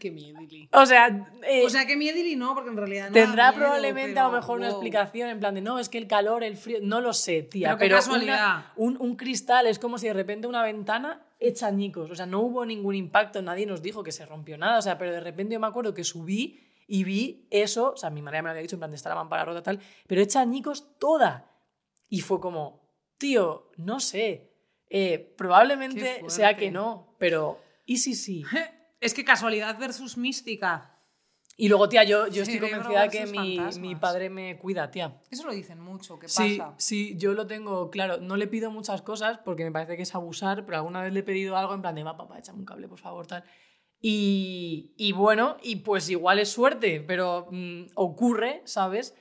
Qué 0.00 0.10
miedili. 0.10 0.68
O 0.72 0.84
sea, 0.86 1.06
eh, 1.46 1.62
O 1.64 1.68
sea, 1.70 1.86
que 1.86 1.96
miedili 1.96 2.34
no, 2.34 2.54
porque 2.54 2.70
en 2.70 2.76
realidad 2.76 3.08
no 3.08 3.12
tendrá 3.12 3.50
miedo, 3.52 3.62
probablemente 3.64 4.14
pero, 4.14 4.26
a 4.26 4.28
lo 4.30 4.36
mejor 4.38 4.58
una 4.58 4.68
explicación 4.70 5.28
en 5.30 5.38
plan 5.38 5.54
de 5.54 5.60
no, 5.60 5.78
es 5.78 5.88
que 5.88 5.98
el 5.98 6.08
calor, 6.08 6.42
el 6.42 6.56
frío, 6.56 6.78
no 6.82 7.00
lo 7.00 7.12
sé, 7.12 7.42
tía. 7.42 7.68
Pero 7.68 7.78
qué 7.78 7.84
Pero, 7.84 7.96
casualidad. 7.96 8.34
una- 8.56 8.72
un, 8.76 8.96
un 8.98 9.14
cristal 9.16 9.66
es 9.66 9.78
como 9.78 9.98
si 9.98 10.06
de 10.08 10.14
repente 10.14 10.46
una 10.48 10.62
ventana 10.64 11.22
hecha 11.38 11.66
añicos. 11.68 12.10
O 12.10 12.14
sea, 12.16 12.26
no 12.26 12.40
hubo 12.40 12.64
ningún 12.64 12.94
impacto, 12.94 13.42
nadie 13.42 13.66
nos 13.66 13.82
dijo 13.82 14.02
que 14.02 14.10
se 14.10 14.24
rompió 14.26 14.58
nada. 14.58 14.78
O 14.78 14.82
sea, 14.82 14.98
pero 14.98 15.12
de 15.12 15.20
repente 15.20 15.52
yo 15.54 15.60
me 15.60 15.66
acuerdo 15.68 15.92
que 15.94 16.02
subí 16.02 16.58
y 16.88 17.04
vi 17.04 17.46
eso. 17.50 17.92
O 17.92 17.96
sea, 17.96 18.08
mi 18.10 18.22
madre 18.22 18.40
me 18.42 18.46
lo 18.48 18.50
había 18.52 18.62
dicho 18.62 18.76
en 18.76 18.80
plan 18.80 18.90
de 18.90 18.96
estar 18.96 19.10
la 19.10 19.16
mampara 19.16 19.44
rota 19.44 19.62
tal, 19.62 19.78
pero 20.06 20.22
hecha 20.22 20.40
añicos 20.40 20.96
toda. 20.98 21.46
Y 22.08 22.20
fue 22.22 22.40
como, 22.40 22.80
tío, 23.18 23.70
no 23.76 24.00
sé. 24.00 24.50
eh, 24.88 25.34
probablemente 25.36 26.20
Qué 26.22 26.30
sea 26.30 26.56
que 26.56 26.70
no, 26.72 27.14
pero 27.18 27.60
¿y 27.86 27.98
si 27.98 28.14
sí? 28.14 28.44
Es 29.00 29.14
que 29.14 29.24
casualidad 29.24 29.78
versus 29.78 30.16
mística. 30.16 30.96
Y 31.56 31.68
luego, 31.68 31.88
tía, 31.90 32.04
yo, 32.04 32.26
yo 32.28 32.42
estoy 32.42 32.58
Cerebro 32.58 32.84
convencida 32.84 33.08
que 33.08 33.26
mi, 33.26 33.58
mi 33.80 33.94
padre 33.94 34.30
me 34.30 34.56
cuida, 34.58 34.90
tía. 34.90 35.20
Eso 35.30 35.46
lo 35.46 35.52
dicen 35.52 35.78
mucho, 35.78 36.18
¿qué 36.18 36.26
Sí, 36.28 36.56
pasa? 36.58 36.74
sí, 36.78 37.16
yo 37.18 37.34
lo 37.34 37.46
tengo 37.46 37.90
claro. 37.90 38.16
No 38.18 38.36
le 38.36 38.46
pido 38.46 38.70
muchas 38.70 39.02
cosas 39.02 39.38
porque 39.44 39.64
me 39.64 39.70
parece 39.72 39.96
que 39.96 40.02
es 40.02 40.14
abusar, 40.14 40.64
pero 40.64 40.78
alguna 40.78 41.02
vez 41.02 41.12
le 41.12 41.20
he 41.20 41.22
pedido 41.22 41.56
algo 41.58 41.74
en 41.74 41.82
plan 41.82 41.94
de, 41.94 42.02
va, 42.02 42.16
papá, 42.16 42.38
échame 42.38 42.60
un 42.60 42.64
cable, 42.64 42.88
por 42.88 42.98
favor, 42.98 43.26
tal. 43.26 43.44
Y, 44.00 44.94
y 44.96 45.12
bueno, 45.12 45.58
y 45.62 45.76
pues 45.76 46.08
igual 46.08 46.38
es 46.38 46.50
suerte, 46.50 47.04
pero 47.06 47.48
mm, 47.50 47.88
ocurre, 47.94 48.62
¿sabes? 48.64 49.14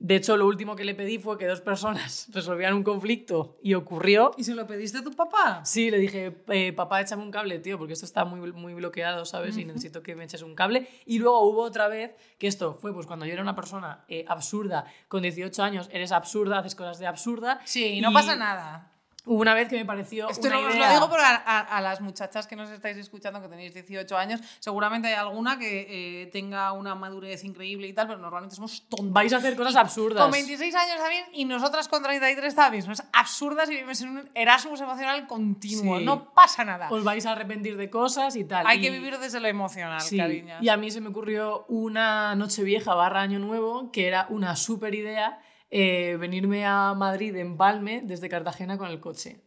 De 0.00 0.16
hecho, 0.16 0.36
lo 0.38 0.46
último 0.46 0.76
que 0.76 0.84
le 0.84 0.94
pedí 0.94 1.18
fue 1.18 1.36
que 1.36 1.46
dos 1.46 1.60
personas 1.60 2.28
resolvieran 2.32 2.74
un 2.74 2.82
conflicto 2.82 3.58
y 3.62 3.74
ocurrió. 3.74 4.32
¿Y 4.38 4.44
se 4.44 4.54
lo 4.54 4.66
pediste 4.66 4.98
a 4.98 5.04
tu 5.04 5.12
papá? 5.12 5.62
Sí, 5.64 5.90
le 5.90 5.98
dije, 5.98 6.42
eh, 6.48 6.72
papá, 6.72 7.02
échame 7.02 7.22
un 7.22 7.30
cable, 7.30 7.58
tío, 7.58 7.76
porque 7.76 7.92
esto 7.92 8.06
está 8.06 8.24
muy, 8.24 8.50
muy 8.52 8.72
bloqueado, 8.72 9.26
¿sabes? 9.26 9.58
Y 9.58 9.64
necesito 9.66 10.02
que 10.02 10.16
me 10.16 10.24
eches 10.24 10.40
un 10.42 10.54
cable. 10.54 10.88
Y 11.04 11.18
luego 11.18 11.40
hubo 11.42 11.60
otra 11.62 11.88
vez, 11.88 12.14
que 12.38 12.46
esto 12.46 12.74
fue 12.74 12.94
pues 12.94 13.06
cuando 13.06 13.26
yo 13.26 13.34
era 13.34 13.42
una 13.42 13.54
persona 13.54 14.04
eh, 14.08 14.24
absurda, 14.26 14.86
con 15.08 15.22
18 15.22 15.62
años, 15.62 15.90
eres 15.92 16.12
absurda, 16.12 16.58
haces 16.60 16.74
cosas 16.74 16.98
de 16.98 17.06
absurda. 17.06 17.60
Sí, 17.64 18.00
no 18.00 18.10
y- 18.10 18.14
pasa 18.14 18.36
nada. 18.36 18.90
Hubo 19.26 19.40
una 19.40 19.52
vez 19.54 19.68
que 19.68 19.76
me 19.76 19.84
pareció 19.84 20.28
Esto 20.30 20.46
una 20.48 20.60
no 20.60 20.68
os 20.68 20.74
idea... 20.74 20.88
lo 20.88 20.94
digo 20.94 21.08
porque 21.10 21.24
a, 21.24 21.34
a- 21.36 21.60
a 21.76 21.80
las 21.80 22.00
muchachas 22.00 22.46
que 22.46 22.56
nos 22.56 22.70
estáis 22.70 22.96
escuchando, 22.96 23.40
que 23.42 23.48
tenéis 23.48 23.74
18 23.74 24.16
años, 24.16 24.40
seguramente 24.60 25.08
hay 25.08 25.14
alguna 25.14 25.58
que 25.58 26.22
eh, 26.22 26.26
tenga 26.28 26.72
una 26.72 26.94
madurez 26.94 27.44
increíble 27.44 27.86
y 27.86 27.92
tal, 27.92 28.06
pero 28.06 28.18
normalmente 28.18 28.56
somos 28.56 28.82
tontas. 28.88 29.12
Vais 29.12 29.32
a 29.32 29.36
hacer 29.36 29.56
cosas 29.56 29.76
absurdas. 29.76 30.22
Con 30.22 30.30
26 30.32 30.74
años 30.74 30.96
también 30.98 31.24
y 31.32 31.44
nosotras 31.44 31.86
con 31.88 32.02
33 32.02 32.54
también. 32.54 32.82
Somos 32.82 33.02
absurdas 33.12 33.68
y 33.68 33.74
vivimos 33.74 34.00
en 34.00 34.08
un 34.10 34.30
Erasmus 34.34 34.80
emocional 34.80 35.26
continuo. 35.26 35.98
Sí. 35.98 36.04
No 36.04 36.32
pasa 36.32 36.64
nada. 36.64 36.88
Os 36.90 37.04
vais 37.04 37.24
a 37.26 37.32
arrepentir 37.32 37.76
de 37.76 37.90
cosas 37.90 38.36
y 38.36 38.44
tal. 38.44 38.66
Hay 38.66 38.78
y- 38.78 38.80
que 38.82 38.90
vivir 38.90 39.18
desde 39.18 39.38
lo 39.40 39.48
emocional, 39.48 40.00
Sí, 40.00 40.16
cariño. 40.16 40.56
y 40.60 40.68
a 40.70 40.76
mí 40.76 40.90
se 40.90 41.00
me 41.00 41.08
ocurrió 41.08 41.64
una 41.68 42.34
noche 42.36 42.62
vieja 42.62 42.94
barra 42.94 43.20
año 43.20 43.38
nuevo, 43.38 43.90
que 43.92 44.06
era 44.08 44.26
una 44.30 44.56
súper 44.56 44.94
idea 44.94 45.40
eh, 45.70 46.16
venirme 46.18 46.66
a 46.66 46.94
Madrid 46.94 47.34
en 47.36 47.56
Palme 47.56 48.00
desde 48.04 48.28
Cartagena 48.28 48.76
con 48.78 48.88
el 48.88 49.00
coche. 49.00 49.40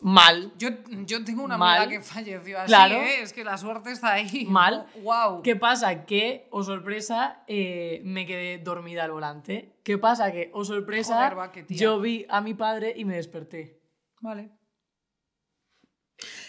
Mal. 0.00 0.52
Yo, 0.58 0.68
yo 1.06 1.24
tengo 1.24 1.42
una 1.42 1.58
Mal. 1.58 1.82
amiga 1.82 1.98
que 1.98 2.04
falleció 2.04 2.58
así, 2.60 2.68
Claro. 2.68 2.94
¿eh? 2.96 3.20
es 3.22 3.32
que 3.32 3.42
la 3.42 3.58
suerte 3.58 3.90
está 3.90 4.12
ahí. 4.12 4.46
Mal. 4.48 4.86
Wow. 5.02 5.42
¿Qué 5.42 5.56
pasa? 5.56 6.04
Que, 6.04 6.46
oh 6.52 6.62
sorpresa, 6.62 7.42
eh, 7.48 8.00
me 8.04 8.24
quedé 8.24 8.58
dormida 8.58 9.04
al 9.04 9.10
volante. 9.10 9.76
¿Qué 9.82 9.98
pasa? 9.98 10.30
Que, 10.30 10.50
oh 10.54 10.64
sorpresa, 10.64 11.16
Joder, 11.30 11.38
va, 11.38 11.52
yo 11.68 11.98
vi 12.00 12.26
a 12.28 12.40
mi 12.40 12.54
padre 12.54 12.94
y 12.96 13.04
me 13.04 13.16
desperté. 13.16 13.80
Vale. 14.20 14.50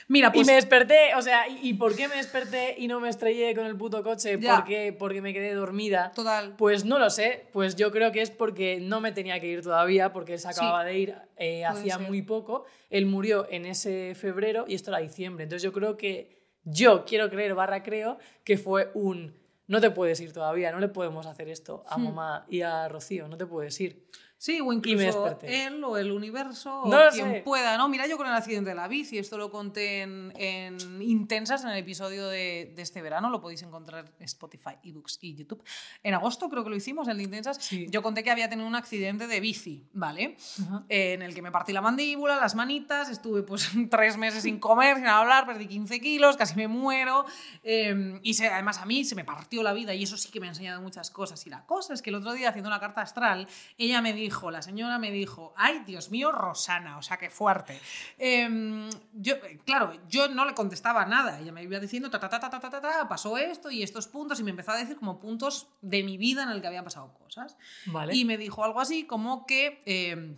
Mira, 0.09 0.31
pues 0.31 0.47
y 0.47 0.49
me 0.49 0.55
desperté, 0.55 1.13
o 1.15 1.21
sea, 1.21 1.47
¿y, 1.47 1.59
y 1.69 1.73
por 1.75 1.95
qué 1.95 2.07
me 2.07 2.15
desperté 2.15 2.73
y 2.79 2.87
no 2.87 2.99
me 2.99 3.09
estrellé 3.09 3.55
con 3.55 3.65
el 3.67 3.77
puto 3.77 4.03
coche? 4.03 4.39
Ya. 4.41 4.55
¿Por 4.55 4.65
qué? 4.65 4.91
Porque 4.91 5.21
me 5.21 5.33
quedé 5.33 5.53
dormida. 5.53 6.11
total. 6.15 6.55
Pues 6.57 6.83
no 6.83 6.97
lo 6.97 7.11
sé, 7.11 7.45
pues 7.53 7.75
yo 7.75 7.91
creo 7.91 8.11
que 8.11 8.21
es 8.23 8.31
porque 8.31 8.79
no 8.81 9.01
me 9.01 9.11
tenía 9.11 9.39
que 9.39 9.45
ir 9.45 9.61
todavía, 9.61 10.11
porque 10.11 10.33
él 10.33 10.39
se 10.39 10.47
acababa 10.47 10.83
de 10.83 10.97
ir 10.97 11.15
eh, 11.37 11.63
hacía 11.63 11.97
ser. 11.97 12.07
muy 12.07 12.23
poco. 12.23 12.65
Él 12.89 13.05
murió 13.05 13.47
en 13.51 13.65
ese 13.67 14.15
febrero 14.15 14.65
y 14.67 14.73
esto 14.73 14.89
era 14.89 14.99
diciembre. 14.99 15.43
Entonces 15.43 15.61
yo 15.63 15.71
creo 15.71 15.95
que, 15.95 16.39
yo 16.63 17.05
quiero 17.05 17.29
creer, 17.29 17.53
barra 17.53 17.83
creo, 17.83 18.17
que 18.43 18.57
fue 18.57 18.89
un, 18.95 19.35
no 19.67 19.79
te 19.79 19.91
puedes 19.91 20.19
ir 20.21 20.33
todavía, 20.33 20.71
no 20.71 20.79
le 20.79 20.87
podemos 20.87 21.27
hacer 21.27 21.49
esto 21.49 21.83
a 21.87 21.99
Hmm. 21.99 22.03
mamá 22.05 22.45
y 22.49 22.61
a 22.63 22.87
Rocío, 22.89 23.27
no 23.27 23.37
te 23.37 23.45
puedes 23.45 23.79
ir. 23.79 24.07
Sí, 24.41 24.61
o 24.61 24.71
incluso 24.71 25.37
él 25.43 25.83
o 25.83 25.97
el 25.97 26.13
universo 26.13 26.83
No 26.85 27.07
o 27.07 27.09
quien 27.11 27.29
sé. 27.29 27.41
pueda, 27.41 27.77
¿no? 27.77 27.89
Mira, 27.89 28.07
yo 28.07 28.15
con 28.15 28.25
el 28.25 28.31
accidente 28.33 28.69
de 28.69 28.75
la 28.77 28.87
bici, 28.87 29.17
esto 29.17 29.37
lo 29.37 29.51
conté 29.51 30.01
en, 30.03 30.31
en 30.37 31.01
Intensas, 31.01 31.61
en 31.65 31.71
el 31.71 31.77
episodio 31.77 32.25
de, 32.29 32.71
de 32.73 32.81
este 32.81 33.01
verano, 33.01 33.29
lo 33.29 33.41
podéis 33.41 33.63
encontrar 33.63 34.05
en 34.17 34.23
Spotify, 34.23 34.75
ebooks 34.81 35.17
y 35.21 35.35
YouTube. 35.35 35.61
En 36.03 36.13
agosto 36.13 36.49
creo 36.49 36.63
que 36.63 36.69
lo 36.69 36.77
hicimos, 36.77 37.05
de 37.07 37.21
Intensas. 37.21 37.57
Sí. 37.57 37.87
Yo 37.89 38.01
conté 38.01 38.23
que 38.23 38.31
había 38.31 38.47
tenido 38.47 38.65
un 38.65 38.75
accidente 38.75 39.27
de 39.27 39.41
bici, 39.41 39.83
¿vale? 39.91 40.37
Ajá. 40.65 40.85
Eh, 40.87 41.13
en 41.15 41.21
el 41.21 41.35
que 41.35 41.41
me 41.41 41.51
partí 41.51 41.73
la 41.73 41.81
mandíbula, 41.81 42.37
las 42.37 42.55
manitas, 42.55 43.09
estuve 43.09 43.43
pues 43.43 43.69
tres 43.91 44.15
meses 44.15 44.43
sin 44.43 44.57
comer, 44.57 44.95
sin 44.95 45.07
hablar, 45.07 45.45
perdí 45.47 45.67
15 45.67 45.99
kilos, 45.99 46.37
casi 46.37 46.55
me 46.55 46.69
muero. 46.69 47.25
eh, 47.63 48.17
y 48.23 48.35
se- 48.35 48.47
además 48.47 48.77
a 48.77 48.85
mí 48.85 49.03
se 49.03 49.15
me 49.15 49.25
partió 49.25 49.63
la 49.63 49.73
vida 49.73 49.93
y 49.93 50.03
eso 50.03 50.15
sí 50.15 50.29
que 50.31 50.39
me 50.39 50.45
ha 50.47 50.49
enseñado 50.51 50.81
muchas 50.81 51.11
cosas. 51.11 51.45
Y 51.45 51.49
la 51.49 51.65
cosa 51.65 51.93
es 51.93 52.01
que 52.01 52.09
el 52.09 52.15
otro 52.15 52.31
día 52.31 52.47
haciendo 52.47 52.69
una 52.69 52.79
carta 52.79 53.01
astral, 53.01 53.45
ella 53.77 54.01
me 54.01 54.13
dijo, 54.13 54.28
dijo, 54.29 54.51
la 54.51 54.61
señora 54.61 54.99
me 54.99 55.09
dijo, 55.09 55.53
ay, 55.57 55.83
Dios 55.87 56.11
mío, 56.11 56.31
Rosana, 56.31 56.99
o 56.99 57.01
sea, 57.01 57.17
qué 57.17 57.31
fuerte. 57.31 57.79
Em, 58.19 58.87
yo, 59.13 59.35
claro, 59.65 59.93
yo 60.07 60.27
no 60.27 60.45
le 60.45 60.53
contestaba 60.53 61.03
nada, 61.05 61.39
ella 61.39 61.51
me 61.51 61.63
iba 61.63 61.79
diciendo, 61.79 62.11
ta, 62.11 62.19
ta, 62.19 62.29
ta, 62.29 62.39
ta, 62.39 62.59
ta, 62.59 62.69
ta, 62.69 62.79
ta, 62.79 63.07
pasó 63.09 63.37
esto 63.39 63.71
y 63.71 63.81
estos 63.81 64.07
puntos, 64.07 64.39
y 64.39 64.43
me 64.43 64.51
empezaba 64.51 64.77
a 64.77 64.81
decir 64.81 64.97
como 64.97 65.19
puntos 65.19 65.67
de 65.81 66.03
mi 66.03 66.17
vida 66.17 66.43
en 66.43 66.49
el 66.49 66.61
que 66.61 66.67
habían 66.67 66.83
pasado 66.83 67.11
cosas. 67.15 67.57
Vale. 67.87 68.15
Y 68.15 68.23
me 68.23 68.37
dijo 68.37 68.63
algo 68.63 68.79
así 68.79 69.05
como 69.05 69.45
que... 69.45 69.81
Em, 69.85 70.37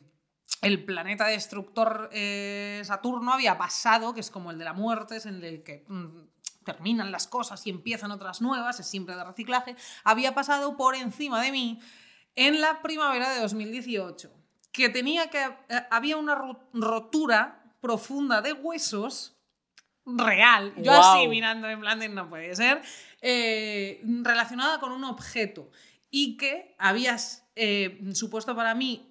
el 0.61 0.85
planeta 0.85 1.25
destructor 1.25 2.09
eh, 2.13 2.83
Saturno 2.85 3.33
había 3.33 3.57
pasado, 3.57 4.13
que 4.13 4.19
es 4.19 4.29
como 4.29 4.51
el 4.51 4.59
de 4.59 4.65
la 4.65 4.73
muerte, 4.73 5.15
es 5.15 5.25
en 5.25 5.43
el 5.43 5.63
que 5.63 5.85
mm, 5.87 6.07
terminan 6.63 7.11
las 7.11 7.27
cosas 7.27 7.65
y 7.65 7.71
empiezan 7.71 8.11
otras 8.11 8.41
nuevas, 8.41 8.79
es 8.79 8.85
siempre 8.85 9.15
de 9.15 9.23
reciclaje, 9.23 9.75
había 10.03 10.35
pasado 10.35 10.77
por 10.77 10.93
encima 10.93 11.41
de 11.41 11.51
mí 11.51 11.79
en 12.35 12.61
la 12.61 12.81
primavera 12.81 13.29
de 13.33 13.41
2018, 13.41 14.31
que 14.71 14.89
tenía 14.89 15.29
que 15.29 15.39
eh, 15.43 15.81
había 15.89 16.17
una 16.17 16.35
ro- 16.35 16.59
rotura 16.73 17.63
profunda 17.81 18.41
de 18.41 18.53
huesos 18.53 19.35
real, 20.05 20.73
yo 20.77 20.91
así 20.93 21.27
mirando 21.27 21.69
en 21.69 21.79
plan 21.79 21.99
de 21.99 22.09
no 22.09 22.29
puede 22.29 22.55
ser, 22.55 22.81
eh, 23.21 24.01
relacionada 24.23 24.79
con 24.79 24.91
un 24.91 25.03
objeto. 25.03 25.69
Y 26.09 26.35
que 26.37 26.75
habías 26.77 27.45
eh, 27.55 28.01
supuesto 28.13 28.55
para 28.55 28.75
mí 28.75 29.10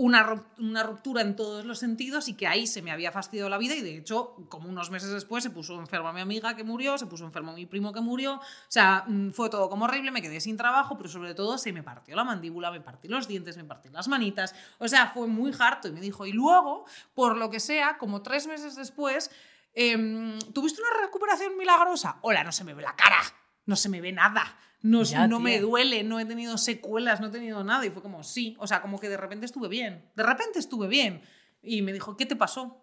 una, 0.00 0.24
ru- 0.24 0.44
una 0.58 0.84
ruptura 0.84 1.22
en 1.22 1.34
todos 1.34 1.64
los 1.64 1.80
sentidos 1.80 2.28
y 2.28 2.34
que 2.34 2.46
ahí 2.46 2.68
se 2.68 2.82
me 2.82 2.92
había 2.92 3.10
fastidiado 3.10 3.50
la 3.50 3.58
vida 3.58 3.74
y 3.74 3.82
de 3.82 3.96
hecho 3.96 4.36
como 4.48 4.68
unos 4.68 4.92
meses 4.92 5.10
después 5.10 5.42
se 5.42 5.50
puso 5.50 5.74
enferma 5.80 6.12
mi 6.12 6.20
amiga 6.20 6.54
que 6.54 6.62
murió, 6.62 6.96
se 6.98 7.06
puso 7.06 7.24
enfermo 7.24 7.52
mi 7.52 7.66
primo 7.66 7.92
que 7.92 8.00
murió, 8.00 8.34
o 8.34 8.40
sea, 8.68 9.02
mm, 9.08 9.30
fue 9.32 9.50
todo 9.50 9.68
como 9.68 9.86
horrible, 9.86 10.12
me 10.12 10.22
quedé 10.22 10.40
sin 10.40 10.56
trabajo, 10.56 10.96
pero 10.96 11.08
sobre 11.08 11.34
todo 11.34 11.58
se 11.58 11.72
me 11.72 11.82
partió 11.82 12.14
la 12.14 12.22
mandíbula, 12.22 12.70
me 12.70 12.80
partí 12.80 13.08
los 13.08 13.26
dientes, 13.26 13.56
me 13.56 13.64
partí 13.64 13.88
las 13.88 14.06
manitas, 14.06 14.54
o 14.78 14.86
sea, 14.86 15.08
fue 15.08 15.26
muy 15.26 15.52
harto 15.58 15.88
y 15.88 15.92
me 15.92 16.00
dijo, 16.00 16.26
y 16.26 16.32
luego, 16.32 16.84
por 17.14 17.36
lo 17.36 17.50
que 17.50 17.58
sea, 17.58 17.98
como 17.98 18.22
tres 18.22 18.46
meses 18.46 18.76
después, 18.76 19.32
em, 19.74 20.38
¿tuviste 20.54 20.80
una 20.80 21.00
recuperación 21.06 21.56
milagrosa? 21.56 22.18
Hola, 22.22 22.44
no 22.44 22.52
se 22.52 22.62
me 22.62 22.72
ve 22.72 22.82
la 22.82 22.94
cara, 22.94 23.18
no 23.66 23.74
se 23.74 23.88
me 23.88 24.00
ve 24.00 24.12
nada. 24.12 24.56
No, 24.80 25.02
Ya, 25.02 25.26
no 25.26 25.40
me 25.40 25.60
duele, 25.60 26.04
no 26.04 26.20
he 26.20 26.24
tenido 26.24 26.56
secuelas, 26.56 27.20
no 27.20 27.26
he 27.28 27.30
tenido 27.30 27.64
nada. 27.64 27.84
Y 27.84 27.90
fue 27.90 28.02
como, 28.02 28.22
sí, 28.22 28.56
o 28.58 28.66
sea, 28.66 28.80
como 28.80 29.00
que 29.00 29.08
de 29.08 29.16
repente 29.16 29.46
estuve 29.46 29.68
bien. 29.68 30.10
De 30.14 30.22
repente 30.22 30.58
estuve 30.58 30.86
bien. 30.86 31.22
Y 31.62 31.82
me 31.82 31.92
dijo, 31.92 32.16
¿qué 32.16 32.26
te 32.26 32.36
pasó? 32.36 32.80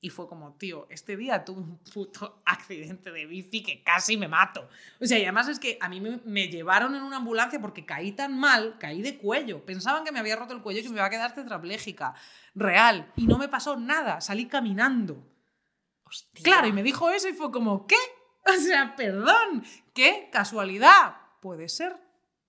Y 0.00 0.10
fue 0.10 0.28
como, 0.28 0.54
tío, 0.54 0.86
este 0.90 1.16
día 1.16 1.44
tuve 1.44 1.60
un 1.60 1.78
puto 1.78 2.42
accidente 2.46 3.10
de 3.10 3.26
bici 3.26 3.62
que 3.62 3.82
casi 3.82 4.16
me 4.16 4.28
mato. 4.28 4.68
O 5.00 5.06
sea, 5.06 5.18
y 5.18 5.22
además 5.22 5.48
es 5.48 5.58
que 5.58 5.78
a 5.80 5.88
mí 5.88 6.00
me, 6.00 6.20
me 6.24 6.48
llevaron 6.48 6.94
en 6.94 7.02
una 7.02 7.16
ambulancia 7.16 7.60
porque 7.60 7.84
caí 7.84 8.12
tan 8.12 8.38
mal, 8.38 8.76
caí 8.78 9.02
de 9.02 9.16
cuello. 9.18 9.64
Pensaban 9.64 10.04
que 10.04 10.12
me 10.12 10.18
había 10.18 10.36
roto 10.36 10.54
el 10.54 10.62
cuello 10.62 10.80
y 10.80 10.82
que 10.82 10.88
me 10.90 10.96
iba 10.96 11.06
a 11.06 11.10
quedar 11.10 11.34
tetrapléjica. 11.34 12.14
Real. 12.54 13.12
Y 13.16 13.26
no 13.26 13.38
me 13.38 13.48
pasó 13.48 13.76
nada, 13.76 14.20
salí 14.20 14.46
caminando. 14.46 15.22
Hostia. 16.04 16.44
Claro, 16.44 16.66
y 16.66 16.72
me 16.72 16.82
dijo 16.82 17.10
eso 17.10 17.28
y 17.28 17.32
fue 17.32 17.50
como, 17.50 17.86
¿qué? 17.86 17.96
O 18.56 18.60
sea, 18.60 18.94
perdón, 18.96 19.64
¿qué 19.94 20.28
casualidad? 20.30 21.16
Puede 21.40 21.68
ser. 21.68 21.96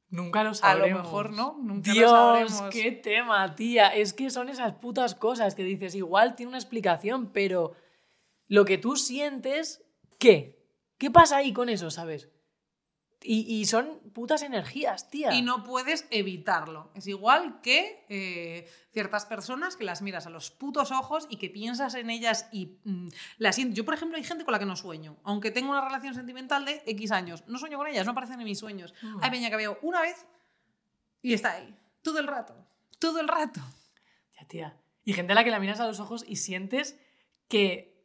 Nunca 0.09 0.43
lo 0.43 0.51
A 0.51 0.53
sabremos. 0.53 0.99
lo 0.99 1.03
mejor 1.03 1.31
no, 1.31 1.57
nunca 1.61 1.89
lo 1.89 1.93
Dios, 1.93 2.11
sabremos. 2.11 2.61
qué 2.71 2.91
tema, 2.91 3.55
tía. 3.55 3.87
Es 3.95 4.13
que 4.13 4.29
son 4.29 4.49
esas 4.49 4.73
putas 4.73 5.15
cosas 5.15 5.55
que 5.55 5.63
dices, 5.63 5.95
igual 5.95 6.35
tiene 6.35 6.49
una 6.49 6.57
explicación, 6.57 7.31
pero 7.33 7.73
lo 8.47 8.65
que 8.65 8.77
tú 8.77 8.95
sientes, 8.95 9.83
¿qué? 10.19 10.63
¿Qué 10.97 11.11
pasa 11.11 11.37
ahí 11.37 11.51
con 11.53 11.69
eso, 11.69 11.89
sabes? 11.91 12.29
Y, 13.27 13.41
y 13.59 13.65
son 13.65 13.99
putas 14.13 14.43
energías, 14.43 15.09
tía. 15.09 15.33
Y 15.33 15.41
no 15.41 15.63
puedes 15.63 16.05
evitarlo. 16.11 16.91
Es 16.93 17.07
igual 17.07 17.59
que 17.61 18.05
eh, 18.09 18.69
ciertas 18.91 19.25
personas 19.25 19.75
que 19.75 19.83
las 19.83 20.01
miras 20.01 20.27
a 20.27 20.29
los 20.29 20.51
putos 20.51 20.91
ojos 20.91 21.25
y 21.29 21.37
que 21.37 21.49
piensas 21.49 21.95
en 21.95 22.09
ellas 22.09 22.47
y 22.51 22.77
mm, 22.83 23.07
las 23.39 23.55
sientes. 23.55 23.75
Yo, 23.75 23.83
por 23.83 23.93
ejemplo, 23.95 24.17
hay 24.17 24.23
gente 24.23 24.45
con 24.45 24.51
la 24.51 24.59
que 24.59 24.65
no 24.65 24.75
sueño. 24.75 25.17
Aunque 25.23 25.49
tengo 25.51 25.71
una 25.71 25.83
relación 25.83 26.13
sentimental 26.13 26.65
de 26.65 26.83
X 26.85 27.11
años. 27.11 27.43
No 27.47 27.57
sueño 27.57 27.77
con 27.77 27.87
ellas, 27.87 28.05
no 28.05 28.11
aparecen 28.11 28.39
en 28.39 28.45
mis 28.45 28.59
sueños. 28.59 28.93
Mm. 29.01 29.17
Hay 29.23 29.31
peña 29.31 29.49
que 29.49 29.55
veo 29.55 29.79
una 29.81 30.01
vez 30.01 30.25
y 31.21 31.33
está 31.33 31.53
ahí. 31.53 31.75
Todo 32.03 32.19
el 32.19 32.27
rato. 32.27 32.55
Todo 32.99 33.19
el 33.19 33.27
rato. 33.27 33.59
Ya, 34.39 34.47
tía. 34.47 34.77
Y 35.03 35.13
gente 35.13 35.31
a 35.33 35.35
la 35.35 35.43
que 35.43 35.49
la 35.51 35.59
miras 35.59 35.79
a 35.79 35.87
los 35.87 35.99
ojos 35.99 36.23
y 36.27 36.35
sientes 36.35 36.97
que. 37.47 37.95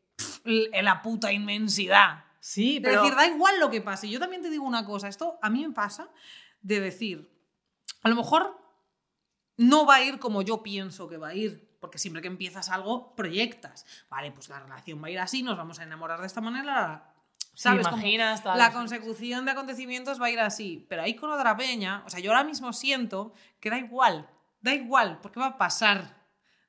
L- 0.45 0.83
La 0.83 1.03
puta 1.03 1.33
inmensidad. 1.33 2.25
Sí, 2.41 2.78
De 2.78 2.88
pero. 2.88 3.03
decir, 3.03 3.16
da 3.16 3.26
igual 3.26 3.61
lo 3.61 3.70
que 3.70 3.80
pase. 3.80 4.09
Yo 4.09 4.18
también 4.18 4.43
te 4.43 4.51
digo 4.51 4.64
una 4.64 4.84
cosa, 4.84 5.09
esto 5.09 5.38
a 5.43 5.51
mí 5.51 5.66
me 5.66 5.72
pasa 5.72 6.09
de 6.62 6.80
decir, 6.80 7.30
a 8.03 8.09
lo 8.09 8.16
mejor 8.16 8.59
no 9.57 9.84
va 9.84 9.97
a 9.97 10.03
ir 10.03 10.18
como 10.18 10.43
yo 10.43 10.62
pienso 10.62 11.09
que 11.09 11.18
va 11.18 11.28
a 11.28 11.34
ir, 11.34 11.76
porque 11.80 11.99
siempre 11.99 12.22
que 12.22 12.28
empiezas 12.28 12.70
algo, 12.70 13.14
proyectas. 13.14 13.84
Vale, 14.09 14.32
pues 14.32 14.49
la 14.49 14.59
relación 14.61 15.03
va 15.03 15.09
a 15.09 15.11
ir 15.11 15.18
así, 15.18 15.43
nos 15.43 15.57
vamos 15.57 15.78
a 15.80 15.82
enamorar 15.82 16.20
de 16.20 16.26
esta 16.26 16.41
manera. 16.41 17.14
¿Sabes? 17.53 17.86
Como 17.86 17.99
imaginas, 17.99 18.43
tal, 18.43 18.57
la 18.57 18.68
sí. 18.68 18.72
consecución 18.74 19.45
de 19.45 19.51
acontecimientos 19.51 20.20
va 20.20 20.26
a 20.26 20.30
ir 20.30 20.41
así. 20.41 20.86
Pero 20.88 21.03
ahí 21.03 21.14
con 21.14 21.30
otra 21.30 21.57
peña, 21.57 22.03
o 22.07 22.11
sea, 22.11 22.20
yo 22.20 22.30
ahora 22.30 22.45
mismo 22.45 22.72
siento 22.72 23.34
que 23.61 23.68
da 23.68 23.76
igual, 23.76 24.30
da 24.62 24.72
igual, 24.72 25.18
porque 25.20 25.41
va 25.41 25.47
a 25.47 25.59
pasar 25.59 26.20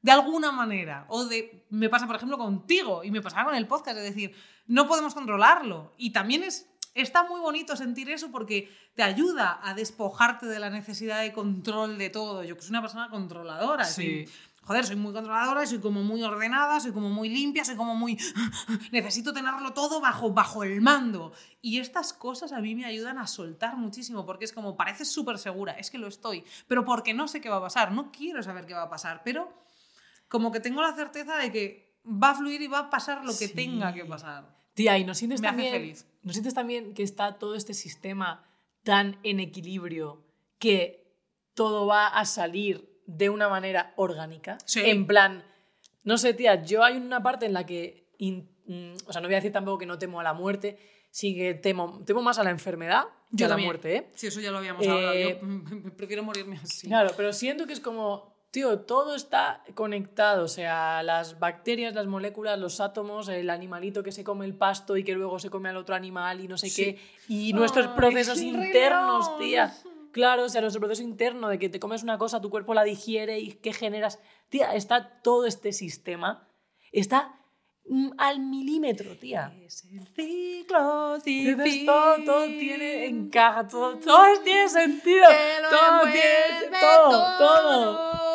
de 0.01 0.11
alguna 0.11 0.51
manera. 0.51 1.05
O 1.09 1.25
de, 1.25 1.65
me 1.69 1.89
pasa, 1.89 2.07
por 2.07 2.15
ejemplo, 2.15 2.37
contigo 2.37 3.03
y 3.03 3.11
me 3.11 3.21
pasaba 3.21 3.45
con 3.45 3.55
el 3.55 3.67
podcast, 3.67 3.97
es 3.97 4.03
decir, 4.03 4.35
no 4.67 4.87
podemos 4.87 5.13
controlarlo. 5.13 5.93
Y 5.97 6.11
también 6.11 6.43
es, 6.43 6.69
está 6.93 7.23
muy 7.23 7.39
bonito 7.39 7.75
sentir 7.75 8.09
eso 8.09 8.31
porque 8.31 8.71
te 8.95 9.03
ayuda 9.03 9.59
a 9.63 9.73
despojarte 9.73 10.45
de 10.47 10.59
la 10.59 10.69
necesidad 10.69 11.21
de 11.21 11.33
control 11.33 11.97
de 11.97 12.09
todo. 12.09 12.43
Yo 12.43 12.55
que 12.55 12.61
soy 12.61 12.71
una 12.71 12.81
persona 12.81 13.09
controladora. 13.09 13.85
Sí. 13.85 14.25
joder, 14.63 14.85
soy 14.85 14.95
muy 14.95 15.13
controladora, 15.13 15.65
soy 15.65 15.79
como 15.79 16.01
muy 16.01 16.23
ordenada, 16.23 16.79
soy 16.79 16.91
como 16.91 17.09
muy 17.09 17.29
limpia, 17.29 17.63
soy 17.63 17.75
como 17.75 17.95
muy... 17.95 18.17
Necesito 18.91 19.33
tenerlo 19.33 19.73
todo 19.73 20.01
bajo, 20.01 20.31
bajo 20.31 20.63
el 20.63 20.81
mando. 20.81 21.31
Y 21.61 21.79
estas 21.79 22.11
cosas 22.13 22.53
a 22.53 22.59
mí 22.59 22.73
me 22.73 22.85
ayudan 22.85 23.19
a 23.19 23.27
soltar 23.27 23.77
muchísimo, 23.77 24.25
porque 24.25 24.45
es 24.45 24.53
como, 24.53 24.75
pareces 24.75 25.11
súper 25.11 25.37
segura, 25.37 25.73
es 25.73 25.91
que 25.91 25.99
lo 25.99 26.07
estoy, 26.07 26.43
pero 26.67 26.85
porque 26.85 27.13
no 27.13 27.27
sé 27.27 27.39
qué 27.39 27.49
va 27.49 27.57
a 27.57 27.61
pasar, 27.61 27.91
no 27.91 28.11
quiero 28.11 28.41
saber 28.41 28.65
qué 28.65 28.73
va 28.73 28.83
a 28.83 28.89
pasar, 28.89 29.21
pero 29.23 29.51
como 30.31 30.51
que 30.53 30.59
tengo 30.61 30.81
la 30.81 30.93
certeza 30.95 31.35
de 31.37 31.51
que 31.51 31.99
va 32.05 32.31
a 32.31 32.35
fluir 32.35 32.61
y 32.61 32.67
va 32.67 32.79
a 32.79 32.89
pasar 32.89 33.19
lo 33.25 33.31
que 33.37 33.47
Sí. 33.49 33.53
tenga 33.53 33.93
que 33.93 34.05
pasar. 34.05 34.55
Tía, 34.73 34.97
¿y 34.97 35.03
no 35.03 35.13
sientes, 35.13 35.41
Me 35.41 35.49
hace 35.49 35.57
también, 35.57 35.73
feliz. 35.73 36.07
¿no 36.23 36.31
sientes 36.31 36.53
también 36.53 36.93
que 36.93 37.03
está 37.03 37.37
todo 37.37 37.53
este 37.55 37.73
sistema 37.73 38.49
tan 38.83 39.19
en 39.23 39.41
equilibrio 39.41 40.25
que 40.57 41.13
todo 41.53 41.85
va 41.85 42.07
a 42.07 42.23
salir 42.25 43.01
de 43.05 43.29
una 43.29 43.49
manera 43.49 43.93
orgánica? 43.97 44.57
Sí. 44.65 44.79
En 44.85 45.05
plan, 45.05 45.43
no 46.03 46.17
sé, 46.17 46.33
tía, 46.33 46.63
yo 46.63 46.83
hay 46.83 46.95
una 46.97 47.21
parte 47.21 47.45
en 47.45 47.53
la 47.53 47.65
que, 47.65 48.09
in- 48.17 48.49
mm, 48.65 48.93
o 49.07 49.11
sea, 49.11 49.21
no 49.21 49.27
voy 49.27 49.35
a 49.35 49.39
decir 49.39 49.51
tampoco 49.51 49.79
que 49.79 49.85
no 49.85 49.99
temo 49.99 50.21
a 50.21 50.23
la 50.23 50.33
muerte, 50.33 50.77
sí 51.11 51.35
que 51.35 51.53
temo, 51.55 52.01
temo 52.05 52.21
más 52.21 52.39
a 52.39 52.43
la 52.45 52.51
enfermedad 52.51 53.03
que 53.35 53.43
a 53.43 53.49
la 53.49 53.57
muerte, 53.57 53.95
¿eh? 53.97 54.09
Sí, 54.15 54.27
eso 54.27 54.39
ya 54.39 54.51
lo 54.51 54.59
habíamos 54.59 54.85
Eh, 54.85 54.89
hablado. 54.89 55.13
Yo 55.19 55.37
mm, 55.45 55.91
prefiero 55.97 56.23
morirme 56.23 56.57
así. 56.57 56.87
Claro, 56.87 57.11
pero 57.17 57.33
siento 57.33 57.67
que 57.67 57.73
es 57.73 57.81
como, 57.81 58.33
tío, 58.51 58.79
todo 58.81 59.15
está 59.15 59.63
conectado, 59.75 60.43
o 60.43 60.47
sea, 60.49 61.01
las 61.03 61.39
bacterias, 61.39 61.95
las 61.95 62.05
moléculas, 62.05 62.59
los 62.59 62.81
átomos, 62.81 63.29
el 63.29 63.49
animalito 63.49 64.03
que 64.03 64.11
se 64.11 64.25
come 64.25 64.45
el 64.45 64.53
pasto 64.53 64.97
y 64.97 65.05
que 65.05 65.13
luego 65.13 65.39
se 65.39 65.49
come 65.49 65.69
al 65.69 65.77
otro 65.77 65.95
animal 65.95 66.41
y 66.41 66.47
no 66.49 66.57
sé 66.57 66.69
Sí. 66.69 66.83
qué, 66.83 66.99
y 67.29 67.53
nuestros 67.53 67.87
procesos 67.87 68.41
internos, 68.41 69.37
tía. 69.39 69.73
Claro, 70.11 70.43
o 70.43 70.49
sea, 70.49 70.59
nuestro 70.59 70.81
proceso 70.81 71.01
interno 71.01 71.47
de 71.47 71.57
que 71.57 71.69
te 71.69 71.79
comes 71.79 72.03
una 72.03 72.17
cosa, 72.17 72.41
tu 72.41 72.49
cuerpo 72.49 72.73
la 72.73 72.83
digiere 72.83 73.39
y 73.39 73.53
que 73.53 73.71
generas. 73.71 74.19
Tía, 74.49 74.75
está 74.75 75.21
todo 75.21 75.45
este 75.45 75.71
sistema, 75.71 76.45
está 76.91 77.33
mm, 77.85 78.09
al 78.17 78.41
milímetro, 78.41 79.15
tía. 79.17 79.53
Es 79.65 79.85
el 79.85 80.05
ciclo 80.13 81.15
Entonces 81.25 81.85
todo, 81.85 82.15
todo 82.25 82.45
tiene 82.47 83.05
encaja, 83.05 83.65
todo, 83.65 83.95
todo 83.99 84.25
tiene 84.43 84.67
sentido. 84.67 85.25
Todo 85.69 86.01
tiene, 86.11 86.65
envuelve 86.65 86.77
todo, 86.81 87.37
todo. 87.37 88.30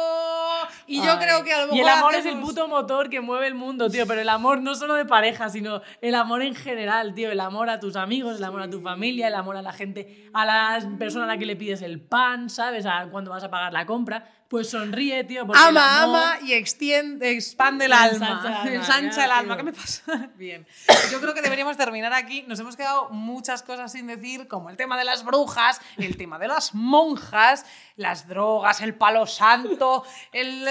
Y 0.87 0.97
yo 0.97 1.13
Ay. 1.13 1.19
creo 1.19 1.45
que 1.45 1.53
a 1.53 1.61
lo 1.61 1.63
mejor 1.65 1.77
Y 1.77 1.81
el 1.81 1.89
amor 1.89 2.15
es 2.15 2.27
el 2.27 2.39
puto 2.39 2.69
motor 2.69 3.11
que 3.11 3.21
mueve 3.21 3.47
el 3.47 3.55
mundo, 3.55 3.91
tío. 3.91 4.07
Pero 4.07 4.21
el 4.21 4.29
amor 4.29 4.61
no 4.61 4.75
solo 4.75 4.95
de 4.95 5.05
pareja, 5.05 5.49
sino 5.49 5.83
el 6.01 6.15
amor 6.15 6.43
en 6.43 6.55
general, 6.55 7.15
tío. 7.15 7.31
El 7.31 7.41
amor 7.41 7.71
a 7.71 7.81
tus 7.81 7.97
amigos, 7.97 8.39
el 8.39 8.45
amor 8.45 8.63
a 8.63 8.71
tu 8.71 8.81
familia, 8.81 9.29
el 9.29 9.35
amor 9.35 9.57
a 9.57 9.63
la 9.63 9.73
gente, 9.73 10.31
a 10.33 10.45
la 10.45 10.81
persona 10.99 11.25
a 11.25 11.29
la 11.29 11.39
que 11.39 11.47
le 11.47 11.57
pides 11.57 11.83
el 11.83 12.01
pan, 12.01 12.51
¿sabes? 12.51 12.87
A 12.87 13.09
cuando 13.11 13.31
vas 13.31 13.45
a 13.45 13.51
pagar 13.51 13.73
la 13.73 13.87
compra. 13.87 14.25
Pues 14.49 14.71
sonríe, 14.71 15.25
tío. 15.25 15.45
Porque 15.45 15.61
Ama, 15.61 16.03
amor- 16.03 16.23
ama 16.23 16.39
y 16.41 16.53
extiende, 16.53 17.31
expande 17.33 17.87
el 17.87 17.93
alma. 17.93 18.63
Ensancha 18.65 19.25
el 19.25 19.31
alma. 19.33 19.57
¿Qué 19.57 19.63
me 19.65 19.73
pasa? 19.73 20.03
Bien. 20.37 20.65
Yo 21.11 21.21
creo 21.21 21.35
que 21.35 21.43
deberíamos 21.43 21.77
terminar 21.77 22.13
aquí. 22.13 22.45
Nos 22.47 22.61
hemos 22.61 22.77
quedado 22.77 23.09
muchas 23.11 23.63
cosas 23.65 23.91
sin 23.91 24.07
decir, 24.07 24.47
como 24.47 24.71
el 24.71 24.77
tema 24.77 24.97
de 24.97 25.05
las 25.05 25.25
brujas, 25.25 25.81
el 25.97 26.17
tema 26.17 26.39
de 26.39 26.47
las 26.47 26.75
monjas, 26.75 27.67
las 27.97 28.29
drogas, 28.29 28.81
el 28.83 28.95
palo 28.95 29.27
santo, 29.27 30.05
el. 30.33 30.65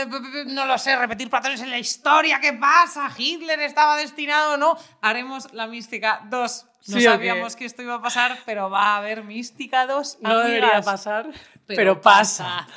No 0.47 0.65
lo 0.65 0.77
sé, 0.77 0.95
repetir 0.95 1.29
patrones 1.29 1.59
en 1.61 1.69
la 1.69 1.77
historia. 1.77 2.39
¿Qué 2.39 2.53
pasa? 2.53 3.09
¿Hitler 3.17 3.59
estaba 3.59 3.97
destinado 3.97 4.53
o 4.53 4.57
no? 4.57 4.77
Haremos 5.01 5.51
la 5.53 5.67
mística 5.67 6.21
2. 6.29 6.65
No 6.87 6.97
sabíamos 7.01 7.55
que 7.55 7.65
esto 7.65 7.81
iba 7.81 7.95
a 7.95 8.01
pasar, 8.01 8.37
pero 8.45 8.69
va 8.69 8.93
a 8.93 8.97
haber 8.97 9.23
mística 9.23 9.87
2. 9.87 10.19
No 10.21 10.37
debería 10.39 10.81
pasar, 10.83 11.25
pero, 11.67 11.77
Pero 11.77 12.01
pasa. 12.01 12.67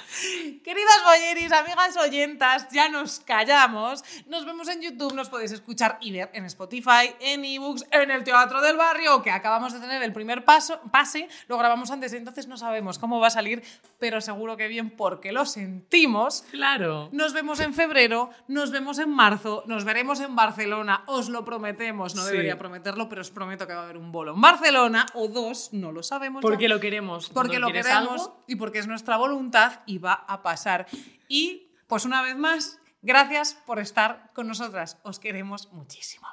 Queridas 0.64 1.02
boyeris, 1.04 1.52
amigas 1.52 1.96
oyentas, 1.96 2.68
ya 2.70 2.88
nos 2.88 3.20
callamos. 3.20 4.02
Nos 4.26 4.44
vemos 4.44 4.68
en 4.68 4.80
YouTube, 4.82 5.14
nos 5.14 5.28
podéis 5.28 5.52
escuchar 5.52 5.98
y 6.00 6.12
ver 6.12 6.30
en 6.32 6.44
Spotify, 6.46 7.14
en 7.20 7.44
ebooks, 7.44 7.86
en 7.90 8.10
el 8.10 8.24
Teatro 8.24 8.60
del 8.60 8.76
Barrio, 8.76 9.22
que 9.22 9.30
acabamos 9.30 9.72
de 9.72 9.80
tener 9.80 10.02
el 10.02 10.12
primer 10.12 10.44
paso, 10.44 10.80
pase. 10.90 11.28
Lo 11.48 11.58
grabamos 11.58 11.90
antes, 11.90 12.12
entonces 12.12 12.48
no 12.48 12.56
sabemos 12.56 12.98
cómo 12.98 13.20
va 13.20 13.28
a 13.28 13.30
salir, 13.30 13.62
pero 13.98 14.20
seguro 14.20 14.56
que 14.56 14.68
bien 14.68 14.90
porque 14.90 15.32
lo 15.32 15.44
sentimos. 15.46 16.44
Claro. 16.50 17.08
Nos 17.12 17.32
vemos 17.32 17.60
en 17.60 17.74
febrero, 17.74 18.30
nos 18.48 18.70
vemos 18.70 18.98
en 18.98 19.10
marzo, 19.10 19.62
nos 19.66 19.84
veremos 19.84 20.20
en 20.20 20.34
Barcelona, 20.34 21.02
os 21.06 21.28
lo 21.28 21.44
prometemos, 21.44 22.14
no 22.14 22.22
Sí. 22.22 22.30
debería 22.30 22.58
prometerlo, 22.58 23.08
pero 23.08 23.20
os 23.22 23.30
prometo 23.30 23.66
que 23.66 23.74
va 23.74 23.80
a 23.80 23.84
haber 23.84 23.96
un 23.96 24.12
bolo 24.12 24.34
en 24.34 24.40
Barcelona 24.40 25.06
o 25.14 25.28
dos, 25.28 25.70
no 25.72 25.92
lo 25.92 26.02
sabemos. 26.02 26.40
ya. 26.42 26.48
Porque 26.48 26.68
lo 26.68 26.80
queremos. 26.80 27.28
Porque 27.30 27.58
lo 27.58 27.68
queremos 27.68 28.22
algo, 28.22 28.42
y 28.46 28.56
porque 28.56 28.77
es 28.78 28.86
nuestra 28.86 29.16
voluntad 29.16 29.80
y 29.86 29.98
va 29.98 30.12
a 30.12 30.42
pasar. 30.42 30.86
Y 31.28 31.72
pues 31.86 32.04
una 32.04 32.22
vez 32.22 32.36
más, 32.36 32.78
gracias 33.02 33.54
por 33.54 33.78
estar 33.78 34.30
con 34.34 34.48
nosotras. 34.48 34.98
Os 35.02 35.18
queremos 35.18 35.72
muchísimo. 35.72 36.26